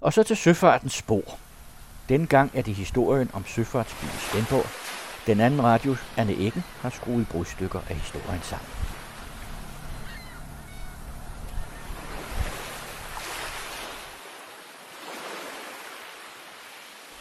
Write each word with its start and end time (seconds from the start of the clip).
Og 0.00 0.12
så 0.12 0.22
til 0.22 0.36
søfartens 0.36 0.92
spor. 0.92 1.38
Dengang 2.08 2.50
er 2.54 2.62
det 2.62 2.74
historien 2.74 3.30
om 3.32 3.44
søfartsbyen 3.46 4.10
Svendborg. 4.10 4.66
Den 5.26 5.40
anden 5.40 5.64
radius, 5.64 5.98
Anne 6.16 6.32
Eggen, 6.32 6.64
har 6.80 6.90
skruet 6.90 7.28
brudstykker 7.28 7.80
af 7.88 7.96
historien 7.96 8.42
sammen. 8.42 8.68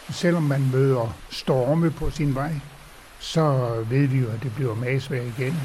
Selvom 0.10 0.44
man 0.44 0.72
møder 0.72 1.16
storme 1.30 1.92
på 1.92 2.10
sin 2.10 2.36
vej, 2.36 2.54
så 3.20 3.76
ved 3.90 4.08
vi 4.08 4.20
jo, 4.20 4.30
at 4.30 4.44
det 4.44 4.56
bliver 4.56 4.76
masvær 4.76 5.22
igen. 5.22 5.56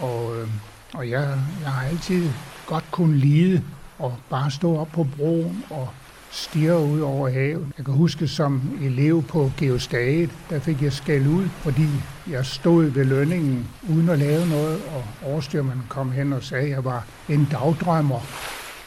Og, 0.00 0.36
øh, 0.36 0.48
og 0.94 1.10
jeg, 1.10 1.38
jeg 1.62 1.72
har 1.72 1.88
altid 1.88 2.30
godt 2.66 2.84
kunne 2.90 3.16
lide 3.16 3.64
at 4.04 4.10
bare 4.30 4.50
stå 4.50 4.76
op 4.78 4.88
på 4.88 5.06
broen 5.16 5.64
og 5.70 5.88
stiger 6.32 6.76
ud 6.76 7.00
over 7.00 7.28
havet. 7.28 7.72
Jeg 7.78 7.84
kan 7.84 7.94
huske 7.94 8.28
som 8.28 8.78
elev 8.82 9.22
på 9.22 9.50
Geostaget, 9.56 10.30
der 10.50 10.60
fik 10.60 10.82
jeg 10.82 10.92
skæld 10.92 11.26
ud, 11.26 11.48
fordi 11.48 11.88
jeg 12.30 12.46
stod 12.46 12.84
ved 12.84 13.04
lønningen 13.04 13.68
uden 13.88 14.08
at 14.08 14.18
lave 14.18 14.48
noget, 14.48 14.82
og 14.94 15.04
overstyrmanden 15.30 15.86
kom 15.88 16.12
hen 16.12 16.32
og 16.32 16.42
sagde, 16.42 16.64
at 16.64 16.70
jeg 16.70 16.84
var 16.84 17.04
en 17.28 17.48
dagdrømmer, 17.50 18.20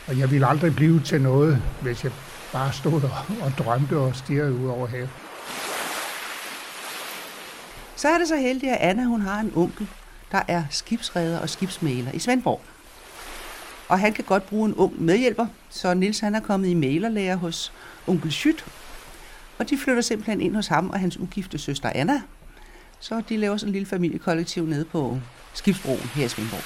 og 0.08 0.20
jeg 0.20 0.32
ville 0.32 0.48
aldrig 0.48 0.76
blive 0.76 1.00
til 1.00 1.22
noget, 1.22 1.62
hvis 1.82 2.04
jeg 2.04 2.12
bare 2.54 2.74
stod 2.74 3.02
og, 3.04 3.12
og 3.42 3.52
drømte 3.58 3.98
og 3.98 4.16
stirrede 4.16 4.54
ud 4.54 4.68
over 4.70 4.88
havet. 4.88 5.10
Så 7.96 8.08
er 8.08 8.18
det 8.18 8.28
så 8.28 8.36
heldigt, 8.36 8.72
at 8.72 8.90
Anna 8.90 9.04
hun 9.04 9.22
har 9.22 9.40
en 9.40 9.52
onkel, 9.56 9.88
der 10.32 10.42
er 10.48 10.64
skibsredder 10.70 11.40
og 11.40 11.50
skibsmaler 11.50 12.12
i 12.12 12.20
Svendborg. 12.20 12.62
Og 13.88 14.00
han 14.00 14.14
kan 14.14 14.24
godt 14.24 14.50
bruge 14.50 14.70
en 14.70 14.76
ung 14.76 15.02
medhjælper, 15.02 15.48
så 15.70 15.94
Nils 15.94 16.20
han 16.20 16.36
er 16.36 16.40
kommet 16.40 16.68
i 16.68 16.74
malerlærer 16.74 17.36
hos 17.36 17.74
onkel 18.08 18.32
Schyt. 18.32 18.66
Og 19.60 19.70
de 19.70 19.78
flytter 19.78 20.02
simpelthen 20.02 20.42
ind 20.42 20.56
hos 20.56 20.68
ham 20.68 20.90
og 20.90 21.00
hans 21.00 21.20
ugifte 21.20 21.58
søster 21.58 21.92
Anna. 21.96 22.22
Så 23.00 23.22
de 23.30 23.38
laver 23.38 23.58
sådan 23.58 23.70
en 23.70 23.74
lille 23.74 23.86
familiekollektiv 23.86 24.66
nede 24.66 24.86
på 24.86 25.18
skibsbroen 25.54 26.00
her 26.00 26.26
i 26.26 26.28
Svendborg. 26.28 26.64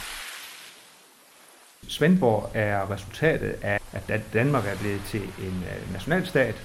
Svendborg 1.88 2.52
er 2.54 2.92
resultatet 2.92 3.56
af, 3.62 3.80
at 4.08 4.22
Danmark 4.34 4.66
er 4.68 4.78
blevet 4.78 5.02
til 5.08 5.22
en 5.22 5.64
øh, 5.64 5.94
nationalstat, 5.94 6.56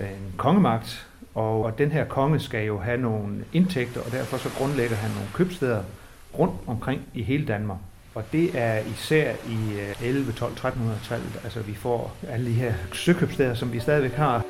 en 0.00 0.34
kongemagt, 0.36 1.08
og 1.34 1.78
den 1.78 1.92
her 1.92 2.04
konge 2.04 2.40
skal 2.40 2.66
jo 2.66 2.78
have 2.78 2.98
nogle 2.98 3.44
indtægter, 3.52 4.00
og 4.00 4.12
derfor 4.12 4.36
så 4.36 4.50
grundlægger 4.58 4.96
han 4.96 5.10
nogle 5.10 5.28
købsteder 5.34 5.82
rundt 6.38 6.54
omkring 6.66 7.02
i 7.14 7.22
hele 7.22 7.46
Danmark. 7.46 7.78
Og 8.14 8.24
det 8.32 8.50
er 8.54 8.78
især 8.78 9.32
i 9.48 9.58
11, 10.02 10.32
12, 10.32 10.52
1300-tallet, 10.52 11.40
altså 11.44 11.60
vi 11.60 11.74
får 11.74 12.16
alle 12.28 12.46
de 12.46 12.52
her 12.52 12.74
søkøbsteder, 12.92 13.54
som 13.54 13.72
vi 13.72 13.80
stadigvæk 13.80 14.12
har. 14.12 14.44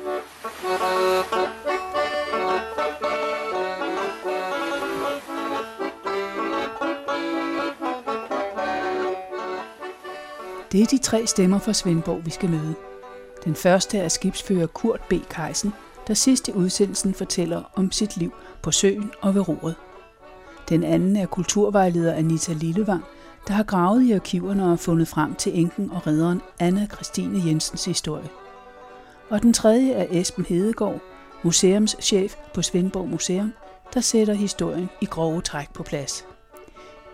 Det 10.71 10.81
er 10.81 10.85
de 10.85 10.97
tre 10.97 11.27
stemmer 11.27 11.59
fra 11.59 11.73
Svendborg, 11.73 12.25
vi 12.25 12.29
skal 12.31 12.49
møde. 12.49 12.75
Den 13.45 13.55
første 13.55 13.97
er 13.97 14.07
skibsfører 14.07 14.67
Kurt 14.67 15.01
B. 15.09 15.13
Kejsen, 15.29 15.73
der 16.07 16.13
sidst 16.13 16.47
i 16.47 16.51
udsendelsen 16.51 17.13
fortæller 17.13 17.63
om 17.75 17.91
sit 17.91 18.17
liv 18.17 18.33
på 18.61 18.71
søen 18.71 19.11
og 19.21 19.35
ved 19.35 19.47
roret. 19.47 19.75
Den 20.69 20.83
anden 20.83 21.15
er 21.15 21.25
kulturvejleder 21.25 22.13
Anita 22.13 22.53
Lillevang, 22.53 23.03
der 23.47 23.53
har 23.53 23.63
gravet 23.63 24.03
i 24.03 24.11
arkiverne 24.11 24.71
og 24.71 24.79
fundet 24.79 25.07
frem 25.07 25.35
til 25.35 25.59
enken 25.59 25.91
og 25.91 26.07
redderen 26.07 26.41
Anna 26.59 26.87
Christine 26.93 27.41
Jensens 27.45 27.85
historie. 27.85 28.29
Og 29.29 29.41
den 29.41 29.53
tredje 29.53 29.91
er 29.91 30.07
Esben 30.09 30.45
Hedegaard, 30.45 30.99
museumschef 31.43 32.35
på 32.53 32.61
Svendborg 32.61 33.09
Museum, 33.09 33.53
der 33.93 34.01
sætter 34.01 34.33
historien 34.33 34.89
i 35.01 35.05
grove 35.05 35.41
træk 35.41 35.73
på 35.73 35.83
plads. 35.83 36.25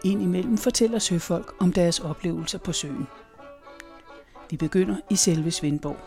Indimellem 0.04 0.58
fortæller 0.58 1.00
søfolk 1.00 1.54
om 1.60 1.74
deres 1.74 2.00
oplevelser 2.00 2.58
på 2.58 2.72
søen. 2.72 3.08
Vi 4.50 4.58
begynder 4.58 4.96
i 5.10 5.16
selve 5.16 5.52
Svendborg. 5.52 5.98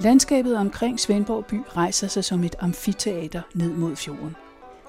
Landskabet 0.00 0.56
omkring 0.56 1.00
Svendborg 1.00 1.46
by 1.46 1.60
rejser 1.76 2.08
sig 2.08 2.24
som 2.24 2.44
et 2.44 2.56
amfiteater 2.60 3.42
ned 3.54 3.70
mod 3.70 3.96
fjorden. 3.96 4.36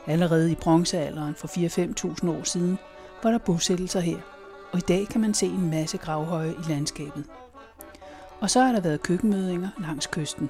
Allerede 0.08 0.52
i 0.52 0.56
bronzealderen 0.56 1.36
for 1.36 1.48
4-5.000 1.48 2.30
år 2.30 2.44
siden 2.44 2.80
var 3.24 3.32
der 3.32 3.38
bosættelser 3.38 4.00
her, 4.00 4.18
og 4.72 4.78
i 4.78 4.82
dag 4.82 5.08
kan 5.08 5.22
man 5.22 5.34
se 5.34 5.46
en 5.46 5.70
masse 5.70 5.98
gravhøje 5.98 6.52
i 6.52 6.70
landskabet. 6.70 7.24
Og 8.40 8.50
så 8.50 8.62
har 8.62 8.72
der 8.72 8.82
været 8.82 9.04
køkkenmødinger 9.04 9.70
langs 9.80 10.08
kysten. 10.08 10.50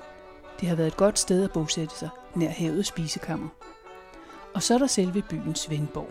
Det 0.59 0.69
har 0.69 0.75
været 0.75 0.87
et 0.87 0.97
godt 0.97 1.19
sted 1.19 1.43
at 1.43 1.51
bosætte 1.51 1.95
sig, 1.95 2.09
nær 2.35 2.49
havets 2.49 2.87
spisekammer. 2.87 3.47
Og 4.53 4.63
så 4.63 4.73
er 4.73 4.77
der 4.77 4.87
selve 4.87 5.21
byen 5.21 5.55
Svendborg. 5.55 6.09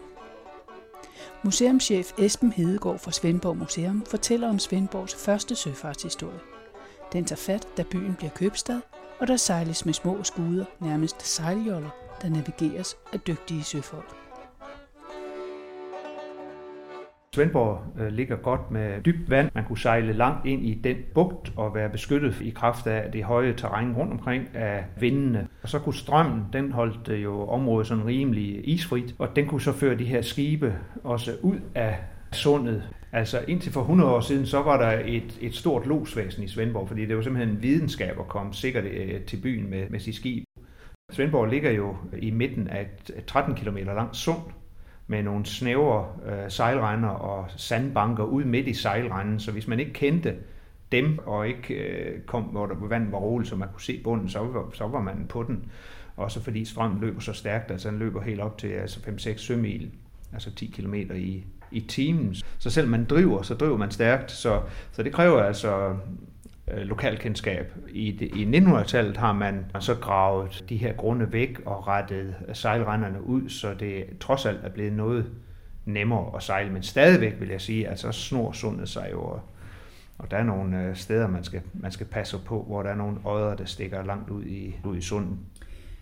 Museumschef 1.42 2.12
Esben 2.18 2.52
Hedegaard 2.52 2.98
fra 2.98 3.12
Svendborg 3.12 3.56
Museum 3.56 4.04
fortæller 4.06 4.48
om 4.48 4.58
Svendborgs 4.58 5.14
første 5.14 5.54
søfartshistorie. 5.54 6.40
Den 7.12 7.24
tager 7.24 7.36
fat, 7.36 7.68
da 7.76 7.82
byen 7.82 8.14
bliver 8.14 8.30
købstad, 8.30 8.80
og 9.18 9.26
der 9.26 9.36
sejles 9.36 9.86
med 9.86 9.94
små 9.94 10.24
skuder, 10.24 10.64
nærmest 10.80 11.26
sejljoller, 11.26 11.90
der 12.22 12.28
navigeres 12.28 12.96
af 13.12 13.20
dygtige 13.20 13.64
søfolk. 13.64 14.27
Svendborg 17.38 18.00
øh, 18.00 18.12
ligger 18.12 18.36
godt 18.36 18.70
med 18.70 19.02
dybt 19.02 19.30
vand. 19.30 19.50
Man 19.54 19.64
kunne 19.64 19.78
sejle 19.78 20.12
langt 20.12 20.46
ind 20.46 20.66
i 20.66 20.74
den 20.74 20.96
bugt 21.14 21.52
og 21.56 21.74
være 21.74 21.88
beskyttet 21.88 22.40
i 22.40 22.50
kraft 22.50 22.86
af 22.86 23.12
det 23.12 23.24
høje 23.24 23.52
terræn 23.52 23.92
rundt 23.92 24.12
omkring 24.12 24.56
af 24.56 24.84
vindene. 25.00 25.48
Og 25.62 25.68
så 25.68 25.78
kunne 25.78 25.94
strømmen, 25.94 26.44
den 26.52 26.72
holdt 26.72 27.08
øh, 27.08 27.22
jo 27.22 27.48
området 27.48 27.86
sådan 27.86 28.06
rimelig 28.06 28.68
isfrit, 28.68 29.14
og 29.18 29.36
den 29.36 29.46
kunne 29.46 29.60
så 29.60 29.72
føre 29.72 29.98
de 29.98 30.04
her 30.04 30.22
skibe 30.22 30.74
også 31.04 31.32
ud 31.42 31.56
af 31.74 31.96
sundet. 32.32 32.82
Altså 33.12 33.44
indtil 33.48 33.72
for 33.72 33.80
100 33.80 34.10
år 34.10 34.20
siden, 34.20 34.46
så 34.46 34.62
var 34.62 34.80
der 34.80 35.02
et, 35.04 35.38
et 35.40 35.54
stort 35.54 35.86
losvæsen 35.86 36.42
i 36.42 36.48
Svendborg, 36.48 36.88
fordi 36.88 37.06
det 37.06 37.16
var 37.16 37.22
simpelthen 37.22 37.56
en 37.56 37.62
videnskab 37.62 38.20
at 38.20 38.28
komme 38.28 38.54
sikkert 38.54 38.84
øh, 38.84 39.20
til 39.20 39.36
byen 39.42 39.70
med, 39.70 39.90
med 39.90 40.00
sit 40.00 40.14
skib. 40.14 40.44
Svendborg 41.12 41.46
ligger 41.46 41.70
jo 41.70 41.96
i 42.18 42.30
midten 42.30 42.68
af 42.68 42.88
et 43.08 43.24
13 43.26 43.54
km 43.54 43.76
langt 43.76 44.16
sund, 44.16 44.38
med 45.08 45.22
nogle 45.22 45.46
snævre 45.46 46.06
øh, 46.26 46.50
sejlrender 46.50 47.08
og 47.08 47.46
sandbanker 47.56 48.24
ud 48.24 48.44
midt 48.44 48.66
i 48.66 48.74
sejlrenden, 48.74 49.40
så 49.40 49.52
hvis 49.52 49.68
man 49.68 49.80
ikke 49.80 49.92
kendte 49.92 50.36
dem, 50.92 51.18
og 51.26 51.48
ikke 51.48 51.74
øh, 51.74 52.20
kom, 52.20 52.42
hvor 52.42 52.66
der 52.66 52.74
vandet 52.74 53.12
var 53.12 53.18
roligt, 53.18 53.48
så 53.48 53.56
man 53.56 53.68
kunne 53.72 53.82
se 53.82 54.00
bunden, 54.04 54.28
så 54.28 54.38
var, 54.38 54.70
så 54.72 54.86
var 54.86 55.00
man 55.00 55.26
på 55.28 55.42
den. 55.42 55.70
Også 56.16 56.42
fordi 56.42 56.64
strømmen 56.64 57.00
løber 57.00 57.20
så 57.20 57.32
stærkt, 57.32 57.70
altså 57.70 57.90
den 57.90 57.98
løber 57.98 58.22
helt 58.22 58.40
op 58.40 58.58
til 58.58 58.68
altså 58.68 59.00
5-6 59.00 59.36
sømil, 59.36 59.90
altså 60.32 60.54
10 60.54 60.66
km 60.66 60.94
i, 60.94 61.44
i 61.70 61.80
timen. 61.80 62.34
Så 62.58 62.70
selv 62.70 62.88
man 62.88 63.04
driver, 63.04 63.42
så 63.42 63.54
driver 63.54 63.76
man 63.76 63.90
stærkt, 63.90 64.30
så, 64.30 64.62
så 64.92 65.02
det 65.02 65.12
kræver 65.12 65.42
altså 65.42 65.96
Øh, 66.70 66.82
lokalkendskab. 66.82 67.72
I, 67.90 68.08
I 68.24 68.58
1900-tallet 68.58 69.16
har 69.16 69.32
man 69.32 69.64
så 69.80 69.94
gravet 69.94 70.64
de 70.68 70.76
her 70.76 70.92
grunde 70.92 71.32
væk 71.32 71.60
og 71.66 71.88
rettet 71.88 72.34
sejlrenderne 72.52 73.22
ud, 73.22 73.48
så 73.48 73.74
det 73.74 74.04
trods 74.20 74.46
alt 74.46 74.64
er 74.64 74.68
blevet 74.68 74.92
noget 74.92 75.26
nemmere 75.84 76.36
at 76.36 76.42
sejle. 76.42 76.72
Men 76.72 76.82
stadigvæk 76.82 77.40
vil 77.40 77.48
jeg 77.48 77.60
sige, 77.60 77.88
at 77.88 77.98
så 77.98 78.12
snor 78.12 78.52
sundet 78.52 78.88
sig 78.88 79.08
jo, 79.12 79.40
og 80.18 80.30
der 80.30 80.36
er 80.36 80.44
nogle 80.44 80.84
øh, 80.84 80.96
steder, 80.96 81.26
man 81.26 81.44
skal, 81.44 81.60
man 81.74 81.92
skal 81.92 82.06
passe 82.06 82.38
på, 82.44 82.62
hvor 82.62 82.82
der 82.82 82.90
er 82.90 82.96
nogle 82.96 83.16
øjer, 83.24 83.56
der 83.56 83.64
stikker 83.64 84.04
langt 84.04 84.30
ud 84.30 84.44
i, 84.44 84.76
ud 84.84 84.96
i 84.96 85.00
sundet. 85.00 85.38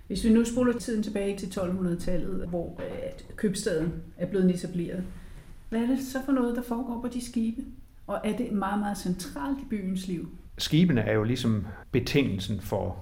Hvis 0.07 0.25
vi 0.25 0.33
nu 0.33 0.45
spoler 0.45 0.79
tiden 0.79 1.03
tilbage 1.03 1.37
til 1.37 1.47
1200-tallet, 1.47 2.49
hvor 2.49 2.81
øh, 2.81 2.99
at 3.03 3.25
købstaden 3.37 3.93
er 4.17 4.27
blevet 4.27 4.55
etableret, 4.55 5.05
hvad 5.69 5.81
er 5.81 5.87
det 5.87 5.99
så 6.13 6.19
for 6.25 6.33
noget, 6.33 6.57
der 6.57 6.63
foregår 6.63 7.01
på 7.01 7.09
de 7.09 7.27
skibe? 7.27 7.63
Og 8.07 8.21
er 8.25 8.37
det 8.37 8.53
meget, 8.53 8.79
meget 8.79 8.99
centralt 8.99 9.59
i 9.59 9.65
byens 9.71 10.07
liv? 10.07 10.29
Skibene 10.59 11.01
er 11.01 11.15
jo 11.15 11.23
ligesom 11.23 11.67
betingelsen 11.93 12.61
for, 12.61 12.97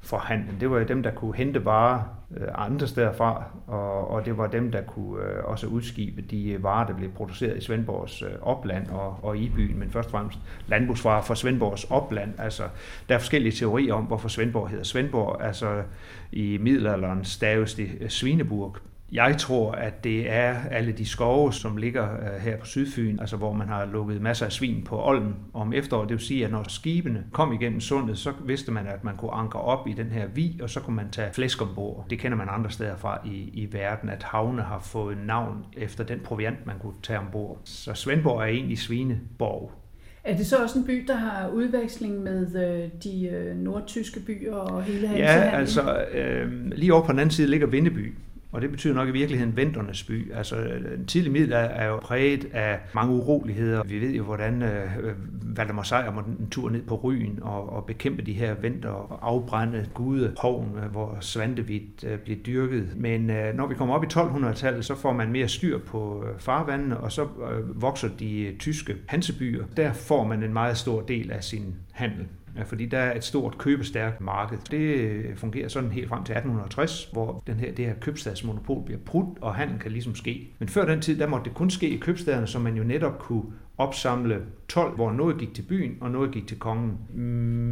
for 0.00 0.18
handlen. 0.18 0.56
Det 0.60 0.70
var 0.70 0.78
jo 0.78 0.84
dem, 0.84 1.02
der 1.02 1.10
kunne 1.10 1.34
hente 1.34 1.64
varer 1.64 2.02
øh, 2.36 2.48
andre 2.54 2.86
steder 2.86 3.12
fra, 3.12 3.44
og, 3.66 4.10
og 4.10 4.24
det 4.24 4.38
var 4.38 4.46
dem, 4.46 4.72
der 4.72 4.82
kunne 4.82 5.24
øh, 5.24 5.44
også 5.44 5.66
udskibe 5.66 6.22
de 6.22 6.50
øh, 6.50 6.62
varer, 6.62 6.86
der 6.86 6.94
blev 6.94 7.10
produceret 7.10 7.56
i 7.56 7.60
Svendborgs 7.60 8.22
opland 8.42 8.90
og, 8.90 9.18
og 9.22 9.36
i 9.36 9.48
byen, 9.48 9.78
men 9.78 9.90
først 9.90 10.06
og 10.06 10.10
fremmest 10.10 10.38
landbrugsvarer 10.66 11.22
fra 11.22 11.34
Svendborgs 11.34 11.84
opland. 11.84 12.34
Altså, 12.38 12.62
der 13.08 13.14
er 13.14 13.18
forskellige 13.18 13.52
teorier 13.52 13.94
om, 13.94 14.04
hvorfor 14.04 14.28
Svendborg 14.28 14.68
hedder 14.68 14.84
Svendborg. 14.84 15.42
Altså, 15.44 15.82
i 16.32 16.58
middelalderen 16.60 17.24
staves 17.24 17.74
det 17.74 17.88
Svineburg, 18.08 18.76
jeg 19.12 19.36
tror, 19.38 19.72
at 19.72 20.04
det 20.04 20.30
er 20.30 20.56
alle 20.70 20.92
de 20.92 21.06
skove, 21.06 21.52
som 21.52 21.76
ligger 21.76 22.12
øh, 22.12 22.40
her 22.40 22.56
på 22.56 22.66
Sydfyn, 22.66 23.18
altså 23.20 23.36
hvor 23.36 23.52
man 23.52 23.68
har 23.68 23.84
lukket 23.86 24.22
masser 24.22 24.46
af 24.46 24.52
svin 24.52 24.84
på 24.84 25.08
Olden 25.08 25.34
om 25.54 25.72
efteråret. 25.72 26.08
Det 26.08 26.16
vil 26.16 26.26
sige, 26.26 26.44
at 26.44 26.50
når 26.50 26.64
skibene 26.68 27.24
kom 27.32 27.52
igennem 27.52 27.80
sundet, 27.80 28.18
så 28.18 28.32
vidste 28.44 28.72
man, 28.72 28.86
at 28.86 29.04
man 29.04 29.16
kunne 29.16 29.32
anke 29.32 29.58
op 29.58 29.88
i 29.88 29.92
den 29.92 30.06
her 30.06 30.26
vi, 30.34 30.58
og 30.62 30.70
så 30.70 30.80
kunne 30.80 30.96
man 30.96 31.10
tage 31.10 31.32
flæsk 31.32 31.62
ombord. 31.62 32.06
Det 32.10 32.18
kender 32.18 32.38
man 32.38 32.48
andre 32.50 32.70
steder 32.70 32.96
fra 32.96 33.18
i, 33.24 33.50
i 33.52 33.72
verden, 33.72 34.08
at 34.08 34.22
havne 34.22 34.62
har 34.62 34.78
fået 34.78 35.18
navn 35.26 35.64
efter 35.76 36.04
den 36.04 36.20
proviant, 36.24 36.66
man 36.66 36.78
kunne 36.78 36.94
tage 37.02 37.18
ombord. 37.18 37.60
Så 37.64 37.94
Svendborg 37.94 38.40
er 38.40 38.46
egentlig 38.46 38.78
Svineborg. 38.78 39.72
Er 40.24 40.36
det 40.36 40.46
så 40.46 40.56
også 40.62 40.78
en 40.78 40.84
by, 40.84 41.04
der 41.06 41.14
har 41.14 41.48
udveksling 41.48 42.22
med 42.22 42.46
øh, 42.66 42.88
de 43.04 43.28
øh, 43.28 43.56
nordtyske 43.56 44.20
byer 44.20 44.54
og 44.54 44.82
hele 44.82 45.10
Ja, 45.10 45.50
altså 45.52 46.04
øh, 46.12 46.70
lige 46.72 46.94
over 46.94 47.06
på 47.06 47.12
den 47.12 47.18
anden 47.18 47.30
side 47.30 47.48
ligger 47.48 47.66
Vindeby, 47.66 48.14
og 48.52 48.60
det 48.60 48.70
betyder 48.70 48.94
nok 48.94 49.08
i 49.08 49.12
virkeligheden 49.12 49.56
venternes 49.56 50.04
by. 50.04 50.32
Altså, 50.32 50.56
den 50.96 51.06
tidlige 51.06 51.32
middelalder 51.32 51.68
er 51.68 51.86
jo 51.88 51.96
præget 51.96 52.44
af 52.52 52.78
mange 52.94 53.14
uroligheder. 53.14 53.82
Vi 53.82 54.00
ved 54.00 54.10
jo, 54.10 54.24
hvordan 54.24 54.62
øh, 54.62 54.90
Valdemar 55.56 55.82
Sejr 55.82 56.12
måtte 56.12 56.30
en 56.40 56.50
tur 56.50 56.70
ned 56.70 56.82
på 56.82 56.96
Ryen 56.96 57.38
og, 57.42 57.72
og 57.72 57.84
bekæmpe 57.84 58.22
de 58.22 58.32
her 58.32 58.54
venter 58.54 58.88
og 58.88 59.28
afbrænde 59.28 59.86
Gudehoven, 59.94 60.68
øh, 60.84 60.90
hvor 60.90 61.16
svantevidt 61.20 62.04
øh, 62.04 62.18
blev 62.18 62.36
dyrket. 62.36 62.92
Men 62.96 63.30
øh, 63.30 63.54
når 63.54 63.66
vi 63.66 63.74
kommer 63.74 63.94
op 63.94 64.04
i 64.04 64.06
1200-tallet, 64.06 64.84
så 64.84 64.94
får 64.94 65.12
man 65.12 65.32
mere 65.32 65.48
styr 65.48 65.78
på 65.78 66.24
øh, 66.26 66.40
farvandene, 66.40 66.96
og 66.96 67.12
så 67.12 67.22
øh, 67.22 67.82
vokser 67.82 68.08
de 68.18 68.40
øh, 68.40 68.58
tyske 68.58 68.96
hansebyer. 69.06 69.64
Der 69.76 69.92
får 69.92 70.24
man 70.24 70.42
en 70.42 70.52
meget 70.52 70.76
stor 70.76 71.00
del 71.00 71.32
af 71.32 71.44
sin 71.44 71.74
handel 71.92 72.26
fordi 72.64 72.86
der 72.86 72.98
er 72.98 73.16
et 73.16 73.24
stort 73.24 73.58
købestærkt 73.58 74.20
marked. 74.20 74.58
Det 74.70 74.78
øh, 74.78 75.36
fungerer 75.36 75.68
sådan 75.68 75.90
helt 75.90 76.08
frem 76.08 76.24
til 76.24 76.32
1860, 76.32 77.08
hvor 77.12 77.42
den 77.46 77.54
her, 77.54 77.72
det 77.74 77.86
her 77.86 77.94
købstadsmonopol 77.94 78.84
bliver 78.84 79.00
brudt, 79.06 79.38
og 79.40 79.54
handel 79.54 79.78
kan 79.78 79.92
ligesom 79.92 80.14
ske. 80.14 80.50
Men 80.58 80.68
før 80.68 80.84
den 80.84 81.00
tid, 81.00 81.18
der 81.18 81.26
måtte 81.26 81.44
det 81.44 81.54
kun 81.54 81.70
ske 81.70 81.88
i 81.88 81.96
købstaderne, 81.96 82.46
så 82.46 82.58
man 82.58 82.76
jo 82.76 82.84
netop 82.84 83.18
kunne 83.18 83.44
opsamle 83.78 84.42
12, 84.68 84.94
hvor 84.94 85.12
noget 85.12 85.38
gik 85.38 85.54
til 85.54 85.62
byen, 85.62 85.98
og 86.00 86.10
noget 86.10 86.30
gik 86.30 86.46
til 86.46 86.58
kongen. 86.58 86.98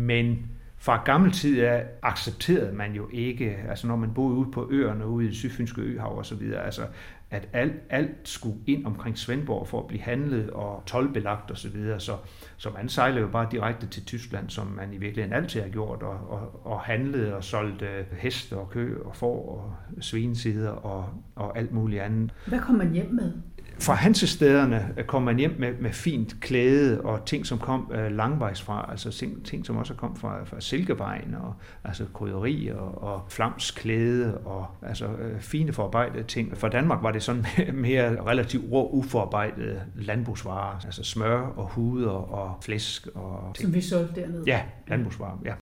Men 0.07 0.39
fra 0.79 1.03
gammel 1.05 1.33
tid 1.33 1.61
af 1.61 1.85
accepterede 2.03 2.73
man 2.73 2.93
jo 2.93 3.09
ikke, 3.13 3.57
altså 3.69 3.87
når 3.87 3.97
man 3.97 4.15
boede 4.15 4.37
ude 4.37 4.51
på 4.51 4.69
øerne, 4.71 5.07
ude 5.07 5.29
i 5.29 5.33
sydfynske 5.33 5.81
øhav 5.81 6.19
og 6.19 6.27
så 6.27 6.35
videre, 6.35 6.65
altså 6.65 6.83
at 7.31 7.49
alt, 7.53 7.73
alt 7.91 8.29
skulle 8.29 8.57
ind 8.67 8.87
omkring 8.87 9.19
Svendborg 9.19 9.69
for 9.69 9.81
at 9.81 9.87
blive 9.87 10.01
handlet 10.03 10.51
og 10.51 10.83
tolvbelagt 10.87 11.51
osv. 11.51 11.57
Så, 11.57 11.69
videre. 11.69 12.01
så, 12.01 12.17
så 12.57 12.71
man 12.71 12.89
sejlede 12.89 13.21
jo 13.21 13.29
bare 13.29 13.49
direkte 13.51 13.87
til 13.87 14.05
Tyskland, 14.05 14.51
som 14.51 14.67
man 14.67 14.93
i 14.93 14.97
virkeligheden 14.97 15.37
altid 15.37 15.61
har 15.61 15.69
gjort, 15.69 16.03
og, 16.03 16.31
og, 16.31 16.67
og 16.67 16.81
handlede 16.81 17.37
og 17.37 17.45
solgte 17.45 17.87
heste 18.13 18.57
og 18.57 18.71
kø 18.71 18.99
og 19.05 19.17
får 19.17 19.49
og 19.49 19.75
svinesider 20.03 20.71
og, 20.71 21.09
og 21.35 21.59
alt 21.59 21.73
muligt 21.73 22.03
andet. 22.03 22.35
Hvad 22.47 22.61
kom 22.61 22.75
man 22.75 22.93
hjem 22.93 23.11
med? 23.11 23.33
Fra 23.81 23.95
hansestederne 23.95 24.95
kom 25.07 25.23
man 25.23 25.37
hjem 25.37 25.57
med, 25.59 25.73
med 25.81 25.93
fint 25.93 26.41
klæde 26.41 27.01
og 27.01 27.25
ting, 27.27 27.47
som 27.47 27.59
kom 27.59 27.93
øh, 27.95 28.13
langvejs 28.13 28.63
fra, 28.63 28.87
altså 28.91 29.11
ting, 29.11 29.45
ting, 29.45 29.67
som 29.67 29.77
også 29.77 29.95
kom 29.95 30.17
fra, 30.17 30.45
fra 30.45 30.61
Silkevejen, 30.61 31.35
og 31.35 31.55
altså 31.85 32.05
krydderi 32.15 32.69
og, 32.69 33.03
og 33.03 33.23
flamsklæde 33.29 34.39
og 34.39 34.67
altså 34.83 35.07
øh, 35.07 35.41
fine 35.41 35.73
forarbejdede 35.73 36.23
ting. 36.23 36.57
For 36.57 36.69
Danmark 36.69 37.03
var 37.03 37.11
det 37.11 37.23
sådan 37.23 37.45
mere 37.75 38.25
relativt 38.25 38.73
rå, 38.73 38.91
uforarbejdede 38.91 39.83
landbrugsvarer, 39.97 40.85
altså 40.85 41.03
smør 41.03 41.41
og 41.41 41.69
huder 41.69 42.11
og 42.11 42.57
flæsk 42.63 43.07
og 43.15 43.55
ting. 43.55 43.67
Som 43.67 43.75
vi 43.75 43.81
solgte 43.81 44.21
dernede? 44.21 44.45
Ja, 44.47 44.63
landbrugsvarer, 44.89 45.39
ja. 45.45 45.55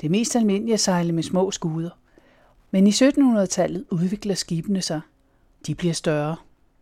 Det 0.00 0.06
er 0.06 0.10
mest 0.10 0.36
almindeligt 0.36 0.74
at 0.74 0.80
sejle 0.80 1.12
med 1.12 1.22
små 1.22 1.50
skuder. 1.50 1.90
Men 2.70 2.86
i 2.86 2.90
1700-tallet 2.90 3.84
udvikler 3.90 4.34
skibene 4.34 4.82
sig. 4.82 5.00
De 5.66 5.74
bliver 5.74 5.94
større. 5.94 6.36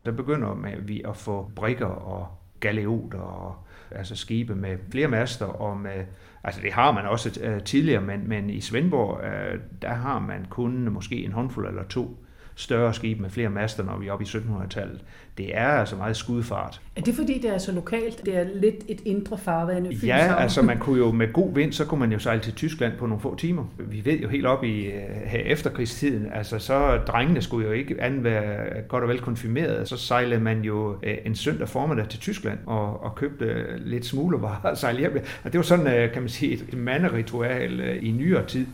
Der 0.05 0.13
begynder 0.13 0.79
vi 0.81 1.03
at 1.09 1.17
få 1.17 1.51
brikker 1.57 1.87
og 1.87 2.29
galeoter 2.61 3.19
og 3.19 3.57
altså 3.91 4.17
skibe 4.17 4.55
med 4.55 4.79
flere 4.91 5.09
master 5.09 5.47
og 5.47 5.77
med, 5.77 6.05
altså 6.45 6.61
det 6.61 6.73
har 6.73 6.93
man 6.93 7.07
også 7.07 7.41
øh, 7.43 7.63
tidligere, 7.63 8.01
men, 8.01 8.29
men 8.29 8.51
i 8.51 8.61
Svendborg, 8.61 9.25
øh, 9.25 9.61
der 9.83 9.93
har 9.93 10.19
man 10.19 10.47
kun 10.51 10.91
måske 10.93 11.25
en 11.25 11.33
håndfuld 11.33 11.69
eller 11.69 11.85
to 11.85 12.25
større 12.61 12.95
skibe 12.95 13.23
med 13.23 13.31
flere 13.31 13.51
master, 13.51 13.85
når 13.85 13.99
vi 13.99 14.09
er 14.09 14.13
oppe 14.13 14.25
i 14.25 14.29
1700-tallet. 14.29 15.01
Det 15.39 15.57
er 15.57 15.69
altså 15.69 15.97
meget 15.97 16.17
skudfart. 16.17 16.81
Er 16.97 17.01
det 17.01 17.15
fordi, 17.15 17.39
det 17.39 17.55
er 17.55 17.59
så 17.59 17.73
lokalt? 17.73 18.25
Det 18.25 18.37
er 18.37 18.45
lidt 18.55 18.75
et 18.89 19.01
indre 19.05 19.39
farvand? 19.39 19.87
Ja, 19.87 20.35
altså 20.39 20.63
man 20.63 20.79
kunne 20.79 20.99
jo 20.99 21.13
med 21.13 21.33
god 21.33 21.55
vind, 21.55 21.73
så 21.73 21.85
kunne 21.85 22.01
man 22.01 22.13
jo 22.13 22.19
sejle 22.19 22.41
til 22.41 22.53
Tyskland 22.53 22.93
på 22.99 23.07
nogle 23.07 23.21
få 23.21 23.37
timer. 23.37 23.65
Vi 23.79 24.05
ved 24.05 24.19
jo 24.19 24.29
helt 24.29 24.47
op 24.47 24.65
i 24.65 24.87
øh, 24.87 25.03
her 25.27 25.39
efterkrigstiden, 25.39 26.27
altså 26.35 26.59
så 26.59 27.01
drengene 27.07 27.43
skulle 27.43 27.67
jo 27.67 27.73
ikke 27.73 28.03
andet 28.03 28.25
være 28.25 28.83
godt 28.89 29.03
og 29.03 29.09
vel 29.09 29.21
konfirmeret. 29.21 29.89
Så 29.89 29.97
sejlede 29.97 30.41
man 30.41 30.63
jo 30.63 30.97
øh, 31.03 31.17
en 31.25 31.35
søndag 31.35 31.69
formiddag 31.69 32.09
til 32.09 32.21
Tyskland 32.21 32.59
og, 32.67 33.03
og 33.05 33.15
købte 33.15 33.65
lidt 33.79 34.07
smuglervarer 34.07 34.71
og 34.71 34.79
sejlede 34.85 35.01
hjem. 35.01 35.25
Og 35.45 35.53
det 35.53 35.59
var 35.59 35.63
sådan, 35.63 35.87
øh, 35.87 36.13
kan 36.13 36.23
man 36.23 36.29
sige, 36.29 36.53
et 36.53 36.79
manderitual 36.79 37.99
i 38.03 38.11
nyere 38.11 38.47
tid. 38.47 38.67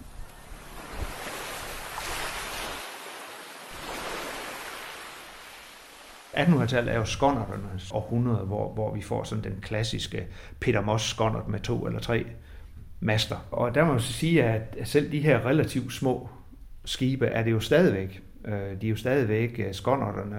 1800-tallet 6.36 6.94
er 6.94 6.98
jo 6.98 7.04
skonnerternes 7.04 7.90
århundrede, 7.92 8.44
hvor, 8.44 8.72
hvor 8.74 8.94
vi 8.94 9.02
får 9.02 9.24
sådan 9.24 9.44
den 9.44 9.60
klassiske 9.62 10.26
Peter 10.60 10.80
Moss 10.80 11.04
skonnert 11.04 11.48
med 11.48 11.60
to 11.60 11.86
eller 11.86 12.00
tre 12.00 12.26
master. 13.00 13.36
Og 13.50 13.74
der 13.74 13.84
må 13.84 13.92
man 13.92 14.00
sige, 14.00 14.44
at 14.44 14.76
selv 14.84 15.12
de 15.12 15.20
her 15.20 15.46
relativt 15.46 15.92
små 15.92 16.28
skibe 16.84 17.26
er 17.26 17.42
det 17.42 17.50
jo 17.50 17.60
stadigvæk. 17.60 18.22
Øh, 18.44 18.80
de 18.80 18.86
er 18.86 18.90
jo 18.90 18.96
stadigvæk, 18.96 19.60
øh, 19.66 19.74
skonnerterne 19.74 20.36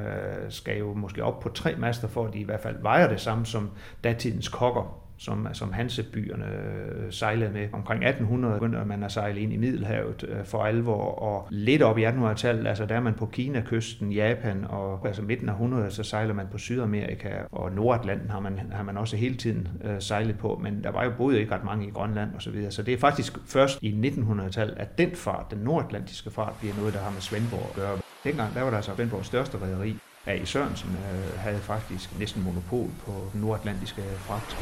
skal 0.49 0.77
jo 0.77 0.93
måske 0.93 1.23
op 1.23 1.39
på 1.39 1.49
tre 1.49 1.75
master, 1.75 2.07
for 2.07 2.25
at 2.25 2.33
de 2.33 2.39
i 2.39 2.43
hvert 2.43 2.59
fald 2.59 2.81
vejer 2.81 3.09
det 3.09 3.21
samme 3.21 3.45
som 3.45 3.69
datidens 4.03 4.47
kokker 4.47 5.06
som, 5.17 5.47
som 5.53 5.73
Hansebyerne 5.73 6.45
øh, 6.45 7.11
sejlede 7.11 7.51
med. 7.51 7.67
Omkring 7.73 8.03
1800 8.03 8.53
begyndte 8.53 8.85
man 8.85 9.03
at 9.03 9.11
sejle 9.11 9.39
ind 9.39 9.53
i 9.53 9.57
Middelhavet 9.57 10.25
øh, 10.27 10.45
for 10.45 10.63
alvor, 10.63 11.21
og 11.21 11.47
lidt 11.49 11.81
op 11.81 11.97
i 11.97 12.05
1800-tallet, 12.05 12.67
altså 12.67 12.85
der 12.85 12.95
er 12.95 12.99
man 12.99 13.13
på 13.13 13.25
Kina-kysten, 13.25 14.11
Japan, 14.11 14.65
og 14.69 15.07
altså 15.07 15.21
midten 15.21 15.49
af 15.49 15.53
100 15.53 15.91
så 15.91 16.03
sejler 16.03 16.33
man 16.33 16.45
på 16.51 16.57
Sydamerika, 16.57 17.29
og 17.51 17.71
Nordatlanten 17.71 18.29
har 18.29 18.39
man, 18.39 18.59
har 18.71 18.83
man 18.83 18.97
også 18.97 19.17
hele 19.17 19.35
tiden 19.35 19.67
øh, 19.83 20.01
sejlet 20.01 20.37
på, 20.37 20.59
men 20.63 20.83
der 20.83 20.91
var 20.91 21.03
jo 21.03 21.11
både 21.17 21.39
ikke 21.39 21.55
ret 21.55 21.63
mange 21.63 21.87
i 21.87 21.89
Grønland 21.89 22.35
og 22.35 22.41
så 22.41 22.51
videre, 22.51 22.71
så 22.71 22.83
det 22.83 22.93
er 22.93 22.97
faktisk 22.97 23.37
først 23.45 23.79
i 23.81 24.13
1900-tallet, 24.17 24.77
at 24.77 24.97
den 24.97 25.11
fart, 25.15 25.51
den 25.51 25.59
nordatlantiske 25.59 26.31
fart, 26.31 26.53
bliver 26.59 26.75
noget, 26.75 26.93
der 26.93 26.99
har 26.99 27.11
med 27.11 27.21
Svendborg 27.21 27.69
at 27.69 27.75
gøre. 27.75 27.97
Dengang 28.23 28.53
der 28.53 28.61
var 28.61 28.69
der 28.69 28.77
altså 28.77 28.95
Svendborgs 28.95 29.27
største 29.27 29.57
rederi, 29.61 29.97
A. 30.25 30.45
Sørensen, 30.45 30.89
øh, 30.89 31.39
havde 31.39 31.59
faktisk 31.59 32.19
næsten 32.19 32.43
monopol 32.43 32.89
på 33.05 33.11
den 33.33 33.41
nordatlantiske 33.41 34.01
fragt. 34.01 34.57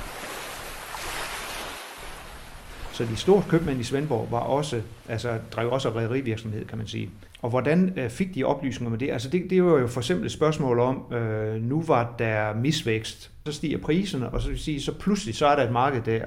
Så 2.96 3.06
de 3.06 3.16
store 3.16 3.44
købmænd 3.50 3.80
i 3.80 3.84
Svendborg 3.84 4.28
var 4.32 4.40
også, 4.40 4.82
altså, 5.10 5.38
drev 5.52 5.72
også 5.72 5.90
rederivirksomhed, 5.90 6.66
kan 6.66 6.78
man 6.78 6.88
sige. 6.88 7.10
Og 7.42 7.50
hvordan 7.50 7.94
øh, 7.98 8.10
fik 8.10 8.36
de 8.36 8.44
oplysninger 8.44 8.90
med 8.90 9.00
det? 9.00 9.12
Altså 9.12 9.30
det, 9.30 9.50
det 9.50 9.64
var 9.64 9.80
jo 9.80 9.88
for 9.88 10.00
eksempel 10.00 10.26
et 10.26 10.32
spørgsmål 10.32 10.80
om, 10.80 11.14
øh, 11.14 11.62
nu 11.62 11.82
var 11.82 12.16
der 12.20 12.54
misvækst, 12.54 13.32
så 13.46 13.52
stiger 13.52 13.78
priserne, 13.78 14.30
og 14.30 14.42
så 14.42 14.50
vil 14.50 14.60
sige, 14.60 14.82
så 14.82 14.94
pludselig 14.94 15.36
så 15.36 15.48
er 15.48 15.56
der 15.56 15.64
et 15.64 15.72
marked 15.72 16.02
der. 16.02 16.26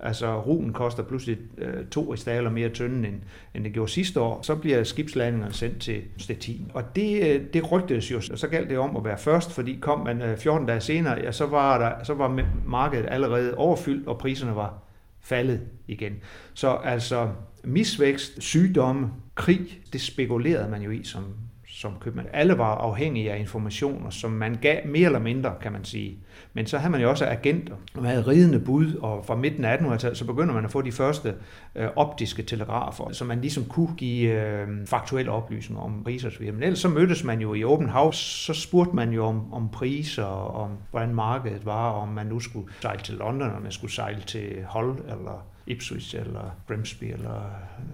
Altså 0.00 0.40
ruen 0.40 0.72
koster 0.72 1.02
pludselig 1.02 1.38
øh, 1.58 1.86
to 1.86 2.12
ristaler 2.12 2.50
mere 2.50 2.68
tynden, 2.68 3.04
end, 3.04 3.20
end 3.54 3.64
det 3.64 3.72
gjorde 3.72 3.92
sidste 3.92 4.20
år. 4.20 4.42
Så 4.42 4.54
bliver 4.54 4.84
skibslandingerne 4.84 5.52
sendt 5.52 5.80
til 5.80 6.02
Stettin. 6.18 6.70
Og 6.74 6.96
det, 6.96 7.34
øh, 7.34 7.42
det 7.52 7.72
rygtedes 7.72 8.10
jo, 8.10 8.20
så 8.20 8.48
galt 8.48 8.70
det 8.70 8.78
om 8.78 8.96
at 8.96 9.04
være 9.04 9.18
først, 9.18 9.52
fordi 9.52 9.78
kom 9.80 10.00
man 10.00 10.22
øh, 10.22 10.38
14 10.38 10.66
dage 10.66 10.80
senere, 10.80 11.18
ja, 11.22 11.32
så, 11.32 11.46
var 11.46 11.78
der, 11.78 12.04
så 12.04 12.14
var 12.14 12.40
markedet 12.66 13.06
allerede 13.08 13.54
overfyldt, 13.54 14.08
og 14.08 14.18
priserne 14.18 14.56
var 14.56 14.89
faldet 15.20 15.60
igen. 15.88 16.16
Så 16.54 16.70
altså 16.70 17.30
misvækst, 17.64 18.42
sygdomme, 18.42 19.10
krig, 19.34 19.80
det 19.92 20.00
spekulerede 20.00 20.70
man 20.70 20.82
jo 20.82 20.90
i 20.90 21.04
som, 21.04 21.34
som 21.80 21.92
købmand. 22.00 22.26
Alle 22.32 22.58
var 22.58 22.74
afhængige 22.74 23.32
af 23.32 23.38
informationer, 23.38 24.10
som 24.10 24.30
man 24.30 24.58
gav 24.62 24.86
mere 24.86 25.06
eller 25.06 25.18
mindre, 25.18 25.52
kan 25.62 25.72
man 25.72 25.84
sige. 25.84 26.18
Men 26.52 26.66
så 26.66 26.78
havde 26.78 26.92
man 26.92 27.00
jo 27.00 27.10
også 27.10 27.26
agenter, 27.26 27.74
man 27.94 28.04
havde 28.04 28.26
ridende 28.26 28.60
bud, 28.60 28.94
og 28.94 29.24
fra 29.24 29.36
midten 29.36 29.64
af 29.64 29.76
1800-tallet, 29.76 30.18
så 30.18 30.24
begynder 30.24 30.54
man 30.54 30.64
at 30.64 30.70
få 30.70 30.82
de 30.82 30.92
første 30.92 31.34
øh, 31.74 31.88
optiske 31.96 32.42
telegrafer, 32.42 33.12
så 33.12 33.24
man 33.24 33.40
ligesom 33.40 33.64
kunne 33.64 33.94
give 33.96 34.30
øh, 34.30 34.68
faktuelle 34.86 35.30
oplysninger 35.30 35.82
om 35.82 36.04
priser 36.04 36.28
osv. 36.28 36.52
Men 36.52 36.62
ellers 36.62 36.78
så 36.78 36.88
mødtes 36.88 37.24
man 37.24 37.40
jo 37.40 37.54
i 37.54 37.64
åben 37.64 37.88
hav, 37.88 38.12
så 38.12 38.54
spurgte 38.54 38.96
man 38.96 39.10
jo 39.10 39.24
om, 39.24 39.52
om 39.52 39.68
priser, 39.68 40.24
om 40.24 40.70
hvordan 40.90 41.14
markedet 41.14 41.66
var, 41.66 41.90
om 41.90 42.08
man 42.08 42.26
nu 42.26 42.40
skulle 42.40 42.72
sejle 42.80 43.02
til 43.02 43.14
London, 43.14 43.50
om 43.50 43.62
man 43.62 43.72
skulle 43.72 43.92
sejle 43.92 44.20
til 44.20 44.56
Hull, 44.68 44.96
eller 45.08 45.46
Ipswich 45.66 46.16
eller 46.16 46.56
Grimsby 46.68 47.04
eller 47.04 47.50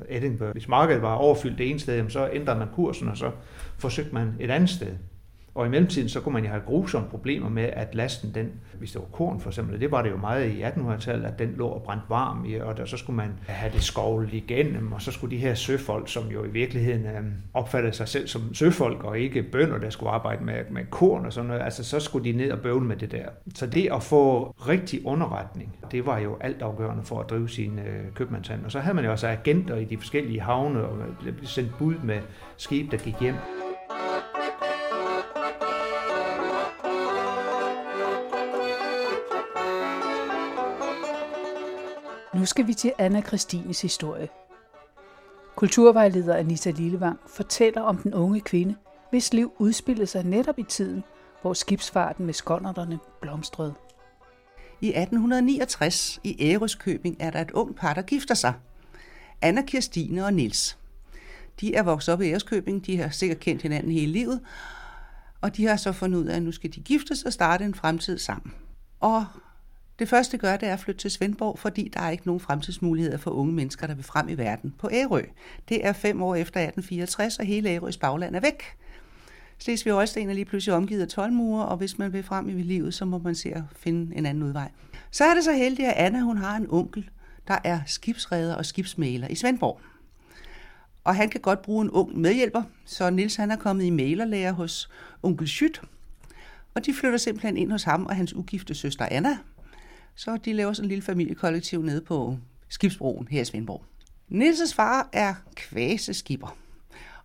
Edinburgh. 0.09 0.53
Hvis 0.53 0.69
markedet 0.69 1.03
var 1.03 1.15
overfyldt 1.15 1.59
det 1.59 1.71
ene 1.71 1.81
sted, 1.81 2.11
så 2.11 2.31
ændrede 2.33 2.59
man 2.59 2.69
kursen, 2.75 3.09
og 3.09 3.17
så 3.17 3.31
forsøgte 3.79 4.15
man 4.15 4.35
et 4.41 4.51
andet 4.51 4.71
sted. 4.71 4.93
Og 5.57 5.67
i 5.67 5.69
mellemtiden, 5.69 6.09
så 6.09 6.21
kunne 6.21 6.33
man 6.33 6.45
jo 6.45 6.49
have 6.49 6.63
grusomme 6.67 7.09
problemer 7.09 7.49
med, 7.49 7.65
at 7.65 7.95
lasten, 7.95 8.35
den, 8.35 8.53
hvis 8.79 8.93
det 8.93 9.01
var 9.01 9.07
korn 9.07 9.41
for 9.41 9.51
eksempel, 9.51 9.81
det 9.81 9.91
var 9.91 10.03
det 10.03 10.11
jo 10.11 10.17
meget 10.17 10.51
i 10.51 10.63
1800-tallet, 10.63 11.25
at 11.25 11.39
den 11.39 11.55
lå 11.57 11.67
og 11.67 11.83
brændt 11.83 12.03
varm 12.09 12.45
i, 12.45 12.55
og 12.55 12.77
der, 12.77 12.85
så 12.85 12.97
skulle 12.97 13.17
man 13.17 13.31
have 13.47 13.73
det 13.73 13.83
skovlet 13.83 14.33
igennem, 14.33 14.93
og 14.93 15.03
så 15.03 15.13
skulle 15.13 15.37
de 15.37 15.41
her 15.41 15.55
søfolk, 15.55 16.09
som 16.09 16.29
jo 16.29 16.45
i 16.45 16.49
virkeligheden 16.49 17.07
øh, 17.07 17.23
opfattede 17.55 17.93
sig 17.93 18.09
selv 18.09 18.27
som 18.27 18.55
søfolk, 18.55 19.05
og 19.05 19.19
ikke 19.19 19.43
bønder, 19.43 19.79
der 19.79 19.91
skulle 19.91 20.11
arbejde 20.11 20.45
med, 20.45 20.55
med 20.71 20.85
korn 20.91 21.27
og 21.27 21.33
sådan 21.33 21.49
noget, 21.49 21.63
altså 21.63 21.85
så 21.85 22.01
skulle 22.01 22.33
de 22.33 22.39
ned 22.39 22.51
og 22.51 22.59
bøvle 22.59 22.87
med 22.87 22.97
det 22.97 23.13
der. 23.13 23.29
Så 23.55 23.67
det 23.67 23.89
at 23.93 24.03
få 24.03 24.55
rigtig 24.69 25.07
underretning, 25.07 25.77
det 25.91 26.07
var 26.07 26.19
jo 26.19 26.37
altafgørende 26.41 27.03
for 27.03 27.21
at 27.21 27.31
drive 27.31 27.49
sin 27.49 27.79
øh, 27.79 28.13
købmandshandel. 28.15 28.65
Og 28.67 28.73
så 28.73 28.81
havde 28.81 28.95
man 28.95 29.05
jo 29.05 29.11
også 29.11 29.29
agenter 29.29 29.77
i 29.77 29.85
de 29.85 29.99
forskellige 29.99 30.41
havne, 30.41 30.85
og 30.85 30.99
blev 31.21 31.35
sendt 31.43 31.79
bud 31.79 31.95
med 32.05 32.19
skib, 32.57 32.91
der 32.91 32.97
gik 32.97 33.15
hjem. 33.21 33.35
Nu 42.37 42.47
skal 42.47 42.67
vi 42.67 42.75
til 42.75 42.93
Anna 42.99 43.21
Kristines 43.21 43.83
historie. 43.83 44.29
Kulturvejleder 45.55 46.37
Anita 46.37 46.71
Lillevang 46.71 47.19
fortæller 47.27 47.81
om 47.81 47.97
den 47.97 48.15
unge 48.15 48.41
kvinde, 48.41 48.75
hvis 49.11 49.33
liv 49.33 49.53
udspillede 49.59 50.07
sig 50.07 50.25
netop 50.25 50.59
i 50.59 50.63
tiden, 50.63 51.05
hvor 51.43 51.53
skibsfarten 51.53 52.27
med 52.27 52.35
skonnerterne 52.35 52.99
blomstrede. 53.21 53.75
I 54.81 54.89
1869 54.89 56.21
i 56.25 56.51
Ærøskøbing 56.51 57.17
er 57.21 57.31
der 57.31 57.41
et 57.41 57.51
ung 57.51 57.77
par, 57.77 57.95
der 57.95 58.03
gifter 58.03 58.35
sig. 58.35 58.55
Anna 59.43 59.63
Kirstine 59.63 60.25
og 60.25 60.35
Nils. 60.35 60.79
De 61.61 61.75
er 61.75 61.83
vokset 61.83 62.15
op 62.15 62.23
i 62.23 62.31
Ærøskøbing, 62.31 62.87
de 62.87 62.99
har 62.99 63.09
sikkert 63.09 63.41
kendt 63.41 63.63
hinanden 63.63 63.93
hele 63.93 64.13
livet, 64.13 64.41
og 65.41 65.57
de 65.57 65.67
har 65.67 65.77
så 65.77 65.93
fundet 65.93 66.19
ud 66.19 66.27
af, 66.27 66.37
at 66.37 66.43
nu 66.43 66.53
skal 66.53 66.75
de 66.75 66.81
giftes 66.81 67.23
og 67.23 67.33
starte 67.33 67.65
en 67.65 67.75
fremtid 67.75 68.19
sammen. 68.19 68.55
Og 69.01 69.27
det 69.99 70.09
første, 70.09 70.39
gør, 70.39 70.57
det 70.57 70.69
er 70.69 70.73
at 70.73 70.81
flytte 70.81 71.01
til 71.01 71.11
Svendborg, 71.11 71.59
fordi 71.59 71.91
der 71.95 72.01
er 72.01 72.11
ikke 72.11 72.27
nogen 72.27 72.41
fremtidsmuligheder 72.41 73.17
for 73.17 73.31
unge 73.31 73.53
mennesker, 73.53 73.87
der 73.87 73.95
vil 73.95 74.05
frem 74.05 74.29
i 74.29 74.35
verden 74.35 74.75
på 74.79 74.89
Ærø. 74.93 75.23
Det 75.69 75.87
er 75.87 75.93
fem 75.93 76.23
år 76.23 76.35
efter 76.35 76.61
1864, 76.61 77.39
og 77.39 77.45
hele 77.45 77.69
Ærøs 77.69 77.97
bagland 77.97 78.37
er 78.37 78.41
væk. 78.41 78.63
Slesvig 79.59 79.93
Holsten 79.93 80.31
er 80.31 80.35
lige 80.35 80.45
pludselig 80.45 80.75
omgivet 80.75 81.03
af 81.03 81.09
12 81.09 81.33
mure, 81.33 81.67
og 81.67 81.77
hvis 81.77 81.99
man 81.99 82.13
vil 82.13 82.23
frem 82.23 82.49
i 82.49 82.53
livet, 82.53 82.95
så 82.95 83.05
må 83.05 83.19
man 83.19 83.35
se 83.35 83.53
at 83.55 83.63
finde 83.77 84.17
en 84.17 84.27
anden 84.27 84.43
udvej. 84.43 84.71
Så 85.11 85.25
er 85.25 85.35
det 85.35 85.45
så 85.45 85.53
heldigt, 85.53 85.89
at 85.89 85.95
Anna 85.97 86.21
hun 86.21 86.37
har 86.37 86.57
en 86.57 86.67
onkel, 86.71 87.11
der 87.49 87.59
er 87.65 87.81
skibsreder 87.87 88.55
og 88.55 88.67
skibsmaler 88.67 89.29
i 89.29 89.35
Svendborg. 89.35 89.81
Og 91.05 91.15
han 91.15 91.29
kan 91.29 91.41
godt 91.41 91.63
bruge 91.63 91.85
en 91.85 91.91
ung 91.91 92.19
medhjælper, 92.19 92.63
så 92.85 93.11
Nils 93.11 93.37
han 93.37 93.51
er 93.51 93.57
kommet 93.57 93.85
i 93.85 93.91
malerlærer 93.91 94.53
hos 94.53 94.91
onkel 95.23 95.49
Schyt, 95.49 95.83
og 96.75 96.87
de 96.87 96.95
flytter 96.95 97.19
simpelthen 97.19 97.57
ind 97.57 97.73
hos 97.73 97.83
ham 97.83 98.07
og 98.07 98.17
hans 98.17 98.35
ugifte 98.35 98.75
søster 98.75 99.09
Anna. 99.11 99.39
Så 100.17 100.37
de 100.45 100.53
laver 100.53 100.73
sådan 100.73 100.85
en 100.85 100.89
lille 100.89 101.03
familiekollektiv 101.03 101.83
nede 101.83 102.01
på 102.01 102.39
skibsbroen 102.69 103.29
her 103.31 103.41
i 103.41 103.45
Svendborg. 103.45 103.85
Nils' 104.33 104.75
far 104.75 105.09
er 105.13 105.35
kvæseskipper. 105.55 106.57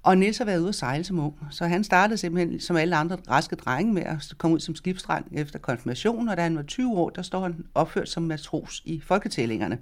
Og 0.03 0.17
Nils 0.17 0.37
har 0.37 0.45
været 0.45 0.59
ude 0.59 0.69
at 0.69 0.75
sejle 0.75 1.03
som 1.03 1.19
ung, 1.19 1.33
så 1.51 1.65
han 1.65 1.83
startede 1.83 2.17
simpelthen 2.17 2.59
som 2.59 2.75
alle 2.75 2.95
andre 2.95 3.17
raske 3.29 3.55
drenge 3.55 3.93
med 3.93 4.03
at 4.03 4.33
komme 4.37 4.55
ud 4.55 4.59
som 4.59 4.75
skibsdreng 4.75 5.27
efter 5.31 5.59
konfirmation, 5.59 6.29
og 6.29 6.37
da 6.37 6.41
han 6.41 6.55
var 6.55 6.63
20 6.63 6.97
år, 6.97 7.09
der 7.09 7.21
står 7.21 7.41
han 7.41 7.65
opført 7.75 8.09
som 8.09 8.23
matros 8.23 8.81
i 8.85 9.01
folketællingerne. 9.05 9.77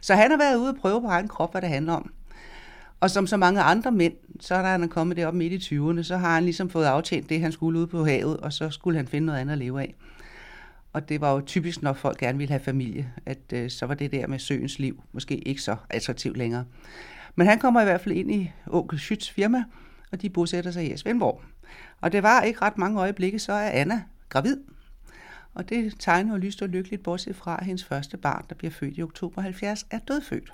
Så 0.00 0.14
han 0.14 0.30
har 0.30 0.38
været 0.38 0.56
ude 0.56 0.68
og 0.68 0.76
prøve 0.76 1.00
på 1.00 1.06
egen 1.06 1.28
krop, 1.28 1.52
hvad 1.52 1.62
det 1.62 1.68
handler 1.68 1.92
om. 1.92 2.12
Og 3.00 3.10
som 3.10 3.26
så 3.26 3.36
mange 3.36 3.60
andre 3.60 3.92
mænd, 3.92 4.14
så 4.40 4.54
er 4.54 4.62
han 4.62 4.88
kommet 4.88 5.16
derop 5.16 5.34
midt 5.34 5.52
i 5.52 5.78
20'erne, 5.78 6.02
så 6.02 6.16
har 6.16 6.34
han 6.34 6.44
ligesom 6.44 6.70
fået 6.70 6.84
aftjent 6.84 7.28
det, 7.28 7.40
han 7.40 7.52
skulle 7.52 7.80
ud 7.80 7.86
på 7.86 8.04
havet, 8.04 8.36
og 8.36 8.52
så 8.52 8.70
skulle 8.70 8.96
han 8.96 9.08
finde 9.08 9.26
noget 9.26 9.38
andet 9.38 9.52
at 9.52 9.58
leve 9.58 9.80
af. 9.80 9.94
Og 10.92 11.08
det 11.08 11.20
var 11.20 11.32
jo 11.32 11.40
typisk, 11.40 11.82
når 11.82 11.92
folk 11.92 12.18
gerne 12.18 12.38
ville 12.38 12.50
have 12.50 12.60
familie, 12.60 13.12
at 13.26 13.52
øh, 13.52 13.70
så 13.70 13.86
var 13.86 13.94
det 13.94 14.12
der 14.12 14.26
med 14.26 14.38
søens 14.38 14.78
liv 14.78 15.02
måske 15.12 15.38
ikke 15.38 15.62
så 15.62 15.76
attraktivt 15.90 16.36
længere. 16.36 16.64
Men 17.34 17.46
han 17.46 17.58
kommer 17.58 17.80
i 17.80 17.84
hvert 17.84 18.00
fald 18.00 18.16
ind 18.16 18.34
i 18.34 18.50
onkel 18.66 18.98
Schyts 18.98 19.30
firma, 19.30 19.64
og 20.12 20.22
de 20.22 20.30
bosætter 20.30 20.70
sig 20.70 20.92
i 20.92 20.96
Svendborg. 20.96 21.42
Og 22.00 22.12
det 22.12 22.22
var 22.22 22.42
ikke 22.42 22.62
ret 22.62 22.78
mange 22.78 23.00
øjeblikke, 23.00 23.38
så 23.38 23.52
er 23.52 23.70
Anna 23.70 24.02
gravid. 24.28 24.56
Og 25.54 25.68
det 25.68 25.94
tegner 25.98 26.32
jo 26.32 26.38
lyst 26.38 26.62
og 26.62 26.68
lykkeligt, 26.68 27.02
bortset 27.02 27.36
fra 27.36 27.56
at 27.60 27.66
hendes 27.66 27.84
første 27.84 28.16
barn, 28.16 28.44
der 28.48 28.54
bliver 28.54 28.70
født 28.70 28.98
i 28.98 29.02
oktober 29.02 29.42
70, 29.42 29.86
er 29.90 29.98
dødfødt. 29.98 30.52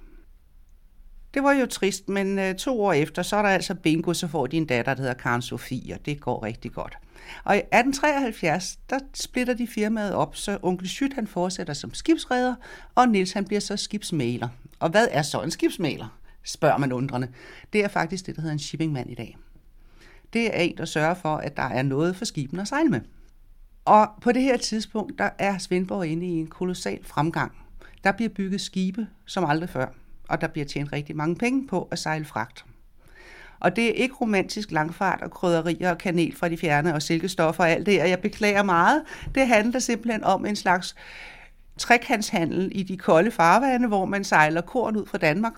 Det 1.37 1.45
var 1.45 1.53
jo 1.53 1.67
trist, 1.67 2.09
men 2.09 2.39
øh, 2.39 2.55
to 2.55 2.83
år 2.83 2.93
efter, 2.93 3.23
så 3.23 3.37
er 3.37 3.43
der 3.43 3.49
altså 3.49 3.75
bingo, 3.75 4.13
så 4.15 4.29
får 4.29 4.47
de 4.47 4.57
en 4.57 4.67
datter, 4.67 4.95
der 4.95 5.03
hedder 5.03 5.15
Karen 5.15 5.43
Sofie, 5.43 5.95
og 5.95 6.07
det 6.07 6.21
går 6.21 6.43
rigtig 6.43 6.73
godt. 6.73 6.99
Og 7.45 7.57
i 7.57 7.59
1873, 7.59 8.79
der 8.91 8.99
splitter 9.15 9.55
de 9.55 9.67
firmaet 9.67 10.15
op, 10.15 10.37
så 10.37 10.59
onkel 10.63 10.89
Schyt 10.89 11.13
han 11.13 11.27
fortsætter 11.27 11.75
som 11.75 11.95
skibsredder, 11.95 12.55
og 12.95 13.09
Nils 13.09 13.33
han 13.33 13.45
bliver 13.45 13.61
så 13.61 13.77
skibsmaler. 13.77 14.49
Og 14.79 14.91
hvad 14.91 15.09
er 15.11 15.23
så 15.23 15.43
en 15.43 15.51
skibsmaler? 15.51 16.19
spørger 16.45 16.79
man 16.79 16.93
undrende. 16.93 17.29
Det 17.73 17.85
er 17.85 17.89
faktisk 17.89 18.27
det, 18.27 18.37
der 18.37 18.43
hedder 18.43 18.53
en 18.53 18.59
shippingmand 18.59 19.11
i 19.11 19.15
dag. 19.15 19.37
Det 20.33 20.57
er 20.57 20.61
en, 20.61 20.77
der 20.77 20.85
sørger 20.85 21.15
for, 21.15 21.37
at 21.37 21.57
der 21.57 21.63
er 21.63 21.83
noget 21.83 22.17
for 22.17 22.25
skibene 22.25 22.63
at 22.63 22.69
sejle 22.69 22.89
med. 22.89 23.01
Og 23.85 24.09
på 24.21 24.33
det 24.33 24.43
her 24.43 24.57
tidspunkt, 24.57 25.19
der 25.19 25.31
er 25.39 25.59
Svendborg 25.59 26.07
inde 26.07 26.27
i 26.27 26.31
en 26.31 26.47
kolossal 26.47 27.05
fremgang. 27.05 27.53
Der 28.05 28.13
bliver 28.13 28.29
bygget 28.29 28.61
skibe 28.61 29.07
som 29.27 29.45
aldrig 29.45 29.69
før, 29.69 29.87
og 30.29 30.41
der 30.41 30.47
bliver 30.47 30.65
tjent 30.67 30.93
rigtig 30.93 31.17
mange 31.17 31.37
penge 31.37 31.67
på 31.67 31.89
at 31.91 31.99
sejle 31.99 32.25
fragt. 32.25 32.65
Og 33.61 33.77
det 33.77 33.85
er 33.85 33.93
ikke 33.93 34.15
romantisk 34.15 34.73
langfart 34.73 35.23
og 35.23 35.31
krydderier 35.31 35.91
og 35.91 35.99
kanel 35.99 36.37
fra 36.37 36.49
de 36.49 36.57
fjerne 36.57 36.95
og 36.95 37.03
silkestoffer 37.03 37.65
og 37.65 37.71
alt 37.71 37.87
det, 37.87 38.03
og 38.03 38.09
jeg 38.09 38.21
beklager 38.21 38.63
meget. 38.63 39.03
Det 39.35 39.47
handler 39.47 39.79
simpelthen 39.79 40.25
om 40.25 40.47
en 40.47 40.57
slags 40.57 40.95
trekantshandel 41.79 42.69
i 42.75 42.83
de 42.83 42.97
kolde 42.97 43.31
farvande, 43.31 43.89
hvor 43.89 44.05
man 44.05 44.25
sejler 44.25 44.61
korn 44.61 44.97
ud 44.97 45.07
fra 45.07 45.19
Danmark 45.19 45.55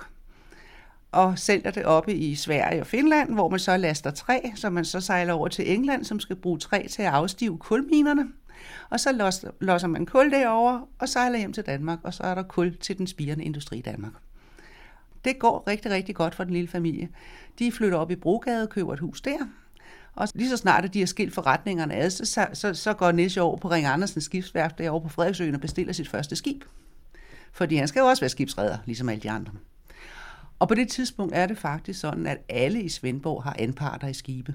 og 1.13 1.39
sælger 1.39 1.71
det 1.71 1.85
oppe 1.85 2.15
i 2.15 2.35
Sverige 2.35 2.81
og 2.81 2.87
Finland, 2.87 3.35
hvor 3.35 3.49
man 3.49 3.59
så 3.59 3.77
laster 3.77 4.11
træ, 4.11 4.41
så 4.55 4.71
man 4.71 4.85
så 4.85 5.01
sejler 5.01 5.33
over 5.33 5.49
til 5.49 5.73
England, 5.73 6.05
som 6.05 6.21
skal 6.21 6.37
bruge 6.37 6.59
træ 6.59 6.87
til 6.91 7.03
at 7.03 7.09
afstive 7.13 7.59
kulminerne. 7.59 8.29
Og 8.91 9.01
så 9.01 9.33
losser 9.61 9.89
man 9.89 10.07
kul 10.07 10.31
derover 10.31 10.89
og 10.99 11.09
sejler 11.09 11.39
hjem 11.39 11.53
til 11.53 11.67
Danmark, 11.67 11.99
og 12.03 12.15
så 12.15 12.23
er 12.23 12.35
der 12.35 12.43
kul 12.43 12.77
til 12.77 12.99
den 12.99 13.07
spirende 13.07 13.45
industri 13.45 13.79
i 13.79 13.83
Danmark. 13.83 14.13
Det 15.25 15.39
går 15.39 15.65
rigtig, 15.67 15.91
rigtig 15.91 16.15
godt 16.15 16.35
for 16.35 16.45
den 16.45 16.53
lille 16.53 16.69
familie. 16.69 17.09
De 17.59 17.73
flytter 17.73 17.99
op 17.99 18.11
i 18.11 18.17
Brogade 18.17 18.63
og 18.63 18.69
køber 18.69 18.93
et 18.93 19.01
hus 19.01 19.21
der. 19.21 19.39
Og 20.15 20.29
lige 20.35 20.51
så 20.51 20.57
snart 20.57 20.85
at 20.85 20.95
de 20.95 20.99
har 20.99 21.07
skilt 21.07 21.35
forretningerne 21.35 21.95
ad, 21.95 22.11
så, 22.11 22.47
så, 22.53 22.75
så 22.75 22.95
går 22.95 23.13
Niels 23.13 23.37
over 23.37 23.57
på 23.57 23.71
Ring 23.71 23.87
Andersens 23.87 24.25
skibsværft 24.25 24.79
derovre 24.79 25.03
på 25.03 25.09
Frederiksøen 25.09 25.55
og 25.55 25.61
bestiller 25.61 25.93
sit 25.93 26.09
første 26.09 26.37
skib. 26.37 26.65
Fordi 27.53 27.77
han 27.77 27.89
skal 27.89 28.01
jo 28.01 28.07
også 28.07 28.21
være 28.21 28.29
skibsredder, 28.29 28.79
ligesom 28.87 29.09
alle 29.09 29.23
de 29.23 29.31
andre. 29.31 29.53
Og 30.59 30.69
på 30.69 30.75
det 30.75 30.89
tidspunkt 30.89 31.35
er 31.35 31.47
det 31.47 31.59
faktisk 31.59 32.01
sådan, 32.01 32.27
at 32.27 32.39
alle 32.49 32.83
i 32.83 32.89
Svendborg 32.89 33.43
har 33.43 33.57
anparter 33.59 34.09
i 34.09 34.15
skibe. 34.15 34.55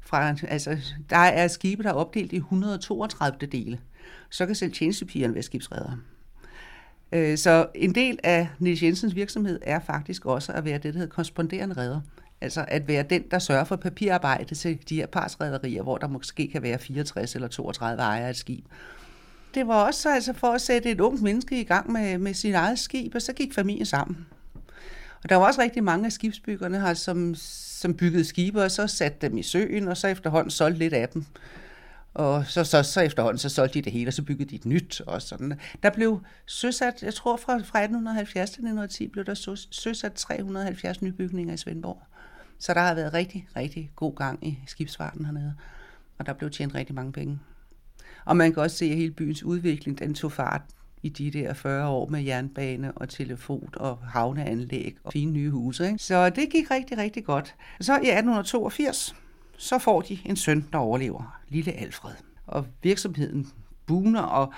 Fra, 0.00 0.34
altså, 0.48 0.78
der 1.10 1.16
er 1.16 1.48
skibe, 1.48 1.82
der 1.82 1.88
er 1.88 1.94
opdelt 1.94 2.32
i 2.32 2.36
132 2.36 3.46
dele. 3.46 3.80
Så 4.30 4.46
kan 4.46 4.54
selv 4.54 4.72
tjenestepigerne 4.72 5.34
være 5.34 5.42
skibsredder. 5.42 5.96
Øh, 7.12 7.38
så 7.38 7.66
en 7.74 7.94
del 7.94 8.18
af 8.22 8.48
Niels 8.58 8.82
Jensens 8.82 9.14
virksomhed 9.14 9.60
er 9.62 9.80
faktisk 9.80 10.26
også 10.26 10.52
at 10.52 10.64
være 10.64 10.78
det, 10.78 10.84
der 10.84 10.98
hedder 11.00 11.14
korresponderende 11.14 11.76
redder. 11.76 12.00
Altså 12.40 12.64
at 12.68 12.88
være 12.88 13.02
den, 13.02 13.24
der 13.30 13.38
sørger 13.38 13.64
for 13.64 13.76
papirarbejde 13.76 14.54
til 14.54 14.78
de 14.88 14.94
her 14.96 15.06
parsrederier, 15.06 15.82
hvor 15.82 15.98
der 15.98 16.08
måske 16.08 16.48
kan 16.48 16.62
være 16.62 16.78
64 16.78 17.34
eller 17.34 17.48
32 17.48 18.02
ejere 18.02 18.26
af 18.26 18.30
et 18.30 18.36
skib. 18.36 18.64
Det 19.54 19.66
var 19.66 19.84
også 19.84 20.08
altså 20.10 20.32
for 20.32 20.46
at 20.46 20.60
sætte 20.60 20.90
et 20.90 21.00
ungt 21.00 21.22
menneske 21.22 21.60
i 21.60 21.64
gang 21.64 21.92
med, 21.92 22.18
med 22.18 22.34
sin 22.34 22.54
eget 22.54 22.78
skib, 22.78 23.14
og 23.14 23.22
så 23.22 23.32
gik 23.32 23.54
familien 23.54 23.86
sammen. 23.86 24.26
Og 25.22 25.28
der 25.28 25.36
var 25.36 25.46
også 25.46 25.60
rigtig 25.60 25.84
mange 25.84 26.06
af 26.06 26.12
skibsbyggerne 26.12 26.80
her, 26.80 26.94
som, 26.94 27.34
som 27.34 27.94
byggede 27.94 28.24
skibe, 28.24 28.62
og 28.62 28.70
så 28.70 28.86
satte 28.86 29.18
dem 29.28 29.38
i 29.38 29.42
søen, 29.42 29.88
og 29.88 29.96
så 29.96 30.08
efterhånden 30.08 30.50
solgte 30.50 30.78
lidt 30.78 30.94
af 30.94 31.08
dem. 31.08 31.24
Og 32.18 32.46
så, 32.46 32.64
så, 32.64 32.82
så 32.82 33.00
efterhånden, 33.00 33.38
så 33.38 33.48
solgte 33.48 33.74
de 33.74 33.82
det 33.82 33.92
hele, 33.92 34.08
og 34.08 34.12
så 34.12 34.22
byggede 34.22 34.50
de 34.50 34.54
et 34.54 34.66
nyt. 34.66 35.00
Og 35.00 35.22
sådan. 35.22 35.58
Der 35.82 35.90
blev 35.90 36.20
søsat, 36.46 37.02
jeg 37.02 37.14
tror 37.14 37.36
fra, 37.36 37.52
fra 37.52 37.78
1870 37.78 38.50
til 38.50 38.60
1910, 38.60 39.08
blev 39.08 39.24
der 39.24 39.56
søsat 39.70 40.12
370 40.12 41.02
nybygninger 41.02 41.54
i 41.54 41.56
Svendborg. 41.56 42.02
Så 42.58 42.74
der 42.74 42.80
har 42.80 42.94
været 42.94 43.14
rigtig, 43.14 43.48
rigtig 43.56 43.90
god 43.96 44.14
gang 44.16 44.46
i 44.46 44.58
skibsfarten 44.66 45.24
hernede. 45.24 45.54
Og 46.18 46.26
der 46.26 46.32
blev 46.32 46.50
tjent 46.50 46.74
rigtig 46.74 46.94
mange 46.94 47.12
penge. 47.12 47.38
Og 48.24 48.36
man 48.36 48.52
kan 48.52 48.62
også 48.62 48.76
se, 48.76 48.84
at 48.84 48.96
hele 48.96 49.12
byens 49.12 49.42
udvikling, 49.42 49.98
den 49.98 50.14
tog 50.14 50.32
fart 50.32 50.62
i 51.02 51.08
de 51.08 51.30
der 51.30 51.54
40 51.54 51.88
år 51.88 52.08
med 52.08 52.22
jernbane 52.22 52.92
og 52.92 53.08
telefon 53.08 53.70
og 53.76 53.98
havneanlæg 53.98 54.96
og 55.04 55.12
fine 55.12 55.32
nye 55.32 55.50
huse. 55.50 55.86
Ikke? 55.86 55.98
Så 55.98 56.30
det 56.30 56.50
gik 56.50 56.70
rigtig, 56.70 56.98
rigtig 56.98 57.24
godt. 57.24 57.54
Så 57.80 57.92
i 57.92 57.96
1882, 57.96 59.14
så 59.58 59.78
får 59.78 60.00
de 60.00 60.18
en 60.24 60.36
søn, 60.36 60.68
der 60.72 60.78
overlever, 60.78 61.40
lille 61.48 61.72
Alfred. 61.72 62.14
Og 62.46 62.66
virksomheden 62.82 63.48
buner, 63.86 64.22
og 64.22 64.52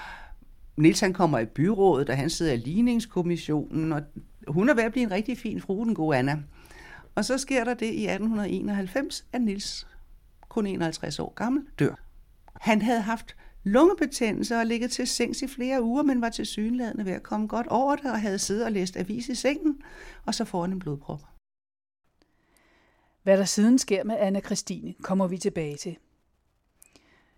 Nils 0.76 1.00
han 1.00 1.12
kommer 1.12 1.38
i 1.38 1.46
byrådet, 1.46 2.10
og 2.10 2.16
han 2.16 2.30
sidder 2.30 2.52
i 2.52 2.56
ligningskommissionen, 2.56 3.92
og 3.92 4.02
hun 4.48 4.68
er 4.68 4.74
ved 4.74 4.82
at 4.82 4.92
blive 4.92 5.02
en 5.02 5.10
rigtig 5.10 5.38
fin 5.38 5.60
fru, 5.60 5.84
den 5.84 5.94
gode 5.94 6.16
Anna. 6.16 6.38
Og 7.14 7.24
så 7.24 7.38
sker 7.38 7.64
der 7.64 7.74
det 7.74 7.86
i 7.86 8.06
1891, 8.06 9.24
at 9.32 9.40
Nils, 9.40 9.86
kun 10.48 10.66
51 10.66 11.18
år 11.18 11.32
gammel, 11.34 11.62
dør. 11.78 11.94
Han 12.60 12.82
havde 12.82 13.00
haft 13.00 13.36
lungebetændelse 13.64 14.56
og 14.56 14.66
ligget 14.66 14.90
til 14.90 15.06
sengs 15.06 15.42
i 15.42 15.46
flere 15.46 15.82
uger, 15.82 16.02
men 16.02 16.20
var 16.20 16.28
til 16.28 16.46
synlædende 16.46 17.04
ved 17.04 17.12
at 17.12 17.22
komme 17.22 17.46
godt 17.46 17.66
over 17.66 17.96
det 17.96 18.12
og 18.12 18.20
havde 18.20 18.38
siddet 18.38 18.64
og 18.64 18.72
læst 18.72 18.96
avis 18.96 19.28
i 19.28 19.34
sengen, 19.34 19.76
og 20.26 20.34
så 20.34 20.44
får 20.44 20.60
han 20.60 20.72
en 20.72 20.78
blodprop. 20.78 21.20
Hvad 23.30 23.38
der 23.38 23.44
siden 23.44 23.78
sker 23.78 24.04
med 24.04 24.16
Anna 24.18 24.40
Christine, 24.40 24.94
kommer 25.02 25.26
vi 25.26 25.38
tilbage 25.38 25.76
til. 25.76 25.96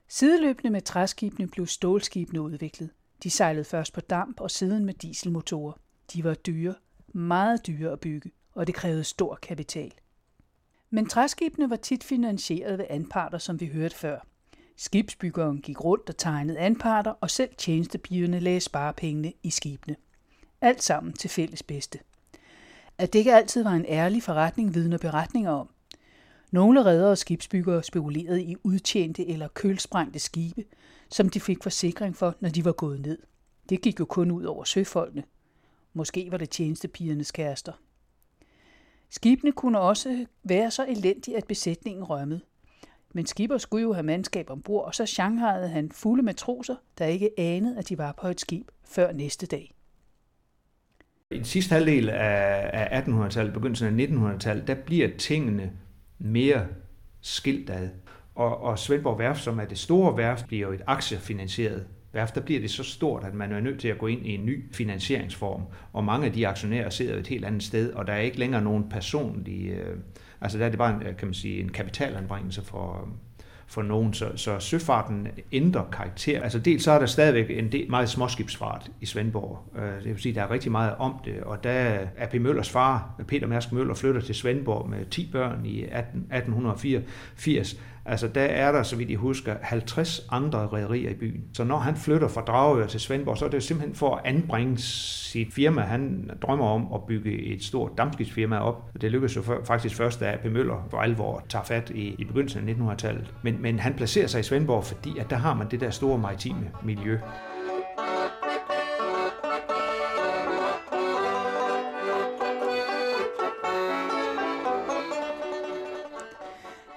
Sideløbende 0.08 0.70
med 0.70 0.80
træskibene 0.80 1.49
blev 1.49 1.66
stålskibene 1.66 2.40
udviklet. 2.40 2.90
De 3.22 3.30
sejlede 3.30 3.64
først 3.64 3.92
på 3.92 4.00
damp 4.00 4.40
og 4.40 4.50
siden 4.50 4.84
med 4.84 4.94
dieselmotorer. 4.94 5.72
De 6.12 6.25
var 6.25 6.34
dyre, 6.34 6.75
meget 7.14 7.66
dyre 7.66 7.92
at 7.92 8.00
bygge, 8.00 8.30
og 8.54 8.66
det 8.66 8.75
krævede 8.75 9.04
stor 9.04 9.38
kapital. 9.42 9.92
Men 10.90 11.08
træskibene 11.08 11.70
var 11.70 11.76
tit 11.76 12.04
finansieret 12.04 12.78
ved 12.78 12.87
anparter, 12.90 13.38
som 13.38 13.61
vi 13.61 13.66
hørte 13.66 13.96
før. 13.96 14.26
Skibsbyggeren 14.76 15.61
gik 15.61 15.84
rundt 15.84 16.08
og 16.08 16.16
tegnede 16.16 16.58
anparter, 16.58 17.11
og 17.20 17.30
selv 17.30 17.54
tjenestepigerne 17.58 18.40
lagde 18.40 18.61
sparepengene 18.61 19.32
i 19.42 19.50
skibene. 19.50 19.96
Alt 20.61 20.82
sammen 20.82 21.12
til 21.12 21.30
fælles 21.30 21.62
bedste. 21.62 21.99
At 22.99 23.12
det 23.12 23.18
ikke 23.18 23.34
altid 23.34 23.62
var 23.62 23.72
en 23.72 23.87
ærlig 23.88 24.22
forretning, 24.22 24.75
vidner 24.75 24.99
beretninger 24.99 25.50
om. 25.50 25.68
Nogle 26.52 26.85
redder 26.85 27.11
og 27.11 27.18
skibsbyggere 27.18 27.82
spekulerede 27.82 28.42
i 28.42 28.56
udtjente 28.62 29.28
eller 29.28 29.49
kølsprængte 29.49 30.18
skibe, 30.18 30.64
som 31.11 31.28
de 31.28 31.40
fik 31.40 31.62
forsikring 31.62 32.16
for, 32.16 32.35
når 32.40 32.49
de 32.49 32.64
var 32.64 32.73
gået 32.73 33.00
ned. 33.00 33.18
Det 33.68 33.80
gik 33.80 34.00
jo 34.00 34.04
kun 34.04 34.30
ud 34.30 34.44
over 34.44 34.64
søfolkene. 34.64 35.23
Måske 35.92 36.28
var 36.30 36.37
det 36.37 36.50
tjenestepigernes 36.50 37.32
kærester. 37.32 37.73
Skibene 39.11 39.52
kunne 39.52 39.80
også 39.80 40.26
være 40.44 40.71
så 40.71 40.87
elendige, 40.88 41.37
at 41.37 41.47
besætningen 41.47 42.04
rømmede. 42.04 42.40
Men 43.14 43.26
skipper 43.26 43.59
skulle 43.59 43.82
jo 43.82 43.92
have 43.92 44.02
mandskab 44.02 44.50
ombord, 44.50 44.85
og 44.85 44.94
så 44.94 45.06
shanghajede 45.06 45.68
han 45.68 45.92
fulde 45.92 46.23
matroser, 46.23 46.76
der 46.99 47.06
ikke 47.06 47.30
anede, 47.38 47.78
at 47.78 47.88
de 47.88 47.99
var 47.99 48.12
på 48.12 48.28
et 48.28 48.40
skib 48.40 48.68
før 48.85 49.12
næste 49.12 49.47
dag. 49.47 49.75
I 51.30 51.37
den 51.37 51.44
sidste 51.44 51.73
halvdel 51.73 52.09
af 52.09 53.02
1800-tallet, 53.02 53.52
begyndelsen 53.52 54.00
af 54.00 54.06
1900-tallet, 54.06 54.66
der 54.66 54.75
bliver 54.75 55.09
tingene 55.18 55.73
mere 56.25 56.67
skilt 57.21 57.71
ad. 57.71 57.88
Og, 58.35 58.62
og 58.62 58.79
Svendborg 58.79 59.19
Værft, 59.19 59.43
som 59.43 59.59
er 59.59 59.64
det 59.64 59.79
store 59.79 60.17
værft, 60.17 60.47
bliver 60.47 60.67
jo 60.67 60.73
et 60.73 60.83
aktiefinansieret 60.87 61.87
værft. 62.12 62.35
Der 62.35 62.41
bliver 62.41 62.61
det 62.61 62.71
så 62.71 62.83
stort, 62.83 63.25
at 63.25 63.35
man 63.35 63.52
er 63.52 63.61
nødt 63.61 63.81
til 63.81 63.88
at 63.88 63.99
gå 63.99 64.07
ind 64.07 64.26
i 64.26 64.35
en 64.35 64.47
ny 64.47 64.75
finansieringsform. 64.75 65.62
Og 65.93 66.05
mange 66.05 66.26
af 66.26 66.33
de 66.33 66.49
aktionærer 66.49 66.91
sidder 66.91 67.19
et 67.19 67.26
helt 67.26 67.45
andet 67.45 67.62
sted, 67.62 67.93
og 67.93 68.07
der 68.07 68.12
er 68.12 68.21
ikke 68.21 68.38
længere 68.38 68.62
nogen 68.62 68.88
personlige... 68.88 69.71
Øh, 69.71 69.97
altså 70.41 70.59
der 70.59 70.64
er 70.64 70.69
det 70.69 70.79
bare 70.79 70.95
en, 70.95 71.02
øh, 71.02 71.17
kan 71.17 71.29
man 71.29 71.35
sige, 71.35 71.61
en 71.61 71.69
kapitalanbringelse 71.69 72.62
for, 72.62 73.09
for 73.73 73.83
nogen, 73.83 74.14
så, 74.14 74.31
så 74.37 74.59
søfarten 74.59 75.29
ændrer 75.52 75.85
karakter. 75.93 76.43
Altså 76.43 76.59
dels 76.59 76.85
så 76.85 76.93
er 76.93 76.99
der 76.99 77.07
stadigvæk 77.07 77.59
en 77.59 77.73
del, 77.73 77.91
meget 77.91 78.09
småskibsfart 78.09 78.91
i 79.00 79.07
Svendborg. 79.07 79.79
Øh, 79.79 80.05
det 80.05 80.05
vil 80.05 80.19
sige, 80.19 80.35
der 80.35 80.43
er 80.43 80.50
rigtig 80.50 80.73
meget 80.73 80.95
om 80.99 81.14
det, 81.25 81.41
og 81.43 81.64
da 81.64 81.99
A.P. 82.19 82.35
Møllers 82.35 82.71
far, 82.71 83.23
Peter 83.29 83.47
Mærsk 83.47 83.73
Møller, 83.73 83.95
flytter 83.95 84.21
til 84.21 84.35
Svendborg 84.35 84.91
med 84.91 85.07
10 85.07 85.29
børn 85.33 85.67
i 85.67 85.85
18, 85.85 86.21
1884, 86.21 87.76
Altså 88.06 88.28
der 88.28 88.42
er 88.42 88.73
der, 88.73 88.82
så 88.82 88.97
vidt 88.97 89.11
jeg 89.11 89.18
husker, 89.18 89.54
50 89.62 90.26
andre 90.30 90.59
rædderier 90.59 91.11
i 91.11 91.14
byen. 91.14 91.44
Så 91.54 91.64
når 91.64 91.78
han 91.78 91.97
flytter 91.97 92.28
fra 92.28 92.40
Dragør 92.40 92.87
til 92.87 93.00
Svendborg, 93.00 93.38
så 93.38 93.44
er 93.44 93.49
det 93.49 93.62
simpelthen 93.62 93.94
for 93.94 94.14
at 94.14 94.21
anbringe 94.25 94.78
sit 94.78 95.54
firma. 95.54 95.80
Han 95.80 96.30
drømmer 96.42 96.66
om 96.66 96.92
at 96.94 97.00
bygge 97.06 97.42
et 97.42 97.64
stort 97.64 97.90
dampskibsfirma 97.99 98.59
op. 98.59 98.90
Det 99.00 99.11
lykkedes 99.11 99.37
jo 99.37 99.42
faktisk 99.64 99.97
først, 99.97 100.21
da 100.21 100.32
A.P. 100.32 100.44
Møller 100.44 100.87
for 100.90 100.99
alvor 100.99 101.44
tager 101.49 101.64
fat 101.64 101.90
i, 101.90 102.14
i 102.18 102.25
begyndelsen 102.25 102.68
af 102.68 102.73
1900-tallet. 102.73 103.35
Men, 103.42 103.62
men 103.62 103.78
han 103.78 103.94
placerer 103.94 104.26
sig 104.26 104.40
i 104.40 104.42
Svendborg, 104.42 104.85
fordi 104.85 105.18
at 105.18 105.30
der 105.30 105.37
har 105.37 105.54
man 105.54 105.71
det 105.71 105.80
der 105.80 105.90
store 105.90 106.18
maritime 106.18 106.71
miljø. 106.85 107.18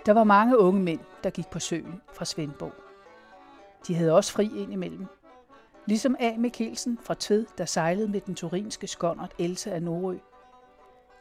Der 0.06 0.14
var 0.14 0.24
mange 0.24 0.60
unge 0.60 0.84
mænd, 0.84 1.00
der 1.24 1.30
gik 1.30 1.48
på 1.48 1.60
søen 1.60 2.02
fra 2.14 2.26
Svendborg. 2.26 2.74
De 3.88 3.96
havde 3.96 4.16
også 4.16 4.34
fri 4.34 4.52
indimellem. 4.58 5.06
Ligesom 5.86 6.16
A. 6.20 6.32
Mikkelsen 6.38 7.00
fra 7.04 7.16
Tved, 7.20 7.46
der 7.58 7.66
sejlede 7.66 8.08
med 8.08 8.22
den 8.22 8.36
turinske 8.36 8.88
skåndert 8.88 9.34
Elsa 9.40 9.70
af 9.70 9.84
Norø. 9.84 10.18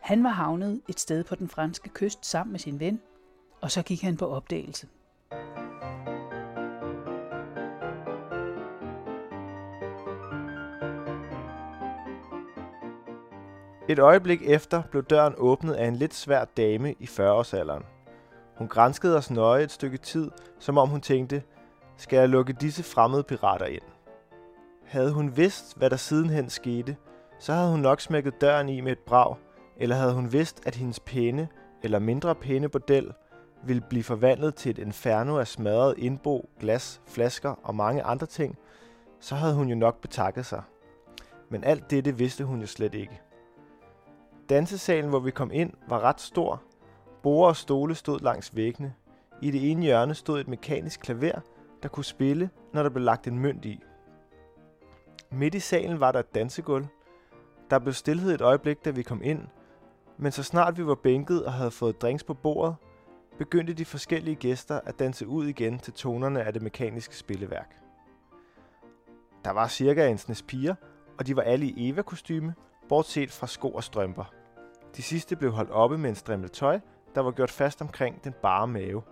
Han 0.01 0.25
var 0.25 0.31
havnet 0.31 0.81
et 0.89 1.01
sted 1.01 1.25
på 1.25 1.35
den 1.35 1.49
franske 1.49 1.89
kyst 1.89 2.27
sammen 2.27 2.53
med 2.53 2.61
sin 2.61 2.81
ven, 2.81 3.01
og 3.61 3.71
så 3.71 3.83
gik 3.83 4.03
han 4.03 4.17
på 4.17 4.27
opdagelse. 4.27 4.89
Et 13.89 13.99
øjeblik 13.99 14.43
efter 14.43 14.83
blev 14.91 15.03
døren 15.03 15.35
åbnet 15.37 15.75
af 15.75 15.87
en 15.87 15.97
lidt 15.97 16.15
svær 16.15 16.45
dame 16.45 16.93
i 16.93 17.05
40-årsalderen. 17.05 17.85
Hun 18.55 18.69
grænskede 18.69 19.17
os 19.17 19.31
nøje 19.31 19.63
et 19.63 19.71
stykke 19.71 19.99
tid, 19.99 20.31
som 20.59 20.79
om 20.79 20.89
hun 20.89 21.01
tænkte, 21.01 21.43
skal 21.97 22.19
jeg 22.19 22.29
lukke 22.29 22.53
disse 22.53 22.83
fremmede 22.83 23.23
pirater 23.23 23.67
ind? 23.67 23.83
Havde 24.85 25.13
hun 25.13 25.37
vidst, 25.37 25.79
hvad 25.79 25.91
der 25.91 25.97
sidenhen 25.97 26.51
skete, 26.51 26.97
så 27.39 27.53
havde 27.53 27.71
hun 27.71 27.81
nok 27.81 28.01
smækket 28.01 28.41
døren 28.41 28.69
i 28.69 28.81
med 28.81 28.93
et 28.93 28.99
brag, 28.99 29.37
eller 29.77 29.97
havde 29.97 30.15
hun 30.15 30.33
vidst, 30.33 30.67
at 30.67 30.75
hendes 30.75 31.01
pæne 31.01 31.49
eller 31.83 31.99
mindre 31.99 32.35
pæne 32.35 32.69
bordel 32.69 33.13
ville 33.65 33.83
blive 33.89 34.05
forvandlet 34.05 34.55
til 34.55 34.71
et 34.71 34.79
inferno 34.79 35.39
af 35.39 35.47
smadret 35.47 35.95
indbo, 35.99 36.51
glas, 36.61 37.01
flasker 37.07 37.55
og 37.63 37.75
mange 37.75 38.03
andre 38.03 38.27
ting, 38.27 38.59
så 39.21 39.35
havde 39.35 39.55
hun 39.55 39.69
jo 39.69 39.75
nok 39.75 40.01
betakket 40.01 40.47
sig. 40.47 40.63
Men 41.49 41.65
alt 41.65 41.91
dette 41.91 42.17
vidste 42.17 42.45
hun 42.45 42.61
jo 42.61 42.67
slet 42.67 42.95
ikke. 42.95 43.21
Dansesalen, 44.49 45.11
hvor 45.11 45.19
vi 45.19 45.31
kom 45.31 45.51
ind, 45.53 45.73
var 45.89 46.01
ret 46.01 46.21
stor, 46.21 46.63
Borde 47.25 47.49
og 47.49 47.57
stole 47.57 47.95
stod 47.95 48.21
langs 48.21 48.57
væggene. 48.57 48.95
I 49.43 49.51
det 49.51 49.71
ene 49.71 49.83
hjørne 49.83 50.15
stod 50.15 50.41
et 50.41 50.49
mekanisk 50.49 51.01
klaver, 51.01 51.41
der 51.83 51.89
kunne 51.89 52.05
spille, 52.05 52.51
når 52.73 52.83
der 52.83 52.91
blev 52.91 53.05
lagt 53.05 53.27
en 53.27 53.39
mønt 53.39 53.65
i. 53.65 53.83
Midt 55.31 55.55
i 55.55 55.61
salen 55.61 56.01
var 56.01 56.13
der 56.13 56.19
et 56.19 56.35
dansegulv. 56.35 56.87
Der 57.71 57.79
blev 57.79 57.93
stillhed 57.93 58.35
et 58.35 58.41
øjeblik, 58.41 58.85
da 58.85 58.91
vi 58.91 59.03
kom 59.03 59.21
ind, 59.23 59.41
men 60.19 60.33
så 60.33 60.43
snart 60.43 60.79
vi 60.79 60.87
var 60.87 60.95
bænket 60.95 61.45
og 61.45 61.53
havde 61.53 61.71
fået 61.71 62.03
drinks 62.03 62.25
på 62.25 62.35
bordet, 62.35 62.77
begyndte 63.39 63.73
de 63.73 63.85
forskellige 63.85 64.37
gæster 64.37 64.81
at 64.85 64.99
danse 64.99 65.27
ud 65.27 65.47
igen 65.47 65.79
til 65.79 65.93
tonerne 65.93 66.43
af 66.43 66.53
det 66.53 66.63
mekaniske 66.63 67.17
spilleværk. 67.17 67.77
Der 69.45 69.51
var 69.51 69.69
cirka 69.69 70.09
en 70.09 70.19
snes 70.19 70.43
piger, 70.43 70.75
og 71.19 71.27
de 71.27 71.37
var 71.37 71.43
alle 71.43 71.67
i 71.67 71.89
Eva-kostyme, 71.89 72.55
bortset 72.89 73.33
fra 73.33 73.47
sko 73.47 73.71
og 73.71 73.85
strømper. 73.85 74.25
De 74.97 75.03
sidste 75.03 75.37
blev 75.37 75.53
holdt 75.53 75.71
oppe 75.71 75.99
med 75.99 76.11
en 76.11 76.17
strimmel 76.17 76.51
tøj, 76.51 76.81
der 77.15 77.21
var 77.21 77.31
gjort 77.31 77.51
fast 77.51 77.83
omkring 77.83 78.25
den 78.25 78.35
bare 78.43 78.67
mave. 78.67 79.03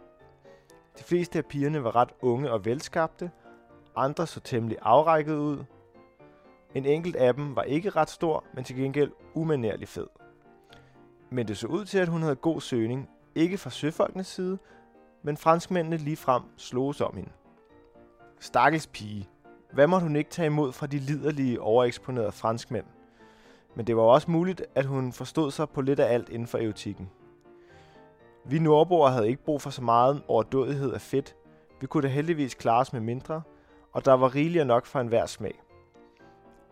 De 0.99 1.05
fleste 1.05 1.39
af 1.39 1.47
pigerne 1.47 1.85
var 1.85 1.97
ret 1.97 2.13
unge 2.21 2.51
og 2.51 2.65
velskabte, 2.65 3.31
andre 3.97 4.27
så 4.27 4.41
temmelig 4.41 4.79
afrækket 4.83 5.37
ud. 5.37 5.65
En 6.75 6.87
enkelt 6.87 7.17
af 7.17 7.35
dem 7.35 7.57
var 7.57 7.63
ikke 7.63 7.91
ret 7.91 8.11
stor, 8.11 8.45
men 8.55 8.65
til 8.65 8.77
gengæld 8.77 9.11
umanerlig 9.35 9.89
fed. 9.89 10.07
Men 11.31 11.49
det 11.49 11.59
så 11.59 11.67
ud 11.67 11.85
til, 11.85 11.99
at 11.99 12.09
hun 12.09 12.23
havde 12.23 12.37
god 12.37 12.61
søgning, 12.61 13.11
ikke 13.35 13.59
fra 13.59 13.71
søfolkenes 13.71 14.27
side, 14.27 14.59
men 15.23 15.37
franskmændene 15.37 15.97
lige 15.97 16.17
frem 16.17 16.43
sloges 16.57 17.01
om 17.01 17.17
hende. 17.17 17.31
Stakkels 18.41 18.87
pige. 18.87 19.29
Hvad 19.73 19.87
måtte 19.87 20.07
hun 20.07 20.17
ikke 20.17 20.31
tage 20.31 20.47
imod 20.47 20.73
fra 20.73 20.87
de 20.87 20.99
liderlige, 20.99 21.61
overeksponerede 21.61 22.33
franskmænd? 22.33 22.87
Men 23.75 23.87
det 23.87 23.97
var 23.97 24.03
også 24.03 24.31
muligt, 24.31 24.63
at 24.75 24.87
hun 24.87 25.13
forstod 25.13 25.51
sig 25.51 25.69
på 25.69 25.81
lidt 25.81 26.01
af 26.01 26.15
alt 26.15 26.29
inden 26.29 26.49
for 26.49 26.59
eutikken. 26.59 27.11
Vi 28.45 28.59
nordboere 28.59 29.13
havde 29.13 29.29
ikke 29.29 29.45
brug 29.45 29.63
for 29.63 29.71
så 29.71 29.83
meget 29.83 30.23
overdådighed 30.29 30.93
af 30.93 31.01
fedt. 31.01 31.37
Vi 31.81 31.87
kunne 31.87 32.03
da 32.03 32.09
heldigvis 32.09 32.55
klare 32.55 32.81
os 32.81 32.93
med 32.93 33.01
mindre, 33.01 33.43
og 33.93 34.05
der 34.05 34.13
var 34.13 34.35
rigeligt 34.35 34.67
nok 34.67 34.87
for 34.87 35.01
enhver 35.01 35.27
smag. 35.27 35.63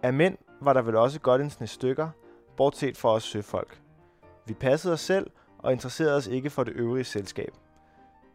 Af 0.02 0.12
mænd 0.12 0.38
var 0.60 0.72
der 0.72 0.82
vel 0.82 0.96
også 0.96 1.20
godt 1.20 1.40
en 1.40 1.50
sne 1.50 1.66
stykker, 1.66 2.08
bortset 2.56 2.96
fra 2.96 3.08
os 3.08 3.22
søfolk. 3.22 3.80
Vi 4.46 4.54
passede 4.54 4.92
os 4.92 5.00
selv 5.00 5.30
og 5.58 5.72
interesserede 5.72 6.16
os 6.16 6.26
ikke 6.26 6.50
for 6.50 6.64
det 6.64 6.72
øvrige 6.72 7.04
selskab. 7.04 7.52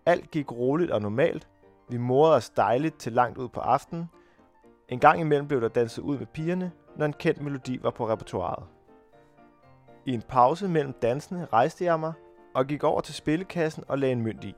Alt 0.05 0.31
gik 0.31 0.51
roligt 0.51 0.91
og 0.91 1.01
normalt. 1.01 1.47
Vi 1.89 1.97
morede 1.97 2.35
os 2.35 2.49
dejligt 2.49 2.99
til 2.99 3.13
langt 3.13 3.37
ud 3.37 3.49
på 3.49 3.59
aftenen. 3.59 4.09
En 4.89 4.99
gang 4.99 5.19
imellem 5.19 5.47
blev 5.47 5.61
der 5.61 5.67
danset 5.67 6.01
ud 6.01 6.17
med 6.17 6.25
pigerne, 6.25 6.71
når 6.95 7.05
en 7.05 7.13
kendt 7.13 7.41
melodi 7.41 7.79
var 7.83 7.89
på 7.89 8.09
repertoireet. 8.09 8.65
I 10.05 10.13
en 10.13 10.21
pause 10.21 10.67
mellem 10.67 10.93
dansene 10.93 11.47
rejste 11.53 11.85
jeg 11.85 11.99
mig 11.99 12.13
og 12.55 12.67
gik 12.67 12.83
over 12.83 13.01
til 13.01 13.13
spillekassen 13.13 13.83
og 13.87 13.99
lagde 13.99 14.11
en 14.11 14.21
mønt 14.21 14.43
i. 14.43 14.55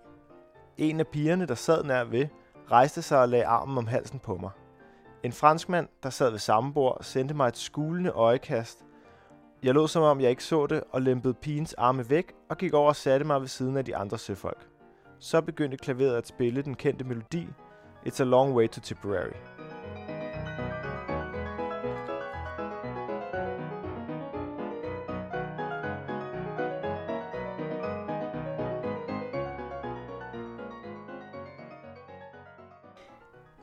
En 0.78 1.00
af 1.00 1.08
pigerne, 1.08 1.46
der 1.46 1.56
sad 1.56 1.84
nær 1.84 2.04
ved, 2.04 2.28
rejste 2.72 3.02
sig 3.02 3.22
og 3.22 3.30
lagde 3.30 3.46
armen 3.46 3.78
om 3.78 3.88
halsen 3.88 4.20
på 4.20 4.38
mig. 4.38 4.52
En 5.24 5.32
franskmand, 5.32 5.88
der 6.04 6.10
sad 6.10 6.30
ved 6.30 6.40
samme 6.40 6.74
bord, 6.74 6.98
sendte 7.02 7.34
mig 7.34 7.48
et 7.48 7.58
skulende 7.58 8.10
øjekast. 8.10 8.86
Jeg 9.64 9.74
lå 9.74 9.88
som 9.88 10.04
om 10.04 10.22
jeg 10.22 10.30
ikke 10.30 10.44
så 10.44 10.68
det, 10.68 10.84
og 10.92 11.02
lempede 11.02 11.34
pigens 11.34 11.74
arme 11.74 12.10
væk 12.10 12.34
og 12.50 12.58
gik 12.58 12.74
over 12.74 12.88
og 12.88 12.96
satte 12.96 13.26
mig 13.26 13.42
ved 13.42 13.48
siden 13.48 13.78
af 13.78 13.86
de 13.86 13.96
andre 13.96 14.18
søfolk. 14.18 14.68
Så 15.20 15.42
begyndte 15.42 15.78
klaveret 15.78 16.16
at 16.16 16.28
spille 16.28 16.62
den 16.62 16.76
kendte 16.76 17.06
melodi 17.06 17.48
It's 18.08 18.22
a 18.22 18.24
Long 18.24 18.54
Way 18.54 18.68
to 18.68 18.82
Tipperary. 18.82 19.57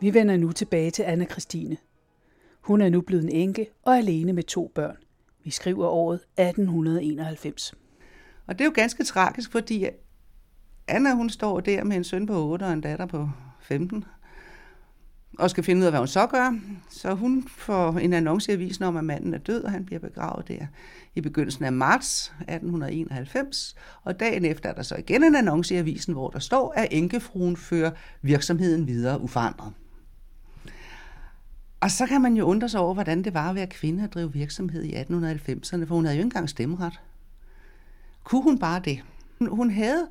Vi 0.05 0.15
vender 0.15 0.37
nu 0.37 0.53
tilbage 0.53 0.91
til 0.91 1.03
Anna 1.03 1.25
Christine. 1.25 1.77
Hun 2.61 2.81
er 2.81 2.89
nu 2.89 3.01
blevet 3.01 3.25
en 3.25 3.29
enke 3.29 3.67
og 3.83 3.99
alene 3.99 4.33
med 4.33 4.43
to 4.43 4.73
børn. 4.75 4.97
Vi 5.45 5.51
skriver 5.51 5.87
året 5.87 6.21
1891. 6.37 7.75
Og 8.47 8.55
det 8.55 8.61
er 8.61 8.65
jo 8.65 8.73
ganske 8.75 9.05
tragisk, 9.05 9.53
fordi 9.53 9.87
Anna 10.89 11.15
hun 11.15 11.31
står 11.31 11.61
der 11.61 11.85
med 11.85 11.97
en 11.97 12.05
søn 12.05 12.27
på 12.27 12.51
8 12.51 12.63
og 12.63 12.73
en 12.73 12.81
datter 12.81 13.07
på 13.07 13.31
15. 13.61 14.05
og 15.39 15.51
skal 15.51 15.65
finde 15.65 15.81
ud 15.81 15.85
af, 15.85 15.93
hvad 15.93 16.01
hun 16.01 16.09
så 16.09 16.27
gør. 16.27 16.59
Så 16.91 17.15
hun 17.15 17.49
får 17.49 17.99
en 17.99 18.13
annonce 18.13 18.53
i 18.53 18.55
avisen 18.55 18.85
om, 18.85 18.97
at 18.97 19.05
manden 19.05 19.35
er 19.35 19.39
død, 19.39 19.63
og 19.63 19.71
han 19.71 19.85
bliver 19.85 20.01
begravet 20.01 20.49
der 20.49 20.67
i 21.15 21.21
begyndelsen 21.21 21.65
af 21.65 21.73
marts 21.73 22.33
1891. 22.41 23.75
Og 24.03 24.21
dagen 24.21 24.45
efter 24.45 24.69
er 24.69 24.75
der 24.75 24.83
så 24.83 24.97
igen 24.97 25.25
en 25.25 25.35
annonce 25.35 25.75
i 25.75 25.79
avisen, 25.79 26.13
hvor 26.13 26.31
der 26.31 26.39
står, 26.39 26.73
at 26.77 26.89
enkefruen 26.91 27.57
fører 27.57 27.91
virksomheden 28.23 28.87
videre 28.87 29.21
uforandret. 29.21 29.73
Og 31.85 31.91
så 31.91 32.07
kan 32.07 32.21
man 32.21 32.37
jo 32.37 32.45
undre 32.45 32.69
sig 32.69 32.81
over, 32.81 32.95
hvordan 32.95 33.23
det 33.23 33.35
var 33.35 33.49
at 33.49 33.55
være 33.55 33.67
kvinde 33.67 34.05
og 34.05 34.13
drive 34.13 34.33
virksomhed 34.33 34.83
i 34.83 34.95
1890'erne, 34.95 35.85
for 35.85 35.95
hun 35.95 36.05
havde 36.05 36.17
jo 36.17 36.21
ikke 36.21 36.23
engang 36.23 36.49
stemmeret. 36.49 37.01
Kunne 38.25 38.43
hun 38.43 38.59
bare 38.59 38.81
det? 38.85 39.03
Hun 39.41 39.71
havde 39.71 40.09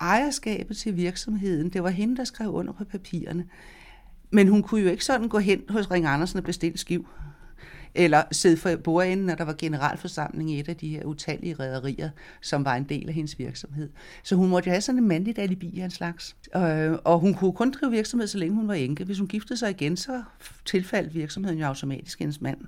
ejerskabet 0.00 0.76
til 0.76 0.96
virksomheden. 0.96 1.68
Det 1.68 1.82
var 1.82 1.90
hende, 1.90 2.16
der 2.16 2.24
skrev 2.24 2.50
under 2.50 2.72
på 2.72 2.84
papirerne. 2.84 3.46
Men 4.30 4.48
hun 4.48 4.62
kunne 4.62 4.80
jo 4.80 4.88
ikke 4.88 5.04
sådan 5.04 5.28
gå 5.28 5.38
hen 5.38 5.62
hos 5.68 5.90
Ring 5.90 6.06
Andersen 6.06 6.38
og 6.38 6.44
bestille 6.44 6.78
skiv. 6.78 7.08
Eller 7.94 8.22
sidde 8.32 8.56
for 8.56 8.76
bordenden, 8.76 9.26
når 9.26 9.34
der 9.34 9.44
var 9.44 9.54
generalforsamling 9.58 10.50
i 10.50 10.60
et 10.60 10.68
af 10.68 10.76
de 10.76 10.88
her 10.88 11.04
utallige 11.04 11.54
rædderier, 11.54 12.10
som 12.40 12.64
var 12.64 12.74
en 12.74 12.84
del 12.84 13.08
af 13.08 13.14
hendes 13.14 13.38
virksomhed. 13.38 13.90
Så 14.22 14.36
hun 14.36 14.48
måtte 14.48 14.66
jo 14.66 14.70
have 14.70 14.80
sådan 14.80 14.98
en 14.98 15.08
mandligt 15.08 15.38
alibi 15.38 15.80
af 15.80 15.84
en 15.84 15.90
slags. 15.90 16.36
Øh, 16.56 16.92
og 17.04 17.18
hun 17.18 17.34
kunne 17.34 17.52
kun 17.52 17.70
drive 17.70 17.90
virksomhed, 17.90 18.26
så 18.26 18.38
længe 18.38 18.54
hun 18.54 18.68
var 18.68 18.74
enke. 18.74 19.04
Hvis 19.04 19.18
hun 19.18 19.28
giftede 19.28 19.58
sig 19.58 19.70
igen, 19.70 19.96
så 19.96 20.22
tilfaldt 20.64 21.14
virksomheden 21.14 21.58
jo 21.58 21.66
automatisk 21.66 22.18
hendes 22.18 22.40
mand. 22.40 22.58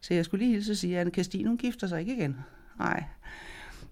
Så 0.00 0.14
jeg 0.14 0.24
skulle 0.24 0.44
lige 0.44 0.54
hilse 0.54 0.72
at 0.72 0.78
sige, 0.78 0.94
at 0.94 1.00
Anne 1.00 1.10
Kastine, 1.10 1.48
hun 1.48 1.58
gifter 1.58 1.86
sig 1.86 2.00
ikke 2.00 2.16
igen. 2.16 2.36
Nej. 2.78 3.04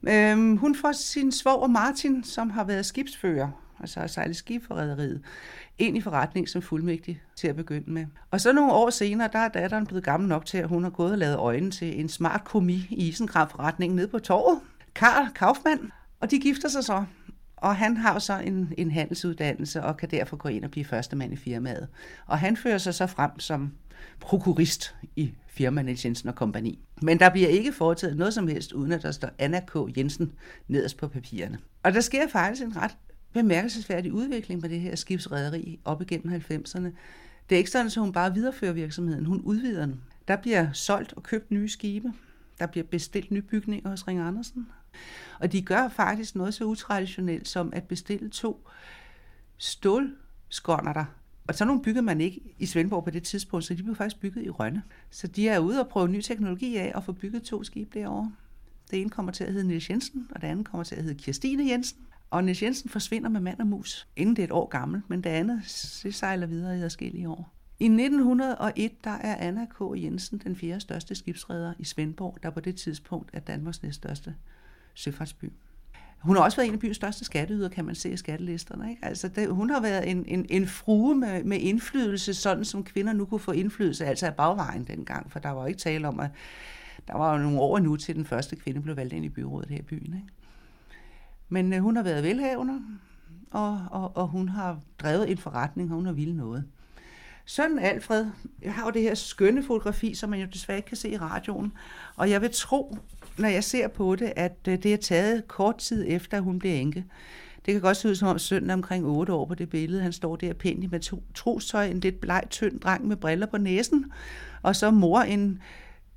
Øhm, 0.08 0.56
hun 0.56 0.74
får 0.74 0.92
sin 0.92 1.32
svoger 1.32 1.68
Martin, 1.68 2.24
som 2.24 2.50
har 2.50 2.64
været 2.64 2.86
skibsfører, 2.86 3.48
altså 3.80 4.00
har 4.00 4.06
sejlet 4.06 4.36
skib 4.36 4.62
for 4.66 4.74
rædderiet, 4.74 5.20
ind 5.78 5.96
i 5.96 6.00
forretning 6.00 6.48
som 6.48 6.62
fuldmægtig 6.62 7.22
til 7.36 7.48
at 7.48 7.56
begynde 7.56 7.90
med. 7.90 8.06
Og 8.30 8.40
så 8.40 8.52
nogle 8.52 8.72
år 8.72 8.90
senere, 8.90 9.28
der 9.32 9.38
er 9.38 9.48
datteren 9.48 9.86
blevet 9.86 10.04
gammel 10.04 10.28
nok 10.28 10.46
til, 10.46 10.58
at 10.58 10.68
hun 10.68 10.82
har 10.82 10.90
gået 10.90 11.12
og 11.12 11.18
lavet 11.18 11.36
øjnene 11.36 11.70
til 11.70 12.00
en 12.00 12.08
smart 12.08 12.44
komi 12.44 12.86
i 12.90 13.08
isenkramforretningen 13.08 13.96
nede 13.96 14.08
på 14.08 14.18
torvet. 14.18 14.60
Karl 14.94 15.32
Kaufmann. 15.34 15.92
Og 16.20 16.30
de 16.30 16.40
gifter 16.40 16.68
sig 16.68 16.84
så. 16.84 17.04
Og 17.56 17.76
han 17.76 17.96
har 17.96 18.18
så 18.18 18.38
en, 18.38 18.72
en 18.78 18.90
handelsuddannelse 18.90 19.82
og 19.82 19.96
kan 19.96 20.10
derfor 20.10 20.36
gå 20.36 20.48
ind 20.48 20.64
og 20.64 20.70
blive 20.70 20.84
første 20.84 21.16
mand 21.16 21.32
i 21.32 21.36
firmaet. 21.36 21.88
Og 22.26 22.38
han 22.38 22.56
fører 22.56 22.78
sig 22.78 22.94
så 22.94 23.06
frem 23.06 23.38
som 23.38 23.72
prokurist 24.20 24.94
i 25.16 25.32
firmaet 25.46 26.04
Jensen 26.04 26.28
og 26.28 26.34
kompagni. 26.34 26.78
Men 27.02 27.18
der 27.18 27.30
bliver 27.30 27.48
ikke 27.48 27.72
foretaget 27.72 28.16
noget 28.16 28.34
som 28.34 28.48
helst, 28.48 28.72
uden 28.72 28.92
at 28.92 29.02
der 29.02 29.10
står 29.10 29.28
Anna 29.38 29.60
K. 29.60 29.76
Jensen 29.96 30.32
nederst 30.68 30.96
på 30.96 31.08
papirerne. 31.08 31.58
Og 31.82 31.94
der 31.94 32.00
sker 32.00 32.28
faktisk 32.28 32.62
en 32.62 32.76
ret 32.76 32.96
bemærkelsesværdig 33.42 34.12
udvikling 34.12 34.62
på 34.62 34.68
det 34.68 34.80
her 34.80 34.96
skibsrederi 34.96 35.80
op 35.84 36.02
igennem 36.02 36.34
90'erne. 36.34 36.90
Det 37.48 37.54
er 37.54 37.58
ikke 37.58 37.70
sådan, 37.70 37.86
at 37.86 37.94
hun 37.96 38.12
bare 38.12 38.34
viderefører 38.34 38.72
virksomheden, 38.72 39.24
hun 39.26 39.40
udvider 39.40 39.86
den. 39.86 40.00
Der 40.28 40.36
bliver 40.36 40.72
solgt 40.72 41.12
og 41.12 41.22
købt 41.22 41.50
nye 41.50 41.68
skibe. 41.68 42.12
Der 42.58 42.66
bliver 42.66 42.84
bestilt 42.84 43.30
nye 43.30 43.42
bygninger 43.42 43.90
hos 43.90 44.08
Ring 44.08 44.20
Andersen. 44.20 44.66
Og 45.40 45.52
de 45.52 45.62
gør 45.62 45.88
faktisk 45.88 46.34
noget 46.34 46.54
så 46.54 46.64
utraditionelt 46.64 47.48
som 47.48 47.72
at 47.72 47.84
bestille 47.84 48.28
to 48.28 48.68
stålskånder, 49.58 51.04
og 51.48 51.54
sådan 51.54 51.66
nogle 51.66 51.82
byggede 51.82 52.04
man 52.04 52.20
ikke 52.20 52.40
i 52.58 52.66
Svendborg 52.66 53.04
på 53.04 53.10
det 53.10 53.22
tidspunkt, 53.22 53.64
så 53.64 53.74
de 53.74 53.82
blev 53.82 53.96
faktisk 53.96 54.20
bygget 54.20 54.44
i 54.44 54.50
Rønne. 54.50 54.82
Så 55.10 55.26
de 55.26 55.48
er 55.48 55.58
ude 55.58 55.80
og 55.80 55.88
prøve 55.88 56.08
ny 56.08 56.20
teknologi 56.20 56.76
af 56.76 56.92
og 56.94 57.04
få 57.04 57.12
bygget 57.12 57.42
to 57.42 57.64
skibe 57.64 57.98
derovre. 57.98 58.32
Det 58.90 59.00
ene 59.00 59.10
kommer 59.10 59.32
til 59.32 59.44
at 59.44 59.52
hedde 59.52 59.68
Niels 59.68 59.90
Jensen, 59.90 60.28
og 60.30 60.40
det 60.40 60.46
andet 60.46 60.66
kommer 60.66 60.84
til 60.84 60.94
at 60.94 61.02
hedde 61.02 61.18
Kirstine 61.18 61.70
Jensen. 61.70 61.98
Og 62.30 62.44
Niels 62.44 62.62
Jensen 62.62 62.90
forsvinder 62.90 63.28
med 63.28 63.40
mand 63.40 63.60
og 63.60 63.66
mus, 63.66 64.08
inden 64.16 64.36
det 64.36 64.42
er 64.42 64.46
et 64.46 64.52
år 64.52 64.68
gammel, 64.68 65.02
men 65.08 65.24
det 65.24 65.30
andet 65.30 65.62
det 66.02 66.14
sejler 66.14 66.46
videre 66.46 66.78
i 66.78 66.82
adskillige 66.82 67.28
år. 67.28 67.52
I 67.80 67.84
1901 67.84 69.04
der 69.04 69.10
er 69.10 69.36
Anna 69.36 69.66
K. 69.66 70.02
Jensen 70.02 70.38
den 70.38 70.56
fjerde 70.56 70.80
største 70.80 71.14
skibsredder 71.14 71.74
i 71.78 71.84
Svendborg, 71.84 72.38
der 72.42 72.50
på 72.50 72.60
det 72.60 72.76
tidspunkt 72.76 73.30
er 73.32 73.40
Danmarks 73.40 73.82
næststørste 73.82 74.34
søfartsby. 74.94 75.52
Hun 76.18 76.36
har 76.36 76.42
også 76.42 76.56
været 76.56 76.68
en 76.68 76.74
af 76.74 76.80
byens 76.80 76.96
største 76.96 77.24
skatteyder, 77.24 77.68
kan 77.68 77.84
man 77.84 77.94
se 77.94 78.10
i 78.10 78.16
skattelisterne. 78.16 78.90
Ikke? 78.90 79.04
Altså, 79.04 79.28
det, 79.28 79.48
hun 79.48 79.70
har 79.70 79.80
været 79.80 80.10
en, 80.10 80.24
en, 80.26 80.46
en 80.48 80.66
frue 80.66 81.14
med, 81.14 81.44
med 81.44 81.58
indflydelse, 81.58 82.34
sådan 82.34 82.64
som 82.64 82.84
kvinder 82.84 83.12
nu 83.12 83.24
kunne 83.24 83.40
få 83.40 83.52
indflydelse, 83.52 84.06
altså 84.06 84.26
af 84.26 84.34
bagvejen 84.34 84.84
dengang, 84.84 85.32
for 85.32 85.38
der 85.38 85.50
var 85.50 85.60
jo 85.60 85.66
ikke 85.66 85.80
tale 85.80 86.08
om, 86.08 86.20
at 86.20 86.30
der 87.08 87.16
var 87.16 87.36
jo 87.36 87.42
nogle 87.42 87.60
år 87.60 87.78
nu 87.78 87.96
til 87.96 88.14
den 88.14 88.24
første 88.24 88.56
kvinde 88.56 88.80
blev 88.80 88.96
valgt 88.96 89.12
ind 89.12 89.24
i 89.24 89.28
byrådet 89.28 89.68
her 89.68 89.78
i 89.78 89.82
byen. 89.82 90.14
Ikke? 90.14 90.26
Men 91.48 91.72
øh, 91.72 91.80
hun 91.80 91.96
har 91.96 92.02
været 92.02 92.22
velhavende, 92.22 92.80
og, 93.50 93.80
og, 93.90 94.16
og 94.16 94.28
hun 94.28 94.48
har 94.48 94.80
drevet 94.98 95.30
en 95.30 95.38
forretning, 95.38 95.90
og 95.90 95.96
hun 95.96 96.06
har 96.06 96.12
ville 96.12 96.36
noget. 96.36 96.64
Sønnen 97.44 97.78
Alfred, 97.78 98.26
jeg 98.62 98.74
har 98.74 98.84
jo 98.84 98.90
det 98.90 99.02
her 99.02 99.14
skønne 99.14 99.62
fotografi, 99.62 100.14
som 100.14 100.30
man 100.30 100.40
jo 100.40 100.46
desværre 100.52 100.78
ikke 100.78 100.88
kan 100.88 100.96
se 100.96 101.10
i 101.10 101.16
radioen, 101.16 101.72
og 102.16 102.30
jeg 102.30 102.42
vil 102.42 102.50
tro, 102.52 102.96
når 103.38 103.48
jeg 103.48 103.64
ser 103.64 103.88
på 103.88 104.16
det, 104.16 104.32
at 104.36 104.58
øh, 104.68 104.82
det 104.82 104.92
er 104.92 104.96
taget 104.96 105.48
kort 105.48 105.78
tid 105.78 106.04
efter, 106.08 106.36
at 106.36 106.42
hun 106.42 106.58
blev 106.58 106.80
enke. 106.80 107.04
Det 107.66 107.74
kan 107.74 107.80
godt 107.80 107.96
se 107.96 108.08
ud 108.08 108.14
som 108.14 108.28
om 108.28 108.38
sønnen 108.38 108.70
er 108.70 108.74
omkring 108.74 109.06
8 109.06 109.32
år 109.32 109.46
på 109.46 109.54
det 109.54 109.70
billede. 109.70 110.02
Han 110.02 110.12
står 110.12 110.36
der 110.36 110.52
pænt 110.52 110.90
med 110.90 111.00
to, 111.00 111.22
trostøj, 111.34 111.86
en 111.86 112.00
lidt 112.00 112.20
bleg, 112.20 112.42
tynd 112.50 112.80
dreng 112.80 113.06
med 113.06 113.16
briller 113.16 113.46
på 113.46 113.58
næsen, 113.58 114.12
og 114.62 114.76
så 114.76 114.90
mor 114.90 115.20
en 115.20 115.62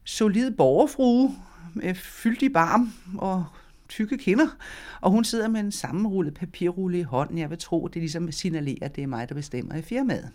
solid 0.03 0.51
borgerfrue 0.51 1.35
med 1.73 1.95
fyldig 1.95 2.53
barm 2.53 2.93
og 3.17 3.45
tykke 3.89 4.17
kinder, 4.17 4.47
og 5.02 5.12
hun 5.12 5.23
sidder 5.23 5.47
med 5.47 5.60
en 5.60 5.71
sammenrullet 5.71 6.34
papirrulle 6.34 6.99
i 6.99 7.04
hånden. 7.04 7.38
Jeg 7.38 7.49
vil 7.49 7.58
tro, 7.58 7.88
det 7.88 8.02
ligesom 8.02 8.32
signalerer, 8.32 8.86
at 8.86 8.95
det 8.95 9.04
er 9.04 9.08
mig, 9.08 9.30
der 9.30 9.36
bestemmer 9.36 9.75
i 9.75 9.82
firmaet. 9.82 10.32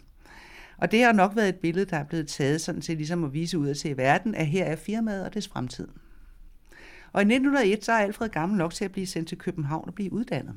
Og 0.77 0.91
det 0.91 1.03
har 1.03 1.13
nok 1.13 1.37
været 1.37 1.49
et 1.49 1.57
billede, 1.57 1.85
der 1.85 1.97
er 1.97 2.05
blevet 2.05 2.29
taget 2.29 2.61
sådan 2.61 2.81
til 2.81 2.97
ligesom 2.97 3.25
at 3.25 3.33
vise 3.33 3.59
ud 3.59 3.75
til 3.75 3.97
verden, 3.97 4.35
at 4.35 4.47
her 4.47 4.65
er 4.65 4.77
firmaet 4.77 5.25
og 5.25 5.35
dets 5.35 5.49
fremtid. 5.49 5.89
Og 7.13 7.21
i 7.21 7.25
1901 7.25 7.85
så 7.85 7.93
er 7.93 7.97
Alfred 7.97 8.29
gammel 8.29 8.59
nok 8.59 8.75
til 8.75 8.85
at 8.85 8.93
blive 8.93 9.07
sendt 9.07 9.29
til 9.29 9.39
København 9.39 9.85
og 9.89 9.95
blive 9.95 10.13
uddannet. 10.13 10.55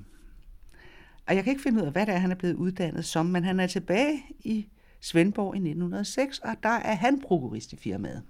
Og 1.28 1.36
jeg 1.36 1.44
kan 1.44 1.52
ikke 1.52 1.64
finde 1.64 1.82
ud 1.82 1.86
af, 1.86 1.92
hvad 1.92 2.06
det 2.06 2.14
er, 2.14 2.18
han 2.18 2.32
er 2.32 2.36
blevet 2.36 2.56
uddannet 2.56 3.06
som, 3.06 3.26
men 3.26 3.44
han 3.44 3.60
er 3.60 3.68
tilbage 3.68 4.24
i 4.40 4.68
Svendborg 5.02 5.56
i 5.56 5.58
1906, 5.58 6.40
og 6.40 6.56
der 6.64 6.70
er 6.70 6.96
han 6.96 7.22
prokurist 7.22 7.74
i 7.74 7.76
firmaet. 7.76 8.24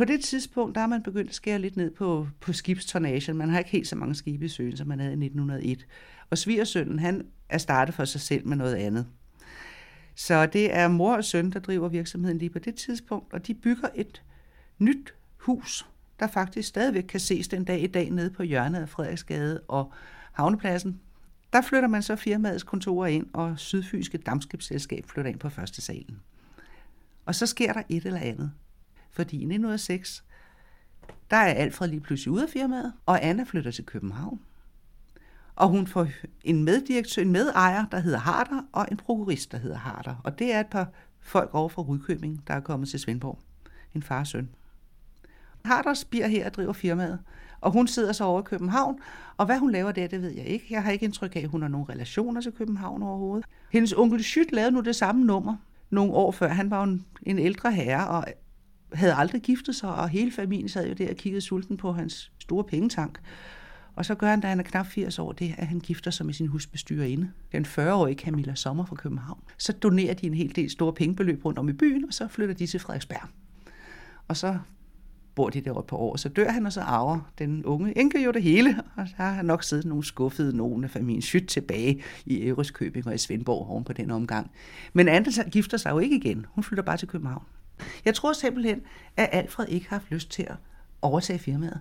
På 0.00 0.04
det 0.04 0.24
tidspunkt, 0.24 0.74
der 0.74 0.80
har 0.80 0.88
man 0.88 1.02
begyndt 1.02 1.28
at 1.28 1.34
skære 1.34 1.58
lidt 1.58 1.76
ned 1.76 1.90
på, 1.90 2.28
på 2.40 2.52
skibstornagen. 2.52 3.36
Man 3.36 3.48
har 3.48 3.58
ikke 3.58 3.70
helt 3.70 3.88
så 3.88 3.96
mange 3.96 4.14
skibe 4.14 4.44
i 4.44 4.48
søen, 4.48 4.76
som 4.76 4.88
man 4.88 5.00
havde 5.00 5.12
i 5.12 5.24
1901. 5.24 5.86
Og 6.30 6.38
svigersønnen, 6.38 6.98
han 6.98 7.26
er 7.48 7.58
startet 7.58 7.94
for 7.94 8.04
sig 8.04 8.20
selv 8.20 8.46
med 8.46 8.56
noget 8.56 8.74
andet. 8.74 9.06
Så 10.14 10.46
det 10.46 10.74
er 10.74 10.88
mor 10.88 11.16
og 11.16 11.24
søn, 11.24 11.50
der 11.50 11.58
driver 11.58 11.88
virksomheden 11.88 12.38
lige 12.38 12.50
på 12.50 12.58
det 12.58 12.74
tidspunkt, 12.74 13.32
og 13.32 13.46
de 13.46 13.54
bygger 13.54 13.88
et 13.94 14.22
nyt 14.78 15.14
hus 15.36 15.86
der 16.20 16.26
faktisk 16.26 16.68
stadigvæk 16.68 17.04
kan 17.04 17.20
ses 17.20 17.48
den 17.48 17.64
dag 17.64 17.82
i 17.82 17.86
dag 17.86 18.10
nede 18.10 18.30
på 18.30 18.42
hjørnet 18.42 18.80
af 18.80 18.88
Frederiksgade 18.88 19.60
og 19.68 19.92
Havnepladsen. 20.32 21.00
Der 21.52 21.62
flytter 21.62 21.88
man 21.88 22.02
så 22.02 22.16
firmaets 22.16 22.62
kontorer 22.62 23.06
ind, 23.06 23.26
og 23.32 23.58
Sydfyske 23.58 24.18
Damskibsselskab 24.18 25.04
flytter 25.06 25.30
ind 25.30 25.38
på 25.38 25.48
første 25.48 25.82
salen. 25.82 26.20
Og 27.26 27.34
så 27.34 27.46
sker 27.46 27.72
der 27.72 27.82
et 27.88 28.06
eller 28.06 28.20
andet. 28.20 28.52
Fordi 29.10 29.36
i 29.36 29.44
1906, 29.44 30.24
der 31.30 31.36
er 31.36 31.54
Alfred 31.54 31.88
lige 31.88 32.00
pludselig 32.00 32.32
ude 32.32 32.42
af 32.42 32.48
firmaet, 32.48 32.92
og 33.06 33.24
Anna 33.24 33.42
flytter 33.42 33.70
til 33.70 33.84
København. 33.86 34.40
Og 35.56 35.68
hun 35.68 35.86
får 35.86 36.08
en 36.44 36.64
meddirektør, 36.64 37.22
en 37.22 37.32
medejer, 37.32 37.86
der 37.86 37.98
hedder 37.98 38.18
Harder, 38.18 38.62
og 38.72 38.86
en 38.90 38.96
prokurist, 38.96 39.52
der 39.52 39.58
hedder 39.58 39.76
Harder. 39.76 40.14
Og 40.24 40.38
det 40.38 40.54
er 40.54 40.60
et 40.60 40.66
par 40.66 40.88
folk 41.20 41.50
over 41.52 41.68
fra 41.68 41.82
Rudkøbing, 41.82 42.42
der 42.46 42.54
er 42.54 42.60
kommet 42.60 42.88
til 42.88 43.00
Svendborg. 43.00 43.38
En 43.94 44.02
far 44.02 44.20
og 44.20 44.26
søn. 44.26 44.48
Harders 45.64 46.04
Bier 46.04 46.26
her 46.26 46.46
og 46.46 46.54
driver 46.54 46.72
firmaet. 46.72 47.18
Og 47.60 47.72
hun 47.72 47.88
sidder 47.88 48.12
så 48.12 48.24
over 48.24 48.40
i 48.40 48.44
København, 48.44 48.98
og 49.36 49.46
hvad 49.46 49.58
hun 49.58 49.70
laver 49.70 49.92
der, 49.92 50.06
det 50.06 50.22
ved 50.22 50.30
jeg 50.30 50.46
ikke. 50.46 50.66
Jeg 50.70 50.82
har 50.82 50.90
ikke 50.90 51.04
indtryk 51.04 51.36
af, 51.36 51.40
at 51.40 51.48
hun 51.48 51.62
har 51.62 51.68
nogen 51.68 51.88
relationer 51.88 52.40
til 52.40 52.52
København 52.52 53.02
overhovedet. 53.02 53.46
Hendes 53.70 53.92
onkel 53.92 54.24
Schyt 54.24 54.52
lavede 54.52 54.72
nu 54.72 54.80
det 54.80 54.96
samme 54.96 55.24
nummer 55.24 55.56
nogle 55.90 56.12
år 56.12 56.30
før. 56.30 56.48
Han 56.48 56.70
var 56.70 56.84
en, 56.84 57.06
en 57.22 57.38
ældre 57.38 57.72
herre, 57.72 58.08
og 58.08 58.24
havde 58.92 59.14
aldrig 59.14 59.42
giftet 59.42 59.76
sig, 59.76 59.94
og 59.94 60.08
hele 60.08 60.32
familien 60.32 60.68
sad 60.68 60.88
jo 60.88 60.94
der 60.94 61.10
og 61.10 61.16
kiggede 61.16 61.40
sulten 61.40 61.76
på 61.76 61.92
hans 61.92 62.32
store 62.38 62.64
pengetank. 62.64 63.20
Og 63.94 64.04
så 64.04 64.14
gør 64.14 64.30
han, 64.30 64.40
da 64.40 64.46
han 64.46 64.60
er 64.60 64.64
knap 64.64 64.86
80 64.86 65.18
år, 65.18 65.32
det 65.32 65.54
at 65.58 65.66
han 65.66 65.80
gifter 65.80 66.10
sig 66.10 66.26
med 66.26 66.34
sin 66.34 66.46
husbestyrerinde, 66.46 67.30
den 67.52 67.64
40-årige 67.64 68.18
Camilla 68.18 68.54
Sommer 68.54 68.84
fra 68.84 68.96
København. 68.96 69.40
Så 69.58 69.72
donerer 69.72 70.14
de 70.14 70.26
en 70.26 70.34
hel 70.34 70.56
del 70.56 70.70
store 70.70 70.92
pengebeløb 70.92 71.44
rundt 71.44 71.58
om 71.58 71.68
i 71.68 71.72
byen, 71.72 72.04
og 72.04 72.14
så 72.14 72.28
flytter 72.28 72.54
de 72.54 72.66
til 72.66 72.80
Frederiksberg. 72.80 73.28
Og 74.28 74.36
så 74.36 74.58
bor 75.34 75.50
de 75.50 75.60
deroppe 75.60 75.88
på 75.88 75.96
år. 75.96 76.16
Så 76.16 76.28
dør 76.28 76.50
han, 76.50 76.66
og 76.66 76.72
så 76.72 76.80
arver 76.80 77.32
den 77.38 77.64
unge 77.64 77.98
enke 77.98 78.24
jo 78.24 78.30
det 78.30 78.42
hele. 78.42 78.82
Og 78.96 79.08
så 79.08 79.14
har 79.16 79.42
nok 79.42 79.62
siddet 79.62 79.86
nogle 79.86 80.04
skuffede 80.04 80.56
nogen 80.56 80.84
af 80.84 80.90
familien 80.90 81.22
sygt 81.22 81.48
tilbage 81.48 82.02
i 82.26 82.42
Æreskøbing 82.42 83.06
og 83.06 83.14
i 83.14 83.18
Svendborg 83.18 83.70
oven 83.70 83.84
på 83.84 83.92
den 83.92 84.10
omgang. 84.10 84.50
Men 84.92 85.08
Anders 85.08 85.38
gifter 85.50 85.76
sig 85.76 85.90
jo 85.90 85.98
ikke 85.98 86.16
igen. 86.16 86.46
Hun 86.48 86.64
flytter 86.64 86.84
bare 86.84 86.96
til 86.96 87.08
København. 87.08 87.42
Jeg 88.04 88.14
tror 88.14 88.32
simpelthen, 88.32 88.80
at 89.16 89.28
Alfred 89.32 89.68
ikke 89.68 89.88
har 89.88 89.96
haft 89.96 90.10
lyst 90.10 90.30
til 90.30 90.42
at 90.42 90.56
overtage 91.02 91.38
firmaet. 91.38 91.80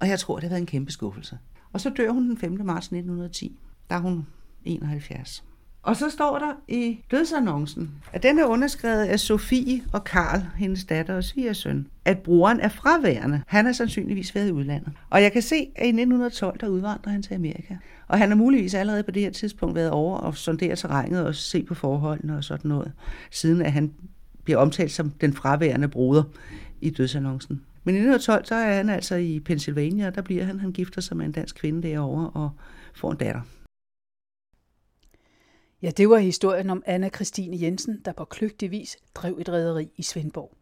Og 0.00 0.08
jeg 0.08 0.18
tror, 0.18 0.34
det 0.34 0.42
har 0.42 0.48
været 0.48 0.60
en 0.60 0.66
kæmpe 0.66 0.92
skuffelse. 0.92 1.38
Og 1.72 1.80
så 1.80 1.90
dør 1.90 2.10
hun 2.10 2.28
den 2.28 2.38
5. 2.38 2.60
marts 2.64 2.86
1910. 2.86 3.58
Der 3.90 3.96
er 3.96 4.00
hun 4.00 4.26
71. 4.64 5.44
Og 5.82 5.96
så 5.96 6.10
står 6.10 6.38
der 6.38 6.52
i 6.68 6.98
dødsannoncen, 7.10 7.90
at 8.12 8.22
den 8.22 8.38
er 8.38 8.44
underskrevet 8.44 9.04
af 9.04 9.20
Sofie 9.20 9.82
og 9.92 10.04
Karl, 10.04 10.42
hendes 10.56 10.84
datter 10.84 11.14
og 11.16 11.24
svigersøn, 11.24 11.86
at 12.04 12.18
broren 12.18 12.60
er 12.60 12.68
fraværende. 12.68 13.42
Han 13.46 13.66
er 13.66 13.72
sandsynligvis 13.72 14.34
været 14.34 14.48
i 14.48 14.52
udlandet. 14.52 14.92
Og 15.10 15.22
jeg 15.22 15.32
kan 15.32 15.42
se, 15.42 15.56
at 15.76 15.84
i 15.84 15.88
1912, 15.88 16.60
der 16.60 16.68
udvandrer 16.68 17.12
han 17.12 17.22
til 17.22 17.34
Amerika. 17.34 17.76
Og 18.08 18.18
han 18.18 18.28
har 18.28 18.36
muligvis 18.36 18.74
allerede 18.74 19.02
på 19.02 19.10
det 19.10 19.22
her 19.22 19.30
tidspunkt 19.30 19.74
været 19.74 19.90
over 19.90 20.18
og 20.18 20.36
sondere 20.36 20.76
terrænet 20.76 21.26
og 21.26 21.34
se 21.34 21.62
på 21.62 21.74
forholdene 21.74 22.36
og 22.36 22.44
sådan 22.44 22.68
noget, 22.68 22.92
siden 23.30 23.62
at 23.62 23.72
han 23.72 23.92
bliver 24.46 24.58
omtalt 24.58 24.92
som 24.92 25.10
den 25.10 25.32
fraværende 25.32 25.88
broder 25.88 26.22
i 26.80 26.90
dødsannoncen. 26.90 27.62
Men 27.84 27.94
i 27.94 27.98
1912, 27.98 28.44
så 28.44 28.54
er 28.54 28.76
han 28.76 28.90
altså 28.90 29.14
i 29.14 29.40
Pennsylvania, 29.40 30.06
og 30.06 30.14
der 30.14 30.22
bliver 30.22 30.44
han, 30.44 30.60
han 30.60 30.72
gifter 30.72 31.00
sig 31.00 31.16
med 31.16 31.26
en 31.26 31.32
dansk 31.32 31.56
kvinde 31.56 31.88
derovre 31.88 32.30
og 32.30 32.50
får 32.94 33.10
en 33.10 33.16
datter. 33.16 33.40
Ja, 35.82 35.90
det 35.90 36.08
var 36.08 36.18
historien 36.18 36.70
om 36.70 36.82
Anna 36.86 37.08
Christine 37.08 37.60
Jensen, 37.60 38.00
der 38.04 38.12
på 38.12 38.24
kløgtig 38.24 38.70
vis 38.70 38.96
drev 39.14 39.38
et 39.40 39.48
rederi 39.48 39.88
i 39.96 40.02
Svendborg. 40.02 40.56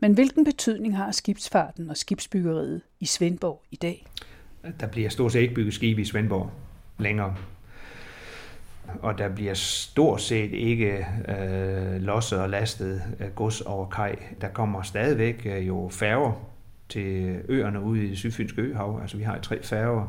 Men 0.00 0.14
hvilken 0.14 0.44
betydning 0.44 0.96
har 0.96 1.12
skibsfarten 1.12 1.90
og 1.90 1.96
skibsbyggeriet 1.96 2.80
i 3.00 3.06
Svendborg 3.06 3.62
i 3.70 3.76
dag? 3.76 4.06
Der 4.80 4.86
bliver 4.86 5.08
stort 5.08 5.32
set 5.32 5.40
ikke 5.40 5.54
bygget 5.54 5.74
skib 5.74 5.98
i 5.98 6.04
Svendborg 6.04 6.50
længere. 6.98 7.36
Og 9.02 9.18
der 9.18 9.28
bliver 9.28 9.54
stort 9.54 10.20
set 10.20 10.52
ikke 10.52 11.06
øh, 11.28 12.02
losset 12.02 12.40
og 12.40 12.50
lastet 12.50 13.02
øh, 13.20 13.26
gods 13.34 13.60
over 13.60 13.88
kaj. 13.88 14.16
Der 14.40 14.48
kommer 14.48 14.82
stadigvæk 14.82 15.46
øh, 15.46 15.66
jo 15.66 15.88
færger 15.92 16.32
til 16.88 17.38
øerne 17.48 17.82
ude 17.82 18.06
i 18.06 18.16
sydfynske 18.16 18.62
øhav. 18.62 18.98
Altså 19.02 19.16
vi 19.16 19.22
har 19.22 19.38
tre 19.38 19.62
færger, 19.62 20.06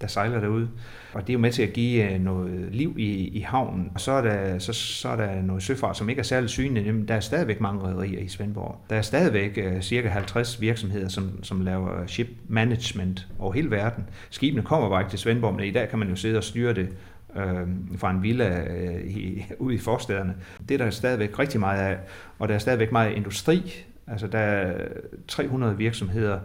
der 0.00 0.06
sejler 0.06 0.40
derude. 0.40 0.68
Og 1.12 1.20
det 1.20 1.28
er 1.28 1.32
jo 1.32 1.38
med 1.38 1.52
til 1.52 1.62
at 1.62 1.72
give 1.72 2.12
øh, 2.12 2.20
noget 2.20 2.68
liv 2.72 2.94
i, 2.98 3.28
i 3.28 3.40
havnen. 3.40 3.90
Og 3.94 4.00
så 4.00 4.12
er, 4.12 4.22
der, 4.22 4.58
så, 4.58 4.72
så 4.72 5.08
er 5.08 5.16
der 5.16 5.42
noget 5.42 5.62
søfart, 5.62 5.96
som 5.96 6.08
ikke 6.08 6.20
er 6.20 6.24
særlig 6.24 6.50
synlig. 6.50 7.08
Der 7.08 7.14
er 7.14 7.20
stadigvæk 7.20 7.60
mange 7.60 7.82
rædderier 7.82 8.20
i 8.20 8.28
Svendborg. 8.28 8.84
Der 8.90 8.96
er 8.96 9.02
stadigvæk 9.02 9.58
uh, 9.66 9.80
cirka 9.80 10.08
50 10.08 10.60
virksomheder, 10.60 11.08
som, 11.08 11.44
som 11.44 11.60
laver 11.60 12.06
ship 12.06 12.28
management 12.48 13.28
over 13.38 13.52
hele 13.52 13.70
verden. 13.70 14.04
Skibene 14.30 14.62
kommer 14.62 14.88
bare 14.88 15.00
ikke 15.00 15.10
til 15.10 15.18
Svendborg, 15.18 15.54
men 15.54 15.64
i 15.64 15.70
dag 15.70 15.88
kan 15.88 15.98
man 15.98 16.08
jo 16.08 16.16
sidde 16.16 16.38
og 16.38 16.44
styre 16.44 16.74
det 16.74 16.88
øh, 17.36 17.68
fra 17.98 18.10
en 18.10 18.22
villa 18.22 18.64
øh, 18.70 19.06
i, 19.06 19.44
ude 19.58 19.74
i 19.74 19.78
forstederne. 19.78 20.34
Det 20.68 20.80
er 20.80 20.84
der 20.84 20.90
stadigvæk 20.90 21.38
rigtig 21.38 21.60
meget 21.60 21.80
af, 21.80 21.98
og 22.38 22.48
der 22.48 22.54
er 22.54 22.58
stadigvæk 22.58 22.92
meget 22.92 23.12
industri. 23.12 23.84
Altså 24.06 24.26
der 24.26 24.38
er 24.38 24.88
300 25.28 25.76
virksomheder 25.76 26.38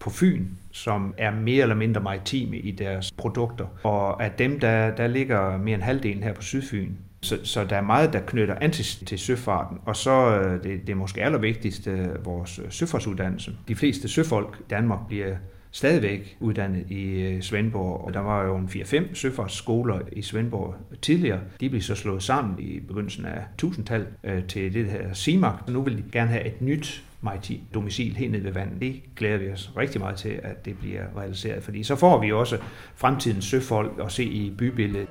på 0.00 0.10
Fyn, 0.10 0.46
som 0.72 1.14
er 1.18 1.30
mere 1.30 1.62
eller 1.62 1.74
mindre 1.74 2.00
maritime 2.00 2.58
i 2.58 2.70
deres 2.70 3.12
produkter. 3.12 3.66
Og 3.82 4.24
af 4.24 4.30
dem, 4.30 4.60
der, 4.60 4.96
der 4.96 5.06
ligger 5.06 5.58
mere 5.58 5.74
end 5.74 5.82
halvdelen 5.82 6.22
her 6.22 6.32
på 6.32 6.42
Sydfyn. 6.42 6.92
Så, 7.22 7.38
så 7.44 7.64
der 7.64 7.76
er 7.76 7.82
meget, 7.82 8.12
der 8.12 8.20
knytter 8.20 8.54
an 8.60 8.70
til, 8.70 9.06
til 9.06 9.18
søfarten. 9.18 9.78
Og 9.84 9.96
så 9.96 10.40
øh, 10.40 10.62
det, 10.62 10.80
det 10.80 10.90
er 10.90 10.94
måske 10.94 11.22
allervigtigste, 11.22 11.90
øh, 11.90 12.26
vores 12.26 12.60
søfartsuddannelse. 12.70 13.52
De 13.68 13.74
fleste 13.74 14.08
søfolk 14.08 14.56
i 14.60 14.64
Danmark 14.70 14.98
bliver 15.08 15.34
stadigvæk 15.74 16.36
uddannet 16.40 16.90
i 16.90 17.22
øh, 17.22 17.42
Svendborg. 17.42 18.04
Og 18.04 18.14
der 18.14 18.20
var 18.20 18.44
jo 18.44 18.56
en 18.56 18.66
4-5 18.66 19.14
søfartsskoler 19.14 20.00
i 20.12 20.22
Svendborg 20.22 20.74
tidligere. 21.02 21.40
De 21.60 21.70
blev 21.70 21.82
så 21.82 21.94
slået 21.94 22.22
sammen 22.22 22.58
i 22.58 22.80
begyndelsen 22.80 23.26
af 23.26 23.44
1000-tallet 23.62 24.08
øh, 24.24 24.44
til 24.46 24.74
det 24.74 24.86
her 24.86 25.14
CIMAC. 25.14 25.54
Nu 25.68 25.82
vil 25.82 25.96
de 25.96 26.04
gerne 26.12 26.30
have 26.30 26.46
et 26.46 26.62
nyt 26.62 27.04
maritim 27.20 27.60
domicil 27.74 28.16
helt 28.16 28.32
ned 28.32 28.40
ved 28.40 28.52
vandet. 28.52 28.80
Det 28.80 29.02
glæder 29.16 29.38
vi 29.38 29.50
os 29.50 29.72
rigtig 29.76 30.00
meget 30.00 30.16
til, 30.16 30.40
at 30.42 30.64
det 30.64 30.78
bliver 30.78 31.02
realiseret, 31.16 31.62
fordi 31.62 31.82
så 31.82 31.96
får 31.96 32.20
vi 32.20 32.32
også 32.32 32.58
fremtidens 32.94 33.44
søfolk 33.44 33.92
at 34.04 34.12
se 34.12 34.24
i 34.24 34.50
bybilledet. 34.58 35.08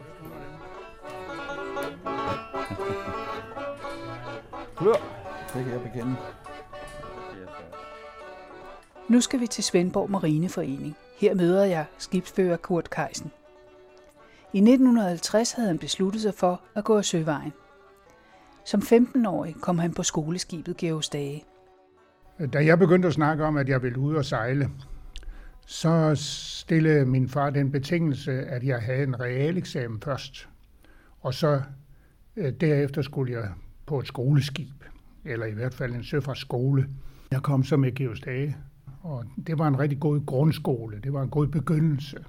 Hør, 4.79 4.93
det 5.53 5.63
kan 5.63 5.71
jeg 5.71 5.81
bekende. 5.81 6.15
Nu 9.09 9.21
skal 9.21 9.39
vi 9.39 9.47
til 9.47 9.63
Svendborg 9.63 10.11
Marineforening. 10.11 10.95
Her 11.17 11.35
møder 11.35 11.63
jeg 11.63 11.85
skibsfører 11.97 12.57
Kurt 12.57 12.89
Keisen. 12.89 13.31
I 14.53 14.57
1950 14.57 15.51
havde 15.51 15.67
han 15.67 15.79
besluttet 15.79 16.21
sig 16.21 16.33
for 16.33 16.61
at 16.75 16.83
gå 16.83 16.97
af 16.97 17.05
søvejen. 17.05 17.53
Som 18.65 18.79
15-årig 18.79 19.55
kom 19.61 19.79
han 19.79 19.93
på 19.93 20.03
skoleskibet 20.03 20.77
Georg 20.77 21.03
Stage. 21.03 21.43
Da 22.53 22.65
jeg 22.65 22.79
begyndte 22.79 23.07
at 23.07 23.13
snakke 23.13 23.45
om, 23.45 23.57
at 23.57 23.69
jeg 23.69 23.83
ville 23.83 23.99
ud 23.99 24.15
og 24.15 24.25
sejle, 24.25 24.69
så 25.65 26.11
stillede 26.15 27.05
min 27.05 27.29
far 27.29 27.49
den 27.49 27.71
betingelse, 27.71 28.31
at 28.31 28.63
jeg 28.63 28.81
havde 28.81 29.03
en 29.03 29.19
realeksamen 29.19 30.01
først. 30.01 30.49
Og 31.21 31.33
så 31.33 31.61
øh, 32.35 32.53
derefter 32.61 33.01
skulle 33.01 33.33
jeg 33.33 33.49
på 33.85 33.99
et 33.99 34.07
skoleskib, 34.07 34.83
eller 35.25 35.45
i 35.45 35.51
hvert 35.51 35.73
fald 35.73 35.93
en 35.93 36.03
søfartsskole. 36.03 36.87
Jeg 37.31 37.41
kom 37.41 37.63
så 37.63 37.77
med 37.77 37.91
Georg 37.95 38.17
Stage, 38.17 38.57
og 39.03 39.25
det 39.47 39.57
var 39.59 39.67
en 39.67 39.79
rigtig 39.79 39.99
god 39.99 40.25
grundskole. 40.25 40.99
Det 41.03 41.13
var 41.13 41.23
en 41.23 41.29
god 41.29 41.47
begyndelse. 41.47 42.25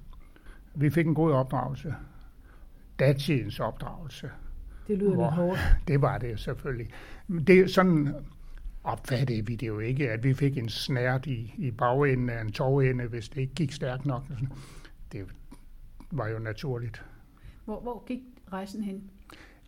Vi 0.75 0.91
fik 0.91 1.07
en 1.07 1.15
god 1.15 1.33
opdragelse. 1.33 1.95
Datidens 2.99 3.61
opdragelse. 3.61 4.31
Det 4.89 4.99
lyder 4.99 5.11
lidt 5.11 5.33
hårdt. 5.33 5.61
Det 5.89 6.03
var 6.03 6.19
det 6.19 6.41
selvfølgelig. 6.41 6.89
Det 7.47 7.61
er 7.61 7.67
sådan 7.67 8.15
opfattede 8.85 9.47
vi 9.47 9.57
det 9.57 9.67
jo 9.67 9.79
ikke, 9.79 10.11
at 10.11 10.25
vi 10.25 10.35
fik 10.35 10.59
en 10.59 10.69
snært 10.69 11.27
i, 11.27 11.55
i 11.59 11.71
bagenden 11.71 12.31
af 12.31 12.41
en 12.41 12.53
togende, 12.53 13.07
hvis 13.07 13.29
det 13.29 13.41
ikke 13.41 13.55
gik 13.55 13.73
stærkt 13.73 14.07
nok. 14.07 14.23
Det 15.13 15.25
var 16.11 16.29
jo 16.29 16.39
naturligt. 16.39 17.05
Hvor, 17.65 17.81
hvor 17.81 18.05
gik 18.07 18.21
rejsen 18.53 18.83
hen? 18.83 19.11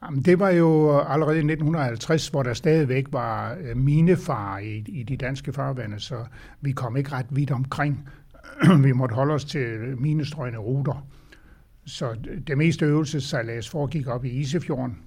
Jamen, 0.03 0.23
det 0.23 0.39
var 0.39 0.51
jo 0.51 0.99
allerede 0.99 1.37
i 1.37 1.39
1950, 1.39 2.29
hvor 2.29 2.43
der 2.43 2.55
stadigvæk 2.55 3.07
var 3.13 3.57
øh, 3.61 3.77
minefar 3.77 4.59
i, 4.59 4.85
i 4.89 5.03
de 5.03 5.17
danske 5.17 5.53
farvande, 5.53 6.01
så 6.01 6.25
vi 6.61 6.73
kom 6.73 6.97
ikke 6.97 7.13
ret 7.13 7.27
vidt 7.31 7.51
omkring. 7.51 8.09
vi 8.87 8.93
måtte 8.93 9.15
holde 9.15 9.35
os 9.35 9.45
til 9.45 9.79
minestrøgende 9.99 10.59
ruter. 10.59 11.07
Så 11.87 12.17
det 12.47 12.59
meste 12.59 12.85
øvelsessejlads 12.85 13.69
foregik 13.69 14.07
op 14.07 14.25
i 14.25 14.29
Isefjorden. 14.29 14.99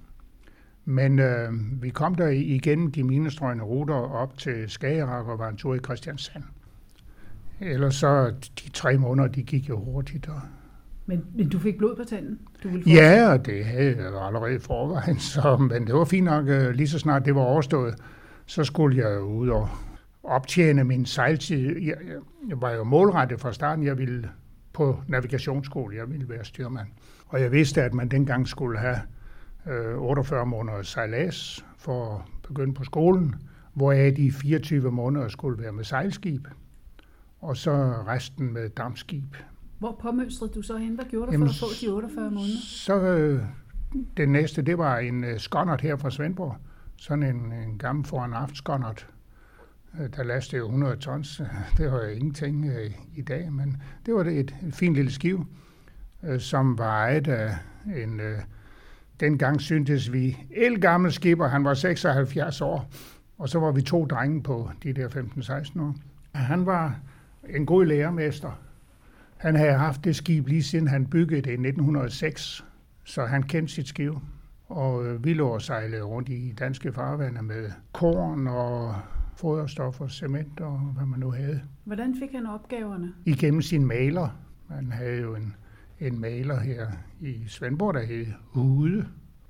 Men 0.84 1.18
øh, 1.18 1.52
vi 1.82 1.90
kom 1.90 2.14
der 2.14 2.28
igen 2.28 2.90
de 2.90 3.04
minestrøgende 3.04 3.64
ruter 3.64 3.94
op 3.94 4.38
til 4.38 4.70
Skagerak 4.70 5.26
og 5.26 5.38
var 5.38 5.48
en 5.48 5.56
tur 5.56 5.74
i 5.74 5.78
Christiansand. 5.78 6.44
Ellers 7.60 7.94
så 7.94 8.34
de 8.64 8.70
tre 8.70 8.98
måneder, 8.98 9.28
de 9.28 9.42
gik 9.42 9.68
jo 9.68 9.84
hurtigt. 9.84 10.28
Og... 10.28 10.40
Men, 11.10 11.24
men 11.34 11.48
du 11.48 11.58
fik 11.58 11.78
blod 11.78 11.96
på 11.96 12.04
tanden? 12.04 12.38
Du 12.62 12.68
ville 12.68 12.82
få 12.82 12.90
Ja, 12.90 13.32
og 13.32 13.46
det 13.46 13.64
havde 13.64 13.96
jeg 13.96 14.26
allerede 14.26 14.54
i 14.54 14.58
forvejen, 14.58 15.18
så, 15.32 15.56
men 15.56 15.86
det 15.86 15.94
var 15.94 16.04
fint 16.04 16.24
nok, 16.24 16.48
øh, 16.48 16.70
lige 16.70 16.88
så 16.88 16.98
snart 16.98 17.24
det 17.24 17.34
var 17.34 17.40
overstået, 17.40 17.94
så 18.46 18.64
skulle 18.64 18.96
jeg 18.96 19.22
ud 19.22 19.48
og 19.48 19.68
optjene 20.22 20.84
min 20.84 21.06
sejltid. 21.06 21.68
Jeg, 21.68 21.96
jeg, 22.06 22.16
jeg 22.48 22.60
var 22.60 22.70
jo 22.70 22.84
målrettet 22.84 23.40
fra 23.40 23.52
starten, 23.52 23.84
jeg 23.84 23.98
ville 23.98 24.28
på 24.72 25.00
navigationsskole, 25.08 25.96
jeg 25.96 26.10
ville 26.10 26.28
være 26.28 26.44
styrmand. 26.44 26.88
Og 27.26 27.40
jeg 27.40 27.52
vidste, 27.52 27.82
at 27.82 27.94
man 27.94 28.08
dengang 28.08 28.48
skulle 28.48 28.78
have 28.78 28.98
øh, 29.70 29.98
48 29.98 30.46
måneder 30.46 30.82
sejlads 30.82 31.64
for 31.78 32.14
at 32.14 32.20
begynde 32.48 32.74
på 32.74 32.84
skolen, 32.84 33.34
hvoraf 33.74 34.14
de 34.16 34.32
24 34.32 34.90
måneder 34.90 35.28
skulle 35.28 35.62
være 35.62 35.72
med 35.72 35.84
sejlskib, 35.84 36.48
og 37.40 37.56
så 37.56 37.72
resten 38.06 38.52
med 38.52 38.68
dampskib. 38.68 39.36
Hvor 39.80 39.98
påmønstrede 40.02 40.52
du 40.52 40.62
så 40.62 40.76
hen? 40.76 40.94
Hvad 40.94 41.04
gjorde 41.04 41.26
du 41.26 41.32
Jamen, 41.32 41.48
for 41.48 41.66
at 41.66 41.72
få 41.80 41.86
de 41.86 41.92
48 41.92 42.30
måneder? 42.30 42.58
Så 42.62 43.00
øh, 43.00 43.42
det 44.16 44.28
næste, 44.28 44.62
det 44.62 44.78
var 44.78 44.98
en 44.98 45.24
øh, 45.24 45.38
skonnert 45.38 45.80
her 45.80 45.96
fra 45.96 46.10
Svendborg. 46.10 46.56
Sådan 46.96 47.22
en, 47.22 47.52
en 47.52 47.78
gammel 47.78 48.04
foran 48.04 48.32
aft 48.32 48.56
skonnert. 48.56 49.06
Øh, 50.00 50.08
der 50.16 50.22
lastede 50.22 50.56
jo 50.56 50.64
100 50.64 50.96
tons. 50.96 51.42
Det 51.76 51.92
var 51.92 52.04
jo 52.04 52.08
ingenting 52.08 52.66
øh, 52.66 52.90
i 53.16 53.22
dag, 53.22 53.52
men 53.52 53.82
det 54.06 54.14
var 54.14 54.22
det 54.22 54.38
et, 54.40 54.54
et 54.66 54.74
fint 54.74 54.94
lille 54.94 55.10
skiv, 55.10 55.46
øh, 56.22 56.40
som 56.40 56.78
var 56.78 57.04
ejet 57.04 57.28
af 57.28 57.54
en... 57.96 58.20
Øh, 58.20 58.38
dengang 59.20 59.60
syntes 59.60 60.12
vi 60.12 60.36
gammel 60.80 61.12
skipper, 61.12 61.48
han 61.48 61.64
var 61.64 61.74
76 61.74 62.60
år, 62.60 62.90
og 63.38 63.48
så 63.48 63.58
var 63.60 63.72
vi 63.72 63.82
to 63.82 64.06
drenge 64.06 64.42
på 64.42 64.70
de 64.82 64.92
der 64.92 65.08
15-16 65.08 65.82
år. 65.82 65.94
Han 66.34 66.66
var 66.66 67.00
en 67.48 67.66
god 67.66 67.84
lærermester. 67.84 68.50
Han 69.40 69.56
havde 69.56 69.72
haft 69.72 70.04
det 70.04 70.16
skib 70.16 70.46
lige 70.46 70.62
siden 70.62 70.88
han 70.88 71.06
byggede 71.06 71.40
det 71.40 71.50
i 71.50 71.52
1906, 71.52 72.64
så 73.04 73.26
han 73.26 73.42
kendte 73.42 73.74
sit 73.74 73.88
skib. 73.88 74.12
Og 74.68 75.24
vi 75.24 75.34
lå 75.34 75.48
og 75.48 75.62
sejlede 75.62 76.02
rundt 76.02 76.28
i 76.28 76.54
danske 76.58 76.92
farvande 76.92 77.42
med 77.42 77.70
korn 77.92 78.46
og 78.46 78.94
foderstoffer, 79.36 80.08
cement 80.08 80.60
og 80.60 80.78
hvad 80.78 81.06
man 81.06 81.20
nu 81.20 81.30
havde. 81.30 81.60
Hvordan 81.84 82.16
fik 82.18 82.32
han 82.32 82.46
opgaverne? 82.46 83.12
Igennem 83.24 83.62
sin 83.62 83.86
maler. 83.86 84.28
Man 84.68 84.92
havde 84.92 85.20
jo 85.20 85.34
en, 85.34 85.54
en 86.00 86.20
maler 86.20 86.60
her 86.60 86.86
i 87.20 87.44
Svendborg, 87.46 87.94
der 87.94 88.02
hed 88.02 88.26
Hude. 88.42 89.06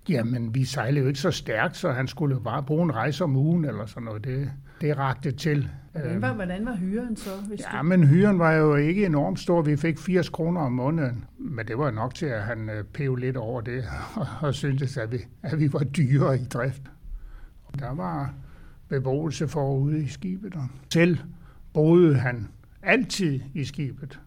Jamen, 0.09 0.55
vi 0.55 0.65
sejlede 0.65 1.03
jo 1.03 1.09
ikke 1.09 1.21
så 1.21 1.31
stærkt, 1.31 1.77
så 1.77 1.93
han 1.93 2.09
skulle 2.09 2.41
bare 2.41 2.63
bruge 2.63 2.83
en 2.83 2.95
rejse 2.95 3.25
om 3.25 3.37
ugen 3.37 3.65
eller 3.65 3.87
sådan 3.87 4.03
noget. 4.03 4.25
Det, 4.25 4.53
det 4.81 4.99
rakte 4.99 5.33
til. 5.33 5.69
Hvordan 5.93 6.13
Øhm, 6.13 6.23
var, 6.23 6.33
hvordan 6.33 6.67
var 6.67 6.77
hyren 6.77 7.17
så? 7.17 7.31
Hvis 7.49 7.61
Ja, 7.73 7.83
men 7.83 8.05
hyren 8.05 8.39
var 8.39 8.53
jo 8.53 8.75
ikke 8.75 9.07
enormt 9.07 9.41
stor. 9.41 9.63
Vi 9.63 9.77
fik 9.77 9.99
80 9.99 10.29
kroner 10.29 10.61
om 10.61 10.73
måneden. 10.73 11.25
Men 11.39 11.67
det 11.67 11.79
var 11.79 11.91
nok 11.91 12.15
til, 12.15 12.27
at 12.27 12.43
han 12.43 12.71
øh, 12.71 12.85
pev 12.85 13.17
lidt 13.17 13.37
over 13.37 13.61
det, 13.61 13.85
og, 14.17 14.27
og 14.41 14.55
syntes, 14.55 14.97
at 14.97 15.13
vi, 15.13 15.19
at 15.43 15.59
vi 15.59 15.73
var 15.73 15.79
dyre 15.85 16.39
i 16.39 16.45
drift. 16.45 16.83
Der 17.79 17.95
var 17.95 18.35
beboelse 18.89 19.49
forude 19.49 20.03
i 20.03 20.09
skibet, 20.09 20.55
og 20.55 20.67
selv 20.93 21.19
boede 21.75 22.15
han 22.17 22.49
altid 22.83 23.41
i 23.55 23.65
skibet. 23.65 24.21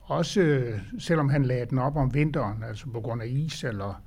Også 0.00 0.40
øh, 0.40 0.80
selvom 0.98 1.28
han 1.28 1.42
lagde 1.44 1.66
den 1.66 1.78
op 1.78 1.96
om 1.96 2.14
vinteren, 2.14 2.62
altså 2.62 2.86
på 2.92 3.00
grund 3.00 3.22
af 3.22 3.26
is, 3.26 3.64
eller 3.64 4.02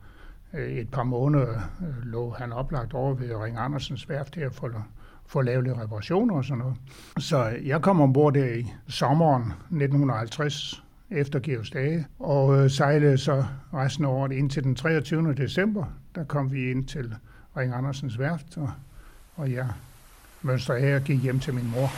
øh, 0.53 0.69
et 0.69 0.89
par 0.89 1.03
måneder 1.03 1.59
lå 2.03 2.31
han 2.31 2.51
oplagt 2.53 2.93
over 2.93 3.13
ved 3.13 3.35
Ring 3.35 3.57
Andersens 3.57 4.09
værft 4.09 4.35
her 4.35 4.49
for, 4.49 4.85
for 5.29 5.39
at 5.39 5.45
lave 5.45 5.63
lidt 5.63 5.77
reparationer 5.77 6.35
og 6.35 6.45
sådan 6.45 6.57
noget. 6.57 6.75
Så 7.17 7.43
jeg 7.63 7.81
kom 7.81 8.01
ombord 8.01 8.33
der 8.33 8.53
i 8.53 8.73
sommeren 8.87 9.41
1950 9.41 10.83
efter 11.11 11.39
Georgs 11.39 11.69
dage, 11.69 12.07
og 12.19 12.57
øh, 12.57 12.69
sejlede 12.69 13.17
så 13.17 13.45
resten 13.73 14.05
af 14.05 14.09
året 14.09 14.31
indtil 14.31 14.63
den 14.63 14.75
23. 14.75 15.33
december. 15.33 15.85
Der 16.15 16.23
kom 16.23 16.51
vi 16.51 16.71
ind 16.71 16.85
til 16.85 17.15
Ring 17.57 17.73
Andersens 17.73 18.19
værft, 18.19 18.57
og, 18.57 18.71
og 19.35 19.51
jeg 19.51 19.67
mønster 20.41 20.77
her 20.77 20.99
gik 20.99 21.21
hjem 21.21 21.39
til 21.39 21.53
min 21.53 21.71
mor. 21.71 21.89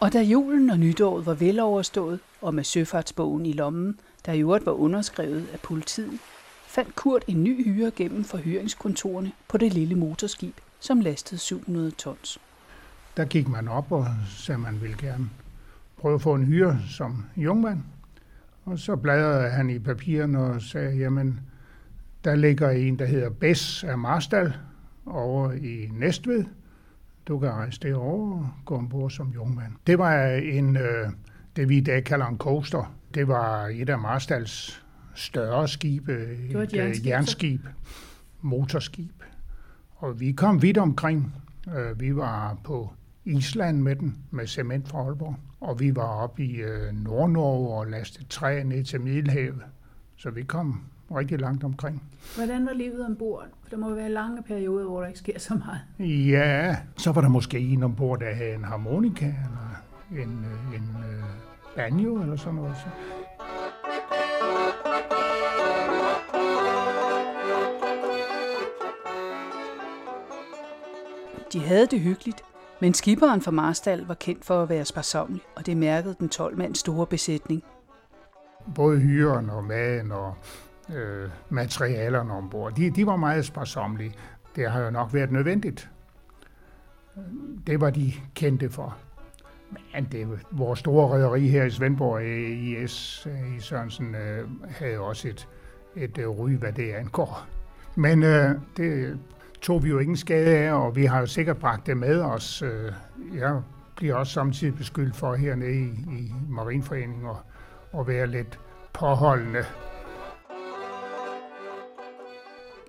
Og 0.00 0.12
da 0.12 0.22
julen 0.22 0.70
og 0.70 0.78
nytåret 0.78 1.26
var 1.26 1.34
veloverstået, 1.34 2.20
og 2.42 2.54
med 2.54 2.64
søfartsbogen 2.64 3.46
i 3.46 3.52
lommen, 3.52 4.00
der 4.26 4.32
i 4.32 4.40
øvrigt 4.40 4.66
var 4.66 4.72
underskrevet 4.72 5.48
af 5.52 5.60
politiet, 5.60 6.20
fandt 6.74 6.96
Kurt 6.96 7.24
en 7.28 7.44
ny 7.44 7.64
hyre 7.64 7.90
gennem 7.96 8.24
forhyringskontorene 8.24 9.32
på 9.48 9.58
det 9.58 9.72
lille 9.72 9.94
motorskib, 9.94 10.54
som 10.80 11.00
lastede 11.00 11.40
700 11.40 11.90
tons. 11.90 12.38
Der 13.16 13.24
gik 13.24 13.48
man 13.48 13.68
op 13.68 13.92
og 13.92 14.06
sagde, 14.28 14.58
man 14.58 14.80
ville 14.80 14.96
gerne 14.96 15.30
prøve 15.96 16.14
at 16.14 16.22
få 16.22 16.34
en 16.34 16.44
hyre 16.44 16.78
som 16.88 17.24
jungmand. 17.36 17.82
Og 18.64 18.78
så 18.78 18.96
bladrede 18.96 19.50
han 19.50 19.70
i 19.70 19.78
papirerne 19.78 20.38
og 20.38 20.62
sagde, 20.62 20.96
jamen, 20.96 21.40
der 22.24 22.34
ligger 22.34 22.70
en, 22.70 22.98
der 22.98 23.06
hedder 23.06 23.30
Bess 23.30 23.84
af 23.84 23.98
Marstal 23.98 24.54
over 25.06 25.52
i 25.52 25.88
Næstved, 25.92 26.44
du 27.28 27.38
kan 27.38 27.50
rejse 27.50 27.80
derover 27.80 28.38
og 28.38 28.48
gå 28.64 28.76
ombord 28.76 29.10
som 29.10 29.28
jungmand. 29.34 29.72
Det 29.86 29.98
var 29.98 30.24
en, 30.26 30.76
øh, 30.76 31.10
det 31.56 31.68
vi 31.68 31.76
i 31.76 31.80
dag 31.80 32.04
kalder 32.04 32.26
en 32.26 32.38
coaster. 32.38 32.94
Det 33.14 33.28
var 33.28 33.66
et 33.66 33.88
af 33.88 33.98
Marstals 33.98 34.83
større 35.14 35.68
skibe, 35.68 36.12
det 36.48 36.54
var 36.54 36.62
et, 36.62 36.72
et 36.72 36.76
jernskib, 36.76 37.04
øh, 37.04 37.08
jernskib, 37.08 37.60
motorskib. 38.40 39.22
Og 39.96 40.20
vi 40.20 40.32
kom 40.32 40.62
vidt 40.62 40.78
omkring. 40.78 41.34
Øh, 41.76 42.00
vi 42.00 42.16
var 42.16 42.58
på 42.64 42.90
Island 43.24 43.82
med 43.82 43.96
den, 43.96 44.16
med 44.30 44.46
cement 44.46 44.88
fra 44.88 44.98
Aalborg. 44.98 45.36
Og 45.60 45.80
vi 45.80 45.96
var 45.96 46.22
oppe 46.22 46.44
i 46.44 46.56
øh, 46.56 46.92
Nord-Norge 46.92 47.78
og 47.78 47.86
lastede 47.86 48.26
træ 48.28 48.62
ned 48.62 48.84
til 48.84 49.00
Middelhavet. 49.00 49.62
Så 50.16 50.30
vi 50.30 50.42
kom 50.42 50.80
rigtig 51.10 51.40
langt 51.40 51.64
omkring. 51.64 52.02
Hvordan 52.36 52.66
var 52.66 52.72
livet 52.72 53.06
ombord? 53.06 53.44
For 53.62 53.70
der 53.70 53.76
må 53.76 53.94
være 53.94 54.10
lange 54.10 54.42
perioder, 54.42 54.84
hvor 54.86 55.00
der 55.00 55.06
ikke 55.06 55.18
sker 55.18 55.38
så 55.38 55.54
meget. 55.54 56.08
Ja, 56.28 56.76
så 56.96 57.12
var 57.12 57.20
der 57.20 57.28
måske 57.28 57.58
en 57.58 57.82
ombord, 57.82 58.20
der 58.20 58.34
havde 58.34 58.54
en 58.54 58.64
harmonika, 58.64 59.26
eller 59.26 59.82
en, 60.22 60.44
øh, 60.44 60.76
en 60.76 60.88
uh, 60.94 61.24
banjo, 61.76 62.22
eller 62.22 62.36
sådan 62.36 62.54
noget. 62.54 62.76
De 71.54 71.60
havde 71.60 71.86
det 71.86 72.00
hyggeligt, 72.00 72.42
men 72.80 72.94
skipperen 72.94 73.42
fra 73.42 73.50
Marstal 73.50 74.06
var 74.06 74.14
kendt 74.14 74.44
for 74.44 74.62
at 74.62 74.68
være 74.68 74.84
sparsomlig, 74.84 75.42
og 75.56 75.66
det 75.66 75.76
mærkede 75.76 76.16
den 76.18 76.28
12 76.28 76.58
mand 76.58 76.74
store 76.74 77.06
besætning. 77.06 77.64
Både 78.74 79.00
hyren 79.00 79.50
og 79.50 79.64
maden 79.64 80.12
og 80.12 80.34
øh, 80.94 81.30
materialerne 81.48 82.32
ombord. 82.32 82.74
De, 82.74 82.90
de 82.90 83.06
var 83.06 83.16
meget 83.16 83.44
sparsomlige. 83.44 84.14
Det 84.56 84.70
har 84.70 84.80
jo 84.80 84.90
nok 84.90 85.14
været 85.14 85.32
nødvendigt. 85.32 85.90
Det 87.66 87.80
var 87.80 87.90
de 87.90 88.12
kendte 88.34 88.70
for. 88.70 88.96
Men 89.94 90.08
det, 90.12 90.28
vores 90.50 90.78
store 90.78 91.16
rederi 91.16 91.48
her 91.48 91.64
i 91.64 91.70
Svendborg, 91.70 92.22
IS 92.84 93.28
i 93.56 93.60
Sørensen, 93.60 94.14
øh, 94.14 94.48
havde 94.70 94.98
også 94.98 95.28
et, 95.28 95.48
et 95.96 96.18
øh, 96.18 96.28
ry, 96.28 96.50
hvad 96.50 96.72
det 96.72 96.92
angår. 96.92 97.46
Men 97.94 98.22
øh, 98.22 98.54
det 98.76 99.18
tog 99.64 99.84
vi 99.84 99.88
jo 99.88 99.98
ingen 99.98 100.16
skade 100.16 100.56
af, 100.56 100.72
og 100.72 100.96
vi 100.96 101.04
har 101.04 101.20
jo 101.20 101.26
sikkert 101.26 101.56
bragt 101.56 101.86
det 101.86 101.96
med 101.96 102.20
os. 102.20 102.62
Øh, 102.62 102.92
jeg 103.34 103.62
bliver 103.96 104.14
også 104.14 104.32
samtidig 104.32 104.74
beskyldt 104.74 105.16
for 105.16 105.34
hernede 105.34 105.72
i, 105.72 106.18
i 106.18 106.34
Marinforeningen 106.48 107.26
at, 107.26 107.36
at 108.00 108.06
være 108.06 108.26
lidt 108.26 108.58
påholdende. 108.92 109.64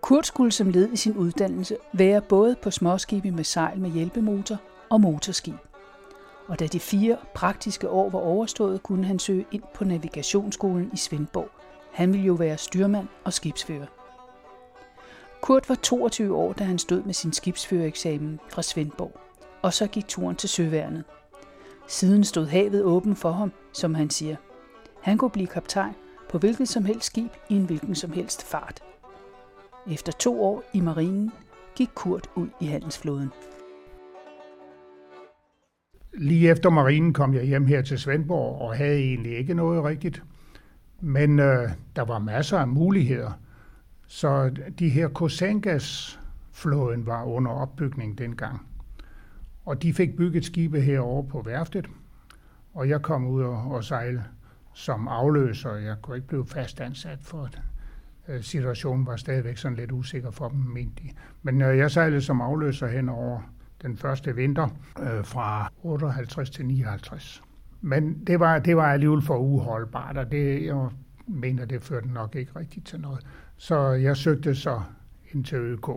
Kurt 0.02 0.28
skulle 0.28 0.52
som 0.52 0.70
led 0.70 0.94
i 0.94 0.96
sin 0.96 1.18
uddannelse 1.18 1.78
være 1.94 2.22
både 2.22 2.56
på 2.64 2.72
småskibe 2.72 3.32
med 3.32 3.44
sejl 3.44 3.80
med 3.80 3.90
hjælpemotor 3.90 4.58
og 4.90 5.02
motorskib. 5.02 5.56
Og 6.48 6.60
da 6.60 6.68
de 6.68 6.80
fire 6.80 7.18
praktiske 7.36 7.90
år 7.90 8.10
var 8.10 8.20
overstået, 8.20 8.84
kunne 8.84 9.06
han 9.06 9.20
søge 9.20 9.46
ind 9.52 9.64
på 9.76 9.84
navigationsskolen 9.84 10.90
i 10.94 10.98
Svendborg. 10.98 11.50
Han 11.94 12.14
ville 12.14 12.26
jo 12.26 12.34
være 12.34 12.58
styrmand 12.58 13.08
og 13.24 13.34
skibsfører. 13.34 13.95
Kurt 15.46 15.70
var 15.70 15.76
22 15.76 16.36
år, 16.36 16.54
da 16.54 16.64
han 16.64 16.78
stod 16.78 17.04
med 17.04 17.14
sin 17.14 17.34
skibsførereksamen 17.34 18.40
fra 18.50 18.62
Svendborg, 18.62 19.20
og 19.62 19.74
så 19.74 19.88
gik 19.88 20.08
turen 20.08 20.36
til 20.36 20.50
søværnet. 20.50 21.04
Siden 21.88 22.24
stod 22.24 22.46
havet 22.46 22.84
åben 22.84 23.16
for 23.16 23.32
ham, 23.32 23.52
som 23.74 23.96
han 23.96 24.10
siger. 24.10 24.36
Han 25.02 25.18
kunne 25.18 25.32
blive 25.32 25.48
kaptajn 25.48 25.94
på 26.30 26.38
hvilket 26.38 26.70
som 26.70 26.86
helst 26.86 27.06
skib 27.06 27.32
i 27.50 27.56
en 27.56 27.66
hvilken 27.66 27.96
som 27.96 28.12
helst 28.12 28.44
fart– 28.44 28.84
efter 29.92 30.12
to 30.12 30.44
år 30.44 30.64
i 30.74 30.80
marinen 30.80 31.32
gik 31.76 31.90
Kurt 31.96 32.30
ud 32.36 32.48
i 32.62 32.66
handelsflåden. 32.66 33.30
Lige 36.14 36.50
efter 36.50 36.70
marinen 36.70 37.14
kom 37.14 37.34
jeg 37.34 37.44
hjem 37.44 37.66
her 37.66 37.82
til 37.82 38.00
Svendborg 38.00 38.62
og 38.62 38.76
havde 38.76 38.98
egentlig 38.98 39.38
ikke 39.38 39.54
noget 39.54 39.84
rigtigt. 39.84 40.24
Men 41.02 41.40
øh, 41.40 41.70
der 41.96 42.02
var 42.02 42.20
masser 42.20 42.58
af 42.58 42.68
muligheder. 42.68 43.32
Så 44.16 44.52
de 44.80 44.90
her 44.90 45.08
Kosangas 45.08 46.20
flåden 46.52 47.06
var 47.06 47.24
under 47.24 47.52
opbygning 47.52 48.18
dengang. 48.18 48.68
Og 49.66 49.82
de 49.82 49.94
fik 49.94 50.18
bygget 50.18 50.46
skibe 50.46 50.82
herovre 50.82 51.30
på 51.30 51.42
værftet. 51.42 51.88
Og 52.74 52.90
jeg 52.90 53.02
kom 53.02 53.28
ud 53.28 53.44
og, 53.44 53.72
og 53.72 53.84
sejle 53.84 54.24
som 54.74 55.08
afløser. 55.08 55.76
Jeg 55.76 55.96
kunne 56.02 56.18
ikke 56.18 56.28
blive 56.28 56.46
fast 56.46 56.82
ansat 56.82 57.20
for 57.22 57.50
Øh, 58.28 58.42
situationen 58.42 59.06
var 59.06 59.16
stadigvæk 59.16 59.58
sådan 59.58 59.78
lidt 59.78 59.92
usikker 59.92 60.32
for 60.32 60.50
dem, 60.50 60.60
mente 60.60 61.04
de. 61.04 61.10
Men 61.44 61.62
øh, 61.62 61.78
jeg 61.78 61.92
sejlede 61.92 62.22
som 62.22 62.42
afløser 62.42 62.88
hen 62.88 63.10
over 63.10 63.42
den 63.82 63.98
første 63.98 64.36
vinter 64.36 64.68
øh, 65.00 65.26
fra 65.26 65.72
58 65.84 66.50
til 66.50 66.66
59. 66.66 67.44
Men 67.82 68.24
det 68.28 68.40
var, 68.40 68.60
det 68.60 68.78
var 68.78 68.92
alligevel 68.92 69.22
for 69.22 69.38
uholdbart, 69.38 70.18
og 70.18 70.32
det, 70.32 70.66
jeg 70.66 70.90
mener, 71.28 71.66
det 71.66 71.84
førte 71.84 72.08
nok 72.08 72.36
ikke 72.36 72.60
rigtigt 72.60 72.86
til 72.86 73.00
noget. 73.00 73.26
Så 73.58 73.90
jeg 73.90 74.18
søgte 74.18 74.56
så 74.56 74.82
ind 75.34 75.46
til 75.46 75.58
ØK. 75.58 75.88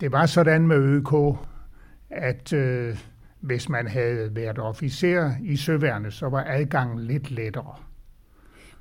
Det 0.00 0.12
var 0.12 0.26
sådan 0.26 0.66
med 0.66 0.76
ØK, 0.76 1.38
at 2.10 2.52
øh, 2.52 2.98
hvis 3.40 3.68
man 3.68 3.88
havde 3.88 4.36
været 4.36 4.58
officer 4.58 5.32
i 5.42 5.56
søværnet, 5.56 6.12
så 6.12 6.28
var 6.28 6.44
adgangen 6.46 7.00
lidt 7.00 7.30
lettere. 7.30 7.74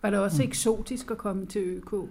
Var 0.02 0.10
det 0.10 0.20
også 0.20 0.44
eksotisk 0.44 1.12
at 1.12 1.18
komme 1.18 1.46
til 1.46 1.62
ØK? 1.62 2.10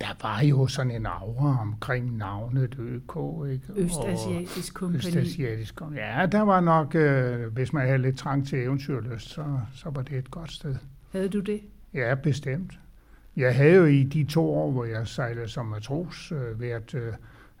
der 0.00 0.28
var 0.28 0.40
jo 0.40 0.66
sådan 0.66 0.92
en 0.92 1.06
aura 1.06 1.60
omkring 1.60 2.16
navnet 2.16 2.74
ØK. 2.78 3.16
Ikke? 3.50 3.62
Østasiatisk 3.76 4.74
kompani. 4.74 4.96
Østasiatisk 4.98 5.76
kompani. 5.76 6.00
Ja, 6.00 6.26
der 6.26 6.40
var 6.40 6.60
nok, 6.60 6.94
øh, 6.94 7.52
hvis 7.52 7.72
man 7.72 7.86
havde 7.86 7.98
lidt 7.98 8.18
trang 8.18 8.46
til 8.46 8.58
eventyrlyst, 8.58 9.28
så, 9.28 9.44
så 9.74 9.90
var 9.90 10.02
det 10.02 10.18
et 10.18 10.30
godt 10.30 10.52
sted. 10.52 10.76
Havde 11.12 11.28
du 11.28 11.40
det? 11.40 11.60
Ja, 11.94 12.14
bestemt. 12.14 12.78
Jeg 13.36 13.56
havde 13.56 13.74
jo 13.74 13.84
i 13.84 14.02
de 14.02 14.24
to 14.24 14.54
år, 14.54 14.70
hvor 14.70 14.84
jeg 14.84 15.06
sejlede 15.06 15.48
som 15.48 15.66
matros, 15.66 16.32
øh, 16.32 16.60
været 16.60 16.94
øh, 16.94 17.12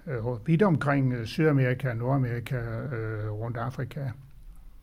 øh 0.06 0.46
vidt 0.46 0.62
omkring 0.62 1.12
øh, 1.12 1.26
Sydamerika, 1.26 1.94
Nordamerika, 1.94 2.56
øh, 2.56 3.30
rundt 3.30 3.56
Afrika, 3.56 4.10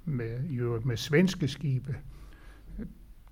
med, 0.05 0.39
jo, 0.49 0.81
med 0.85 0.97
svenske 0.97 1.47
skibe 1.47 1.95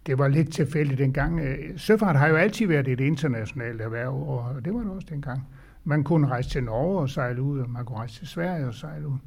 det 0.10 0.18
var 0.18 0.28
lidt 0.28 0.54
tilfældigt 0.54 1.00
dengang. 1.00 1.40
Øh, 1.40 1.78
søfart 1.78 2.16
har 2.16 2.28
jo 2.28 2.36
altid 2.36 2.68
været 2.68 2.88
et 2.88 3.00
internationalt 3.00 3.82
erhverv, 3.82 4.30
og 4.30 4.66
det 4.66 4.74
var 4.74 4.80
det 4.80 4.92
også 4.92 5.08
dengang. 5.10 5.48
Man 5.84 6.04
kunne 6.04 6.28
rejse 6.28 6.50
til 6.50 6.64
Norge 6.64 7.00
og 7.00 7.10
sejle 7.10 7.42
ud, 7.42 7.60
og 7.60 7.70
man 7.70 7.86
kunne 7.86 7.98
rejse 7.98 8.20
til 8.20 8.28
Sverige 8.28 8.68
og 8.68 8.74
sejle 8.74 9.08
ud. 9.08 9.18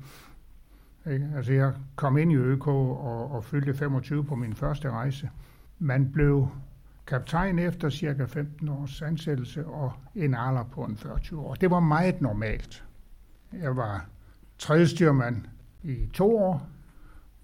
Ikke? 1.12 1.28
Altså 1.36 1.52
jeg 1.52 1.72
kom 1.96 2.18
ind 2.18 2.32
i 2.32 2.34
ØK 2.34 2.68
og, 2.68 3.32
og 3.32 3.44
fyldte 3.44 3.74
25 3.74 4.24
på 4.24 4.34
min 4.34 4.54
første 4.54 4.90
rejse. 4.90 5.30
Man 5.78 6.12
blev 6.12 6.48
kaptajn 7.06 7.58
efter 7.58 7.90
cirka 7.90 8.24
15 8.24 8.68
års 8.68 9.02
ansættelse 9.02 9.66
og 9.66 9.92
en 10.14 10.34
alder 10.34 10.64
på 10.64 10.84
en 10.84 10.96
40 10.96 11.18
år. 11.32 11.54
Det 11.54 11.70
var 11.70 11.80
meget 11.80 12.20
normalt. 12.20 12.84
Jeg 13.52 13.76
var 13.76 14.06
tredje 14.58 14.86
styrmand 14.86 15.44
i 15.82 16.08
to 16.14 16.38
år, 16.38 16.68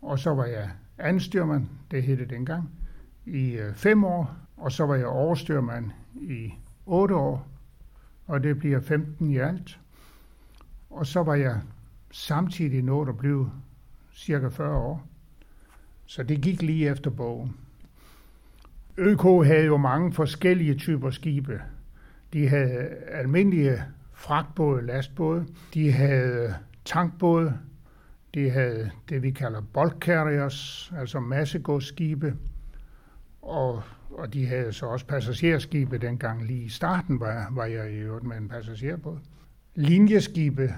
og 0.03 0.19
så 0.19 0.35
var 0.35 0.45
jeg 0.45 0.71
anden 0.99 1.21
styrmand, 1.21 1.67
det 1.91 2.03
hed 2.03 2.17
det 2.17 2.31
dengang, 2.31 2.71
i 3.27 3.51
øh, 3.51 3.75
fem 3.75 4.05
år, 4.05 4.37
og 4.57 4.73
så 4.73 4.87
var 4.87 4.95
jeg 4.95 5.07
overstyrmand 5.07 5.91
i 6.15 6.53
otte 6.87 7.15
år, 7.15 7.47
og 8.27 8.43
det 8.43 8.59
bliver 8.59 8.81
15 8.81 9.31
i 9.31 9.37
alt. 9.37 9.81
Og 10.91 11.07
så 11.07 11.23
var 11.23 11.35
jeg 11.35 11.61
samtidig 12.11 12.83
nået 12.83 13.09
at 13.09 13.19
blive 13.19 13.51
cirka 14.15 14.49
40 14.49 14.77
år. 14.77 15.07
Så 16.07 16.23
det 16.23 16.41
gik 16.41 16.63
lige 16.63 16.91
efter 16.91 17.11
bogen. 17.11 17.57
ØK 18.99 19.47
havde 19.47 19.65
jo 19.65 19.77
mange 19.77 20.13
forskellige 20.13 20.75
typer 20.75 21.11
skibe. 21.11 21.63
De 22.33 22.49
havde 22.49 22.89
almindelige 23.13 23.83
fragtbåde, 24.13 24.87
lastbåde. 24.87 25.47
De 25.75 25.93
havde 25.93 26.55
tankbåde. 26.85 27.59
De 28.35 28.51
havde 28.51 28.91
det, 29.09 29.23
vi 29.23 29.31
kalder 29.31 29.61
bulk 29.61 29.97
carriers, 30.01 30.93
altså 30.99 31.21
massegodsskibe. 31.21 32.35
Og, 33.43 33.83
og 34.11 34.35
de 34.35 34.47
havde 34.47 34.73
så 34.73 34.87
også 34.87 35.07
passagerskibe 35.07 35.99
dengang. 35.99 36.45
Lige 36.45 36.65
i 36.65 36.69
starten 36.69 37.21
var, 37.21 37.49
var 37.51 37.65
jeg 37.65 37.93
i 37.93 37.97
øvrigt 37.97 38.25
med 38.25 38.37
en 38.37 38.49
passagerbåd. 38.49 39.19
Linjeskibe 39.75 40.75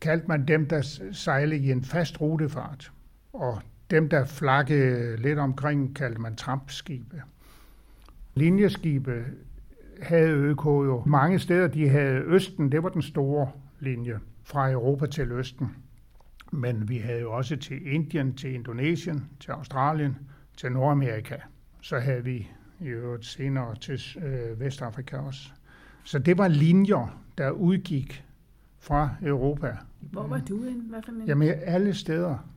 kaldte 0.00 0.28
man 0.28 0.44
dem, 0.44 0.66
der 0.66 0.98
sejlede 1.12 1.60
i 1.60 1.70
en 1.70 1.84
fast 1.84 2.20
rutefart. 2.20 2.92
Og 3.32 3.62
dem, 3.90 4.08
der 4.08 4.24
flakkede 4.24 5.16
lidt 5.16 5.38
omkring, 5.38 5.96
kaldte 5.96 6.20
man 6.20 6.36
trampskibe. 6.36 7.22
Linjeskibe 8.38 9.24
havde 10.02 10.30
ØK 10.30 10.64
jo 10.64 11.02
mange 11.06 11.38
steder. 11.38 11.68
De 11.68 11.88
havde 11.88 12.20
Østen, 12.20 12.72
det 12.72 12.82
var 12.82 12.88
den 12.88 13.02
store 13.02 13.50
linje 13.80 14.18
fra 14.42 14.70
Europa 14.70 15.06
til 15.06 15.32
Østen. 15.32 15.68
Men 16.52 16.88
vi 16.88 16.96
havde 16.96 17.20
jo 17.20 17.32
også 17.32 17.56
til 17.56 17.92
Indien, 17.92 18.34
til 18.34 18.54
Indonesien, 18.54 19.24
til 19.40 19.50
Australien, 19.50 20.16
til 20.56 20.72
Nordamerika. 20.72 21.36
Så 21.80 21.98
havde 21.98 22.24
vi 22.24 22.48
i 22.80 22.86
øvrigt 22.86 23.26
senere 23.26 23.74
til 23.74 24.00
øh, 24.24 24.60
Vestafrika 24.60 25.16
også. 25.16 25.50
Så 26.04 26.18
det 26.18 26.38
var 26.38 26.48
linjer, 26.48 27.22
der 27.38 27.50
udgik 27.50 28.24
fra 28.78 29.10
Europa. 29.22 29.76
Hvor 30.00 30.26
var 30.26 30.42
du 30.48 30.62
hen? 30.62 30.86
Hvad 30.90 31.02
for 31.02 31.12
en? 31.12 31.26
Jamen 31.26 31.48
alle 31.62 31.94
steder. 31.94 32.48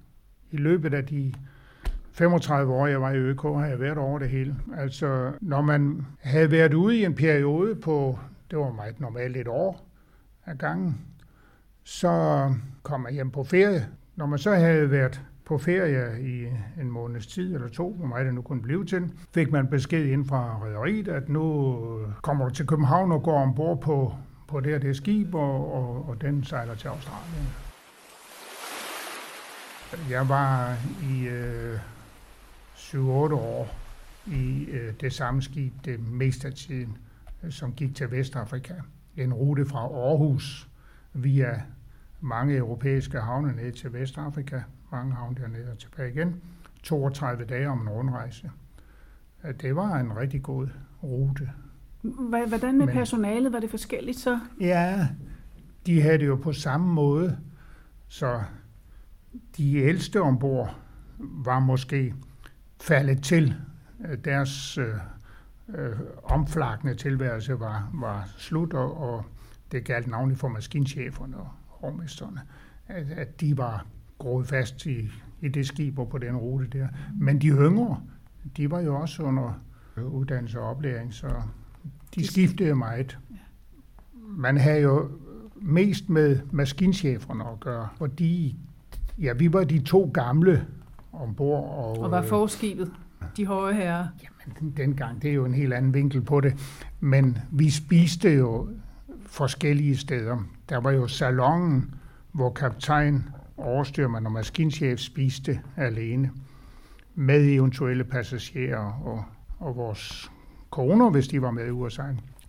I 0.51 0.57
løbet 0.57 0.93
af 0.93 1.05
de 1.05 1.34
35 2.14 2.74
år, 2.74 2.88
jeg 2.88 3.01
var 3.01 3.12
i 3.12 3.18
ØK, 3.18 3.41
har 3.41 3.66
jeg 3.66 3.80
været 3.80 3.97
over 3.97 4.20
det 4.20 4.30
hele. 4.30 4.55
Altså, 4.78 5.32
når 5.41 5.62
man 5.62 6.05
havde 6.20 6.51
været 6.51 6.74
ude 6.74 6.97
i 6.97 7.05
en 7.05 7.16
periode 7.16 7.76
på, 7.76 8.20
det 8.51 8.59
var 8.59 8.72
meget 8.72 8.99
normalt 8.99 9.38
et 9.38 9.47
år 9.47 9.88
af 10.45 10.57
gangen, 10.57 11.01
så 11.84 12.45
kom 12.84 13.05
jeg 13.05 13.14
hjem 13.14 13.32
på 13.32 13.43
ferie. 13.43 13.88
Når 14.16 14.26
man 14.26 14.39
så 14.39 14.51
havde 14.51 14.91
været 14.91 15.22
på 15.45 15.57
ferie 15.57 16.22
i 16.22 16.47
en 16.82 16.91
måneds 16.91 17.28
tid 17.28 17.55
eller 17.55 17.68
to, 17.68 17.93
hvor 17.93 18.05
meget 18.05 18.26
det 18.26 18.34
nu 18.34 18.41
kunne 18.41 18.62
blive 18.62 18.86
til, 18.86 19.12
fik 19.34 19.51
man 19.51 19.68
besked 19.68 20.05
ind 20.05 20.26
fra 20.26 20.59
rederiet, 20.66 21.07
at 21.07 21.30
nu 21.30 21.76
øh, 21.99 22.14
kommer 22.22 22.47
du 22.47 22.53
til 22.53 22.68
København 22.68 23.12
og 23.12 23.24
går 23.24 23.41
ombord 23.41 23.82
på, 23.82 24.14
på 24.47 24.59
det 24.59 24.72
her 24.72 24.80
det 24.80 24.95
skib, 24.95 25.36
og, 25.36 25.74
og, 25.74 26.09
og 26.09 26.22
den 26.22 26.43
sejler 26.43 26.76
til 26.76 26.88
Australien. 26.88 27.47
Jeg 30.09 30.30
var 30.30 30.76
i 31.03 31.28
øh, 31.28 31.80
7-8 32.93 32.97
år 33.33 33.75
i 34.27 34.65
øh, 34.65 34.93
det 35.01 35.13
samme 35.13 35.41
skib 35.41 35.73
det 35.85 35.99
meste 35.99 36.47
af 36.47 36.53
tiden, 36.53 36.97
øh, 37.43 37.51
som 37.51 37.73
gik 37.73 37.95
til 37.95 38.11
Vestafrika. 38.11 38.73
En 39.17 39.33
rute 39.33 39.65
fra 39.65 39.79
Aarhus 39.79 40.69
via 41.13 41.61
mange 42.19 42.55
europæiske 42.55 43.19
havne 43.19 43.55
ned 43.55 43.71
til 43.71 43.93
Vestafrika, 43.93 44.61
mange 44.91 45.13
havne 45.15 45.35
dernede 45.35 45.71
og 45.71 45.77
tilbage 45.77 46.11
igen. 46.13 46.41
32 46.83 47.45
dage 47.45 47.69
om 47.69 47.81
en 47.81 47.89
rundrejse. 47.89 48.51
Det 49.61 49.75
var 49.75 49.95
en 49.95 50.17
rigtig 50.17 50.43
god 50.43 50.67
rute. 51.03 51.49
Hvordan 52.47 52.77
med 52.77 52.85
Men, 52.85 52.95
personalet? 52.95 53.53
Var 53.53 53.59
det 53.59 53.69
forskelligt 53.69 54.19
så? 54.19 54.39
Ja, 54.59 55.07
de 55.85 56.01
havde 56.01 56.17
det 56.17 56.27
jo 56.27 56.35
på 56.35 56.53
samme 56.53 56.93
måde. 56.93 57.37
Så 58.07 58.41
de 59.57 59.75
ældste 59.75 60.21
ombord 60.21 60.75
var 61.17 61.59
måske 61.59 62.13
faldet 62.82 63.23
til. 63.23 63.55
Deres 64.25 64.77
øh, 64.77 64.93
øh, 65.75 65.99
omflakne 66.23 66.95
tilværelse 66.95 67.59
var, 67.59 67.89
var 67.93 68.29
slut, 68.38 68.73
og, 68.73 68.97
og 68.97 69.25
det 69.71 69.84
galt 69.84 70.07
navnlig 70.07 70.38
for 70.38 70.47
maskincheferne 70.47 71.38
og 71.38 71.47
hovmesterne, 71.67 72.41
at, 72.88 73.05
at 73.11 73.41
de 73.41 73.57
var 73.57 73.86
groet 74.19 74.47
fast 74.47 74.86
i, 74.86 75.11
i 75.41 75.47
det 75.47 75.67
skib 75.67 75.99
og 75.99 76.09
på 76.09 76.17
den 76.17 76.38
rute 76.38 76.67
der. 76.67 76.88
Men 77.19 77.41
de 77.41 77.47
yngre, 77.47 78.01
de 78.57 78.71
var 78.71 78.79
jo 78.79 78.95
også 78.95 79.23
under 79.23 79.53
uddannelse 79.97 80.59
og 80.59 80.69
oplæring, 80.69 81.13
så 81.13 81.27
de 82.15 82.27
skiftede 82.27 82.75
meget. 82.75 83.17
Man 84.13 84.57
havde 84.57 84.82
jo 84.82 85.11
mest 85.55 86.09
med 86.09 86.39
maskincheferne 86.51 87.43
at 87.49 87.59
gøre, 87.59 87.88
fordi 87.97 88.57
ja, 89.17 89.34
vi 89.34 89.53
var 89.53 89.63
de 89.63 89.82
to 89.82 90.11
gamle 90.13 90.67
ombord. 91.14 91.64
Og, 91.64 91.99
og 91.99 92.12
var 92.12 92.22
forskibet, 92.22 92.91
de 93.38 93.45
høje 93.45 93.74
herrer? 93.74 94.07
Jamen, 94.24 94.74
dengang, 94.78 95.22
det 95.22 95.30
er 95.30 95.34
jo 95.34 95.45
en 95.45 95.53
helt 95.53 95.74
anden 95.74 95.93
vinkel 95.93 96.22
på 96.22 96.41
det. 96.41 96.53
Men 96.99 97.38
vi 97.51 97.70
spiste 97.70 98.30
jo 98.30 98.70
forskellige 99.26 99.97
steder. 99.97 100.38
Der 100.70 100.78
var 100.78 100.91
jo 100.91 101.07
salongen, 101.07 101.93
hvor 102.32 102.49
kaptajn, 102.49 103.24
overstyrmand 103.57 104.26
og 104.26 104.32
maskinchef 104.32 104.99
spiste 104.99 105.59
alene 105.78 106.32
med 107.16 107.45
eventuelle 107.45 108.03
passagerer 108.03 109.01
og, 109.03 109.24
og 109.59 109.76
vores 109.76 110.32
koner, 110.70 111.09
hvis 111.09 111.28
de 111.28 111.41
var 111.41 111.51
med 111.51 111.68
i 111.68 111.70
USA. 111.70 112.03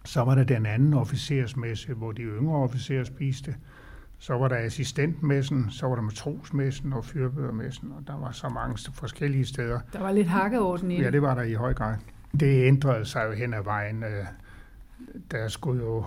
Så 0.05 0.21
var 0.21 0.35
der 0.35 0.45
den 0.45 0.67
anden 0.67 0.95
officersmesse, 0.95 1.95
hvor 1.95 2.13
de 2.13 2.23
yngre 2.23 2.57
officerer 2.57 3.05
spiste. 3.05 3.55
Så 4.23 4.35
var 4.35 4.49
der 4.49 4.57
assistentmessen, 4.57 5.71
så 5.71 5.87
var 5.87 5.95
der 5.95 6.03
matrosmessen 6.03 6.93
og 6.93 7.05
fyrbødermessen, 7.05 7.93
og 7.93 8.07
der 8.07 8.19
var 8.19 8.31
så 8.31 8.49
mange 8.49 8.79
forskellige 8.93 9.47
steder. 9.47 9.81
Der 9.93 10.01
var 10.01 10.13
lidt 10.13 10.29
hakkeorden 10.29 10.91
i. 10.91 11.01
Ja, 11.01 11.11
det 11.11 11.23
var 11.23 11.35
der 11.35 11.43
i 11.43 11.55
høj 11.55 11.75
grad. 11.75 11.97
Det 12.41 12.67
ændrede 12.67 13.05
sig 13.05 13.27
jo 13.27 13.33
hen 13.33 13.55
ad 13.55 13.63
vejen. 13.65 14.03
Øh, 14.03 14.25
der 15.31 15.49
skulle 15.49 15.83
jo 15.83 16.05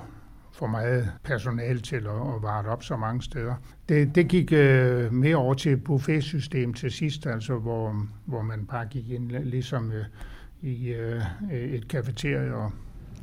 for 0.54 0.68
meget 0.68 1.12
personal 1.24 1.82
til 1.82 1.96
at, 1.96 2.36
at 2.36 2.42
vare 2.42 2.66
op 2.66 2.84
så 2.84 2.98
mange 2.98 3.22
steder. 3.22 3.56
Det, 3.90 4.16
det 4.16 4.28
gik 4.28 4.52
uh, 4.52 5.14
mere 5.14 5.36
over 5.36 5.54
til 5.54 5.78
buffetsystem 5.78 6.74
til 6.74 6.92
sidst, 6.92 7.26
altså 7.26 7.58
hvor, 7.58 8.08
hvor 8.26 8.42
man 8.42 8.66
bare 8.66 8.86
gik 8.86 9.10
ind 9.10 9.32
ligesom 9.32 9.88
uh, 9.88 10.70
i 10.70 10.94
uh, 10.94 11.54
et 11.54 11.88
kafeterie 11.88 12.56
og 12.56 12.72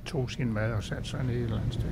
tog 0.05 0.31
sin 0.31 0.53
mad 0.53 0.73
og 0.73 0.83
satte 0.83 1.09
sig 1.09 1.25
ned 1.25 1.35
et 1.35 1.43
eller 1.43 1.59
andet 1.59 1.75
sted. 1.75 1.91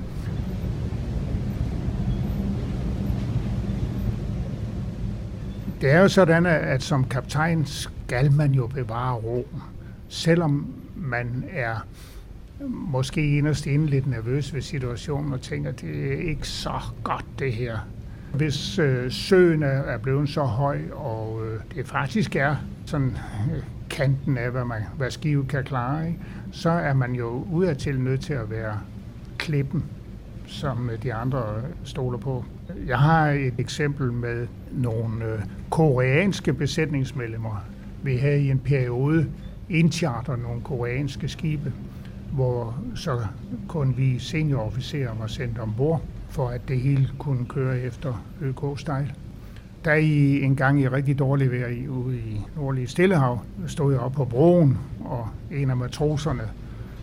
Det 5.80 5.90
er 5.90 6.00
jo 6.00 6.08
sådan, 6.08 6.46
at 6.46 6.82
som 6.82 7.04
kaptajn 7.04 7.66
skal 7.66 8.32
man 8.32 8.52
jo 8.52 8.66
bevare 8.66 9.14
ro, 9.14 9.48
selvom 10.08 10.74
man 10.96 11.44
er 11.50 11.86
måske 12.68 13.38
inderst 13.38 13.66
inde 13.66 13.86
lidt 13.86 14.06
nervøs 14.06 14.54
ved 14.54 14.62
situationen 14.62 15.32
og 15.32 15.40
tænker, 15.40 15.70
at 15.70 15.80
det 15.80 16.12
er 16.12 16.28
ikke 16.28 16.48
så 16.48 16.80
godt 17.04 17.24
det 17.38 17.52
her. 17.52 17.78
Hvis 18.34 18.78
øh, 18.78 19.10
søen 19.10 19.62
er, 19.62 19.98
blevet 19.98 20.28
så 20.28 20.42
høj, 20.42 20.80
og 20.92 21.46
øh, 21.46 21.60
det 21.74 21.86
faktisk 21.86 22.36
er 22.36 22.56
sådan 22.86 23.16
øh, 23.54 23.62
kanten 23.90 24.38
af, 24.38 24.50
hvad, 24.50 24.64
man, 24.64 24.82
hvad 24.96 25.10
skive 25.10 25.46
kan 25.46 25.64
klare, 25.64 26.06
ikke? 26.06 26.18
så 26.52 26.70
er 26.70 26.94
man 26.94 27.12
jo 27.12 27.46
udadtil 27.52 28.00
nødt 28.00 28.20
til 28.20 28.34
at 28.34 28.50
være 28.50 28.80
klippen, 29.38 29.84
som 30.46 30.90
øh, 30.90 31.02
de 31.02 31.14
andre 31.14 31.62
stoler 31.84 32.18
på. 32.18 32.44
Jeg 32.86 32.98
har 32.98 33.26
et 33.30 33.54
eksempel 33.58 34.12
med 34.12 34.46
nogle 34.72 35.24
øh, 35.24 35.40
koreanske 35.70 36.52
besætningsmedlemmer. 36.52 37.64
Vi 38.02 38.16
havde 38.16 38.40
i 38.40 38.50
en 38.50 38.58
periode 38.58 39.26
indcharter 39.68 40.36
nogle 40.36 40.60
koreanske 40.60 41.28
skibe, 41.28 41.72
hvor 42.32 42.78
så 42.94 43.20
kun 43.68 43.94
vi 43.96 44.18
seniorofficerer 44.18 45.14
var 45.14 45.26
sendt 45.26 45.58
ombord, 45.58 46.02
for 46.28 46.48
at 46.48 46.60
det 46.68 46.80
hele 46.80 47.08
kunne 47.18 47.46
køre 47.46 47.80
efter 47.80 48.24
ØK-style. 48.42 49.14
Da 49.84 49.94
I 49.94 50.42
en 50.42 50.56
gang 50.56 50.80
i 50.80 50.88
rigtig 50.88 51.18
dårlig 51.18 51.52
vejr 51.52 51.68
i, 51.68 51.88
ude 51.88 52.16
i 52.16 52.40
nordlige 52.56 52.86
Stillehav, 52.86 53.40
stod 53.66 53.92
jeg 53.92 54.00
op 54.00 54.12
på 54.12 54.24
broen, 54.24 54.78
og 55.04 55.28
en 55.50 55.70
af 55.70 55.76
matroserne 55.76 56.42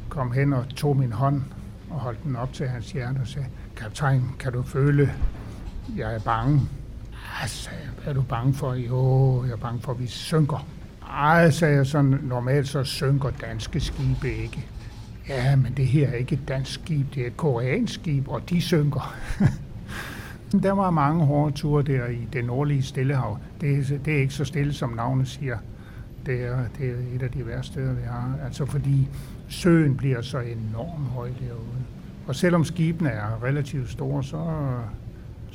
kom 0.09 0.31
hen 0.31 0.53
og 0.53 0.69
tog 0.69 0.97
min 0.97 1.11
hånd 1.11 1.41
og 1.89 1.99
holdt 1.99 2.23
den 2.23 2.35
op 2.35 2.53
til 2.53 2.67
hans 2.67 2.91
hjerte 2.91 3.19
og 3.19 3.27
sagde, 3.27 3.47
kaptajn, 3.77 4.23
kan 4.39 4.53
du 4.53 4.61
føle, 4.61 5.13
jeg 5.97 6.15
er 6.15 6.19
bange? 6.19 6.61
Ja, 7.41 7.47
sagde 7.47 7.79
jeg, 7.83 7.89
hvad 8.03 8.13
er 8.13 8.13
du 8.13 8.21
bange 8.21 8.53
for? 8.53 8.73
Jo, 8.73 9.43
jeg 9.45 9.51
er 9.51 9.57
bange 9.57 9.81
for, 9.81 9.91
at 9.91 9.99
vi 9.99 10.07
synker. 10.07 10.67
Ej, 11.09 11.49
sagde 11.49 11.75
jeg 11.75 11.85
sådan, 11.85 12.19
normalt 12.23 12.67
så 12.67 12.83
synker 12.83 13.29
danske 13.29 13.79
skibe 13.79 14.33
ikke. 14.33 14.65
Ja, 15.29 15.55
men 15.55 15.73
det 15.77 15.87
her 15.87 16.07
er 16.07 16.13
ikke 16.13 16.33
et 16.33 16.47
dansk 16.47 16.73
skib, 16.73 17.15
det 17.15 17.23
er 17.23 17.27
et 17.27 17.37
koreansk 17.37 17.93
skib, 17.93 18.27
og 18.27 18.49
de 18.49 18.61
synker. 18.61 19.15
der 20.63 20.71
var 20.71 20.91
mange 20.91 21.25
hårde 21.25 21.55
ture 21.55 21.83
der 21.83 22.07
i 22.07 22.27
det 22.33 22.45
nordlige 22.45 22.83
Stillehav. 22.83 23.37
Det, 23.61 24.01
det 24.05 24.13
er 24.13 24.21
ikke 24.21 24.33
så 24.33 24.45
stille, 24.45 24.73
som 24.73 24.89
navnet 24.89 25.27
siger. 25.27 25.57
det 26.25 26.43
er, 26.43 26.57
det 26.77 26.89
er 26.89 27.15
et 27.15 27.23
af 27.23 27.31
de 27.31 27.47
værste 27.47 27.73
steder, 27.73 27.93
vi 27.93 28.01
har. 28.05 28.37
Altså 28.45 28.65
fordi 28.65 29.07
søen 29.49 29.97
bliver 29.97 30.21
så 30.21 30.39
enormt 30.39 31.07
høj 31.07 31.27
derude. 31.27 31.83
Og 32.27 32.35
selvom 32.35 32.63
skibene 32.63 33.09
er 33.09 33.43
relativt 33.43 33.89
store, 33.89 34.23
så, 34.23 34.37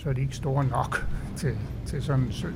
så 0.02 0.08
er 0.08 0.12
de 0.12 0.20
ikke 0.20 0.36
store 0.36 0.64
nok 0.64 1.06
til, 1.36 1.58
til 1.86 2.02
sådan 2.02 2.24
en 2.24 2.32
sø. 2.32 2.48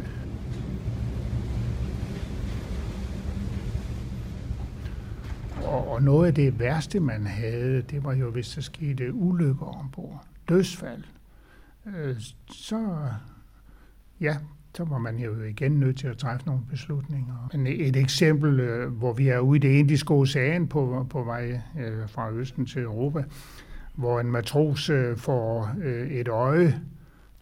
Og, 5.64 5.88
og 5.88 6.02
noget 6.02 6.26
af 6.26 6.34
det 6.34 6.58
værste, 6.58 7.00
man 7.00 7.26
havde, 7.26 7.82
det 7.82 8.04
var 8.04 8.14
jo, 8.14 8.30
hvis 8.30 8.48
der 8.48 8.60
skete 8.60 9.14
ulykker 9.14 9.66
ombord. 9.66 10.24
Dødsfald. 10.48 11.02
Øh, 11.96 12.16
så, 12.50 13.08
ja, 14.20 14.36
så 14.74 14.84
var 14.84 14.98
man 14.98 15.18
jo 15.18 15.42
igen 15.42 15.72
nødt 15.72 15.98
til 15.98 16.08
at 16.08 16.18
træffe 16.18 16.46
nogle 16.46 16.62
beslutninger. 16.70 17.48
Men 17.52 17.66
et 17.66 17.96
eksempel, 17.96 18.60
øh, 18.60 18.92
hvor 18.92 19.12
vi 19.12 19.28
er 19.28 19.38
ude 19.38 19.56
i 19.56 19.60
det 19.60 19.78
indiske 19.78 20.14
ocean 20.14 20.68
på, 20.68 21.06
på 21.10 21.24
vej 21.24 21.60
øh, 21.78 22.08
fra 22.08 22.30
Østen 22.30 22.66
til 22.66 22.82
Europa, 22.82 23.24
hvor 23.94 24.20
en 24.20 24.30
matros 24.30 24.90
øh, 24.90 25.16
får 25.16 25.70
øh, 25.82 26.08
et 26.08 26.28
øje 26.28 26.80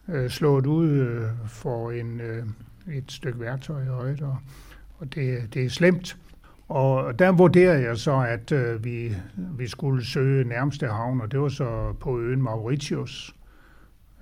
øh, 0.09 0.29
slået 0.29 0.65
ud 0.65 0.89
øh, 0.89 1.29
for 1.47 1.91
en, 1.91 2.21
øh, 2.21 2.45
et 2.87 3.11
stykke 3.11 3.39
værktøj 3.39 3.83
i 3.83 3.87
øjet, 3.87 4.21
og, 4.21 4.37
og 4.97 5.15
det, 5.15 5.53
det 5.53 5.65
er 5.65 5.69
slemt. 5.69 6.17
Og 6.67 7.19
der 7.19 7.31
vurderede 7.31 7.83
jeg 7.83 7.97
så, 7.97 8.19
at 8.19 8.51
øh, 8.51 8.83
vi, 8.83 9.15
vi 9.35 9.67
skulle 9.67 10.05
søge 10.05 10.43
nærmeste 10.43 10.87
havn, 10.87 11.21
og 11.21 11.31
det 11.31 11.39
var 11.39 11.49
så 11.49 11.93
på 11.99 12.19
øen 12.19 12.41
Mauritius, 12.41 13.35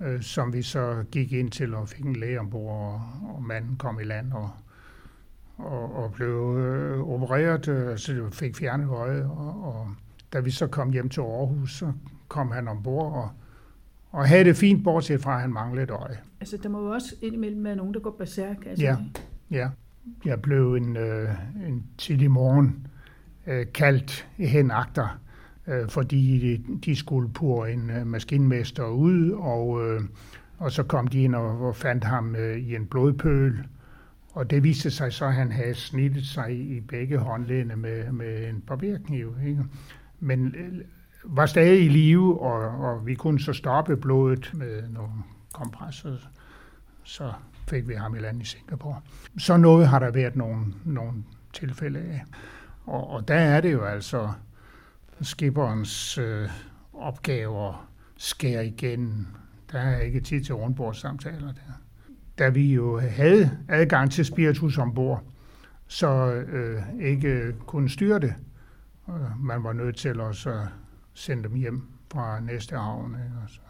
øh, 0.00 0.22
som 0.22 0.52
vi 0.52 0.62
så 0.62 1.04
gik 1.10 1.32
ind 1.32 1.50
til 1.50 1.74
og 1.74 1.88
fik 1.88 2.04
en 2.04 2.16
læge 2.16 2.40
ombord, 2.40 2.76
og, 2.76 3.02
og 3.34 3.42
manden 3.42 3.76
kom 3.76 4.00
i 4.00 4.04
land 4.04 4.32
og, 4.32 4.50
og, 5.56 5.96
og 5.96 6.12
blev 6.12 6.56
øh, 6.58 7.00
opereret, 7.00 7.68
øh, 7.68 7.98
så 7.98 8.28
fik 8.32 8.56
fjernet 8.56 8.88
øjet, 8.88 9.24
og, 9.24 9.64
og 9.64 9.88
da 10.32 10.40
vi 10.40 10.50
så 10.50 10.66
kom 10.66 10.90
hjem 10.90 11.08
til 11.08 11.20
Aarhus, 11.20 11.78
så 11.78 11.92
kom 12.28 12.50
han 12.50 12.68
ombord 12.68 13.12
og, 13.12 13.30
og 14.14 14.28
havde 14.28 14.44
det 14.44 14.56
fint, 14.56 14.84
bortset 14.84 15.20
fra, 15.20 15.34
at 15.34 15.40
han 15.40 15.52
manglede 15.52 15.82
et 15.82 15.90
øje. 15.90 16.18
Altså, 16.40 16.56
der 16.62 16.68
må 16.68 16.80
jo 16.86 16.90
også 16.90 17.14
indimellem 17.22 17.64
være 17.64 17.76
nogen, 17.76 17.94
der 17.94 18.00
går 18.00 18.10
berserk. 18.10 18.56
Altså, 18.66 18.84
Ja, 18.84 18.96
ja. 19.50 19.68
Jeg 20.24 20.42
blev 20.42 20.74
en, 20.74 20.96
øh, 20.96 21.28
en 21.66 21.84
tidlig 21.98 22.30
morgen 22.30 22.86
øh, 23.46 23.66
kaldt 23.74 24.28
hen 24.36 24.70
agter, 24.70 25.20
øh, 25.66 25.88
fordi 25.88 26.38
de, 26.38 26.78
de 26.84 26.96
skulle 26.96 27.28
pure 27.28 27.72
en 27.72 27.90
øh, 27.90 28.06
maskinmester 28.06 28.86
ud, 28.86 29.30
og, 29.30 29.88
øh, 29.88 30.00
og 30.58 30.72
så 30.72 30.82
kom 30.82 31.06
de 31.06 31.22
ind 31.22 31.34
og, 31.34 31.60
og 31.60 31.76
fandt 31.76 32.04
ham 32.04 32.36
øh, 32.36 32.56
i 32.56 32.74
en 32.74 32.86
blodpøl. 32.86 33.66
Og 34.32 34.50
det 34.50 34.62
viste 34.62 34.90
sig 34.90 35.12
så, 35.12 35.24
at 35.24 35.34
han 35.34 35.52
havde 35.52 35.74
snittet 35.74 36.26
sig 36.26 36.52
i 36.76 36.80
begge 36.80 37.18
håndledene 37.18 37.76
med, 37.76 38.12
med 38.12 38.48
en 38.48 38.60
barberkniv. 38.60 39.34
Ikke? 39.46 39.64
Men 40.20 40.46
øh, 40.46 40.84
var 41.24 41.46
stadig 41.46 41.84
i 41.84 41.88
live, 41.88 42.40
og, 42.40 42.60
og 42.60 43.06
vi 43.06 43.14
kunne 43.14 43.40
så 43.40 43.52
stoppe 43.52 43.96
blodet 43.96 44.50
med 44.54 44.88
nogle 44.88 45.12
kompresser. 45.52 46.16
Så 47.04 47.32
fik 47.68 47.88
vi 47.88 47.94
ham 47.94 48.14
i 48.14 48.18
land 48.18 48.42
i 48.42 48.44
Singapore. 48.44 49.00
Så 49.38 49.56
noget 49.56 49.88
har 49.88 49.98
der 49.98 50.10
været 50.10 50.36
nogle, 50.36 50.64
nogle 50.84 51.12
tilfælde 51.52 51.98
af. 51.98 52.24
Og, 52.86 53.10
og 53.10 53.28
der 53.28 53.34
er 53.34 53.60
det 53.60 53.72
jo 53.72 53.84
altså 53.84 54.32
skipperens 55.20 56.18
øh, 56.18 56.48
opgaver 56.92 57.88
skære 58.16 58.66
igen. 58.66 59.28
Der 59.72 59.78
er 59.78 60.00
ikke 60.00 60.20
tid 60.20 60.44
til 60.44 60.54
rundbordssamtaler 60.54 61.52
der. 61.52 61.72
Da 62.38 62.48
vi 62.48 62.74
jo 62.74 63.00
havde 63.00 63.58
adgang 63.68 64.10
til 64.10 64.24
spiritus 64.24 64.78
ombord, 64.78 65.22
så 65.86 66.32
øh, 66.32 66.82
ikke 67.00 67.52
kunne 67.66 67.90
styre 67.90 68.18
det. 68.18 68.34
Man 69.40 69.64
var 69.64 69.72
nødt 69.72 69.96
til 69.96 70.20
at 70.20 70.36
så 70.36 70.66
sende 71.14 71.42
dem 71.42 71.54
hjem 71.54 71.88
fra 72.12 72.40
næste 72.40 72.76
havn. 72.76 73.14
Ikke? 73.14 73.36
Og 73.42 73.50
så, 73.50 73.60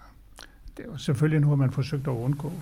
det 0.76 0.84
var 0.88 0.96
selvfølgelig 0.96 1.40
noget, 1.40 1.58
man 1.58 1.72
forsøgte 1.72 2.10
at 2.10 2.16
undgå. 2.16 2.52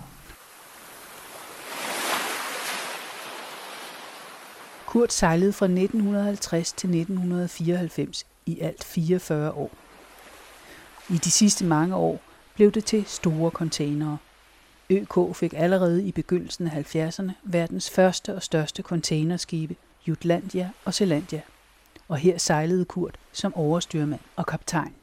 Kurt 4.85 5.13
sejlede 5.13 5.53
fra 5.53 5.65
1950 5.65 6.73
til 6.73 6.89
1994 6.89 8.25
i 8.45 8.59
alt 8.59 8.83
44 8.83 9.51
år. 9.51 9.71
I 11.09 11.13
de 11.13 11.31
sidste 11.31 11.65
mange 11.65 11.95
år 11.95 12.21
blev 12.55 12.71
det 12.71 12.85
til 12.85 13.05
store 13.05 13.51
containere. 13.51 14.17
ØK 14.89 15.35
fik 15.35 15.53
allerede 15.57 16.07
i 16.07 16.11
begyndelsen 16.11 16.67
af 16.67 16.95
70'erne 16.95 17.31
verdens 17.43 17.89
første 17.89 18.35
og 18.35 18.43
største 18.43 18.81
containerskibe, 18.81 19.75
Jutlandia 20.07 20.69
og 20.85 20.93
Zelandia. 20.93 21.41
Og 22.07 22.17
her 22.17 22.37
sejlede 22.37 22.85
Kurt 22.85 23.17
som 23.31 23.53
overstyrmand 23.55 24.19
og 24.35 24.45
kaptajn. 24.45 24.93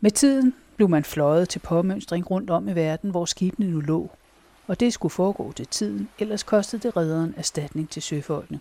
Med 0.00 0.10
tiden 0.10 0.54
blev 0.76 0.88
man 0.88 1.04
fløjet 1.04 1.48
til 1.48 1.58
påmønstring 1.58 2.30
rundt 2.30 2.50
om 2.50 2.68
i 2.68 2.74
verden, 2.74 3.10
hvor 3.10 3.24
skibene 3.24 3.70
nu 3.70 3.80
lå, 3.80 4.10
og 4.66 4.80
det 4.80 4.92
skulle 4.92 5.12
foregå 5.12 5.52
til 5.52 5.66
tiden, 5.66 6.08
ellers 6.18 6.42
kostede 6.42 6.82
det 6.82 6.96
redderen 6.96 7.34
erstatning 7.36 7.90
til 7.90 8.02
søfolkene. 8.02 8.60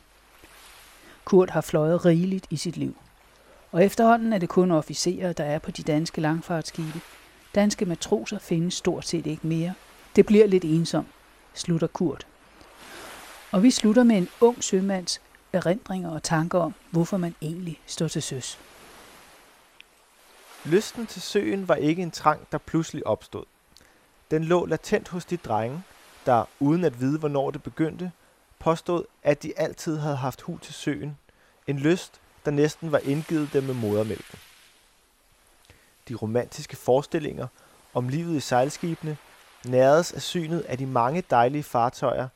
Kurt 1.26 1.49
har 1.49 1.62
fløjet 1.62 2.05
rigeligt 2.05 2.47
i 2.49 2.57
sit 2.57 2.78
liv. 2.78 2.95
Og 3.72 3.86
efterhånden 3.86 4.34
er 4.34 4.38
det 4.38 4.49
kun 4.49 4.72
officerer, 4.72 5.34
der 5.34 5.43
er 5.43 5.60
på 5.60 5.72
de 5.72 5.84
danske 5.84 6.22
langfartsskibe. 6.22 7.01
Danske 7.55 7.86
matroser 7.86 8.39
findes 8.39 8.74
stort 8.74 9.07
set 9.07 9.28
ikke 9.28 9.47
mere. 9.47 9.74
Det 10.16 10.26
bliver 10.26 10.47
lidt 10.47 10.66
ensomt, 10.66 11.07
slutter 11.53 11.88
Kurt. 11.88 12.28
Og 13.51 13.64
vi 13.64 13.72
slutter 13.72 14.03
med 14.03 14.18
en 14.18 14.28
ung 14.41 14.64
sømands 14.64 15.22
erindringer 15.54 16.10
og 16.10 16.24
tanker 16.24 16.60
om, 16.60 16.74
hvorfor 16.91 17.18
man 17.18 17.36
egentlig 17.41 17.82
står 17.86 18.08
til 18.08 18.24
søs. 18.24 18.60
Lysten 20.66 21.08
til 21.08 21.22
søen 21.22 21.68
var 21.68 21.76
ikke 21.76 22.02
en 22.02 22.12
trang, 22.12 22.47
der 22.52 22.58
pludselig 22.58 23.08
opstod. 23.08 23.45
Den 24.32 24.43
lå 24.43 24.66
latent 24.66 25.08
hos 25.08 25.26
de 25.26 25.38
drenge, 25.38 25.84
der, 26.26 26.45
uden 26.60 26.84
at 26.84 27.00
vide, 27.00 27.20
hvornår 27.20 27.52
det 27.52 27.64
begyndte, 27.64 28.12
påstod, 28.60 29.06
at 29.24 29.43
de 29.43 29.60
altid 29.60 29.97
havde 29.97 30.16
haft 30.16 30.41
hu 30.41 30.58
til 30.58 30.74
søen. 30.74 31.18
En 31.68 31.80
lyst, 31.80 32.22
der 32.45 32.52
næsten 32.52 32.91
var 32.91 33.00
indgivet 33.00 33.54
dem 33.54 33.64
med 33.64 33.74
modermælken. 33.74 34.39
De 36.10 36.16
romantiske 36.16 36.76
forestillinger 36.76 37.47
om 37.93 38.10
livet 38.10 38.36
i 38.36 38.39
sejlskibene 38.39 39.18
næredes 39.66 40.12
af 40.12 40.22
synet 40.22 40.60
af 40.60 40.78
de 40.78 40.86
mange 40.86 41.24
dejlige 41.30 41.64
fartøjer, 41.64 42.28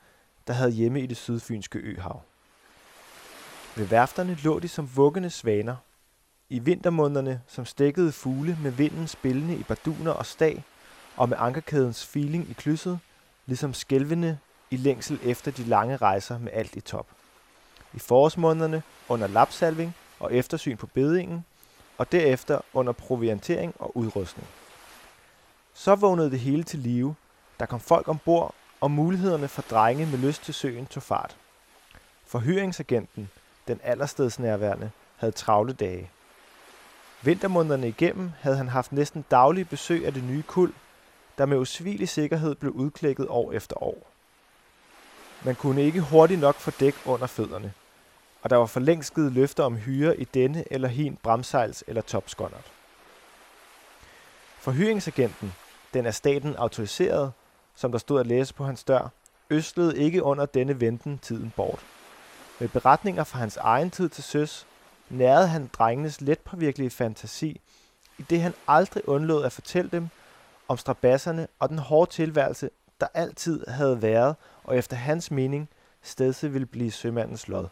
der 0.47 0.53
havde 0.53 0.71
hjemme 0.71 1.01
i 1.01 1.05
det 1.05 1.17
sydfynske 1.17 1.79
øhav. 1.79 2.21
Ved 3.75 3.85
værfterne 3.85 4.37
lå 4.43 4.59
de 4.59 4.67
som 4.67 4.89
vuggende 4.95 5.29
svaner. 5.29 5.75
I 6.49 6.59
vintermånederne 6.59 7.41
som 7.47 7.65
stækkede 7.65 8.11
fugle 8.11 8.57
med 8.61 8.71
vinden 8.71 9.07
spillende 9.07 9.55
i 9.55 9.63
barduner 9.63 10.11
og 10.11 10.25
stag, 10.25 10.63
og 11.17 11.29
med 11.29 11.37
ankerkædens 11.39 12.05
feeling 12.05 12.49
i 12.49 12.53
klydset, 12.53 12.99
ligesom 13.45 13.73
skælvende 13.73 14.37
i 14.71 14.77
længsel 14.77 15.19
efter 15.23 15.51
de 15.51 15.63
lange 15.63 15.97
rejser 15.97 16.37
med 16.37 16.51
alt 16.53 16.75
i 16.75 16.81
top. 16.81 17.07
I 17.93 17.99
forårsmånederne 17.99 18.83
under 19.09 19.27
lapsalving 19.27 19.95
og 20.19 20.33
eftersyn 20.33 20.77
på 20.77 20.87
bedingen, 20.87 21.45
og 21.97 22.11
derefter 22.11 22.61
under 22.73 22.93
proviantering 22.93 23.73
og 23.79 23.97
udrustning. 23.97 24.47
Så 25.73 25.95
vågnede 25.95 26.31
det 26.31 26.39
hele 26.39 26.63
til 26.63 26.79
live, 26.79 27.15
der 27.59 27.65
kom 27.65 27.79
folk 27.79 28.07
ombord, 28.07 28.55
og 28.81 28.91
mulighederne 28.91 29.47
for 29.47 29.61
drenge 29.61 30.05
med 30.05 30.17
lyst 30.17 30.43
til 30.43 30.53
søen 30.53 30.85
tog 30.85 31.03
fart. 31.03 31.37
Forhyringsagenten, 32.25 33.29
den 33.67 33.79
allerstedsnærværende, 33.83 34.91
havde 35.15 35.31
travle 35.31 35.73
dage. 35.73 36.09
Vintermånederne 37.21 37.87
igennem 37.87 38.31
havde 38.41 38.57
han 38.57 38.67
haft 38.67 38.91
næsten 38.91 39.25
daglige 39.31 39.65
besøg 39.65 40.05
af 40.05 40.13
det 40.13 40.23
nye 40.23 40.43
kul, 40.43 40.73
der 41.37 41.45
med 41.45 41.57
usvigelig 41.57 42.09
sikkerhed 42.09 42.55
blev 42.55 42.71
udklækket 42.71 43.27
år 43.29 43.51
efter 43.51 43.83
år. 43.83 44.07
Man 45.45 45.55
kunne 45.55 45.81
ikke 45.81 46.01
hurtigt 46.01 46.39
nok 46.39 46.55
få 46.55 46.71
dæk 46.79 46.95
under 47.05 47.27
fødderne, 47.27 47.73
og 48.41 48.49
der 48.49 48.55
var 48.55 48.65
for 48.65 48.79
længst 48.79 49.15
givet 49.15 49.31
løfter 49.31 49.63
om 49.63 49.77
hyre 49.77 50.19
i 50.19 50.23
denne 50.23 50.63
eller 50.71 50.87
hin 50.87 51.17
bramsejls 51.23 51.83
eller 51.87 52.01
topskåndert. 52.01 52.71
Forhyringsagenten, 54.57 55.53
den 55.93 56.05
af 56.05 56.13
staten 56.13 56.55
autoriseret, 56.55 57.31
som 57.75 57.91
der 57.91 57.99
stod 57.99 58.19
at 58.19 58.27
læse 58.27 58.53
på 58.53 58.65
hans 58.65 58.83
dør, 58.83 59.07
østlede 59.49 59.97
ikke 59.97 60.23
under 60.23 60.45
denne 60.45 60.81
venten 60.81 61.17
tiden 61.17 61.53
bort. 61.55 61.85
Med 62.59 62.69
beretninger 62.69 63.23
fra 63.23 63.39
hans 63.39 63.57
egen 63.57 63.91
tid 63.91 64.09
til 64.09 64.23
søs, 64.23 64.67
nærede 65.09 65.47
han 65.47 65.69
drengenes 65.73 66.21
letpåvirkelige 66.21 66.89
fantasi, 66.89 67.61
i 68.17 68.21
det 68.21 68.41
han 68.41 68.53
aldrig 68.67 69.09
undlod 69.09 69.43
at 69.45 69.51
fortælle 69.51 69.91
dem 69.91 70.09
om 70.67 70.77
strabasserne 70.77 71.47
og 71.59 71.69
den 71.69 71.79
hårde 71.79 72.11
tilværelse, 72.11 72.69
der 73.01 73.07
altid 73.13 73.67
havde 73.67 74.01
været, 74.01 74.35
og 74.63 74.77
efter 74.77 74.95
hans 74.95 75.31
mening 75.31 75.69
stedse 76.01 76.51
ville 76.51 76.65
blive 76.65 76.91
sømandens 76.91 77.47
lod. 77.47 77.67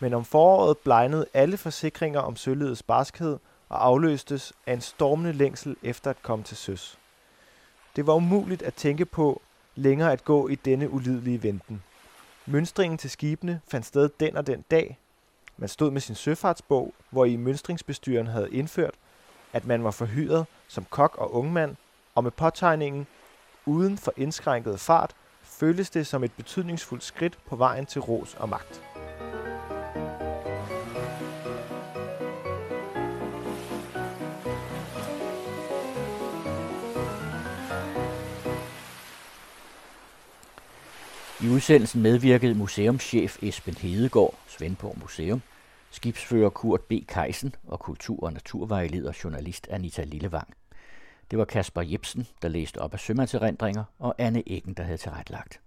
Men 0.00 0.14
om 0.14 0.24
foråret 0.24 0.78
blegnede 0.78 1.26
alle 1.34 1.56
forsikringer 1.56 2.20
om 2.20 2.36
sølvets 2.36 2.82
barskhed 2.82 3.38
og 3.68 3.86
afløstes 3.86 4.52
af 4.66 4.72
en 4.72 4.80
stormende 4.80 5.32
længsel 5.32 5.76
efter 5.82 6.10
at 6.10 6.22
komme 6.22 6.44
til 6.44 6.56
søs. 6.56 6.98
Det 7.96 8.06
var 8.06 8.14
umuligt 8.14 8.62
at 8.62 8.74
tænke 8.74 9.04
på 9.04 9.42
længere 9.74 10.12
at 10.12 10.24
gå 10.24 10.48
i 10.48 10.54
denne 10.54 10.90
ulidelige 10.90 11.42
venten. 11.42 11.82
Mønstringen 12.46 12.98
til 12.98 13.10
skibene 13.10 13.60
fandt 13.68 13.86
sted 13.86 14.10
den 14.20 14.36
og 14.36 14.46
den 14.46 14.64
dag. 14.70 14.98
Man 15.56 15.68
stod 15.68 15.90
med 15.90 16.00
sin 16.00 16.14
søfartsbog, 16.14 16.94
hvor 17.10 17.24
i 17.24 17.36
mønstringsbestyren 17.36 18.26
havde 18.26 18.52
indført, 18.52 18.94
at 19.52 19.66
man 19.66 19.84
var 19.84 19.90
forhyret 19.90 20.46
som 20.68 20.84
kok 20.90 21.18
og 21.18 21.34
ungmand, 21.34 21.76
og 22.14 22.22
med 22.22 22.30
påtegningen 22.30 23.06
uden 23.66 23.98
for 23.98 24.12
indskrænket 24.16 24.80
fart 24.80 25.14
føltes 25.42 25.90
det 25.90 26.06
som 26.06 26.24
et 26.24 26.32
betydningsfuldt 26.32 27.04
skridt 27.04 27.38
på 27.46 27.56
vejen 27.56 27.86
til 27.86 28.00
ros 28.00 28.34
og 28.34 28.48
magt. 28.48 28.91
I 41.42 41.48
udsendelsen 41.48 42.02
medvirkede 42.02 42.54
museumschef 42.54 43.42
Esben 43.42 43.74
Hedegaard, 43.74 44.34
Svendborg 44.48 44.98
Museum, 45.00 45.42
skibsfører 45.90 46.50
Kurt 46.50 46.80
B. 46.80 46.92
Keisen 47.08 47.54
og 47.66 47.80
kultur- 47.80 48.22
og 48.22 48.32
naturvejleder 48.32 49.12
journalist 49.24 49.68
Anita 49.70 50.04
Lillevang. 50.04 50.54
Det 51.30 51.38
var 51.38 51.44
Kasper 51.44 51.82
Jebsen, 51.82 52.26
der 52.42 52.48
læste 52.48 52.78
op 52.78 52.94
af 52.94 53.00
sømandserindringer, 53.00 53.84
og 53.98 54.14
Anne 54.18 54.42
Eggen, 54.46 54.74
der 54.74 54.82
havde 54.82 54.98
tilrettelagt. 54.98 55.60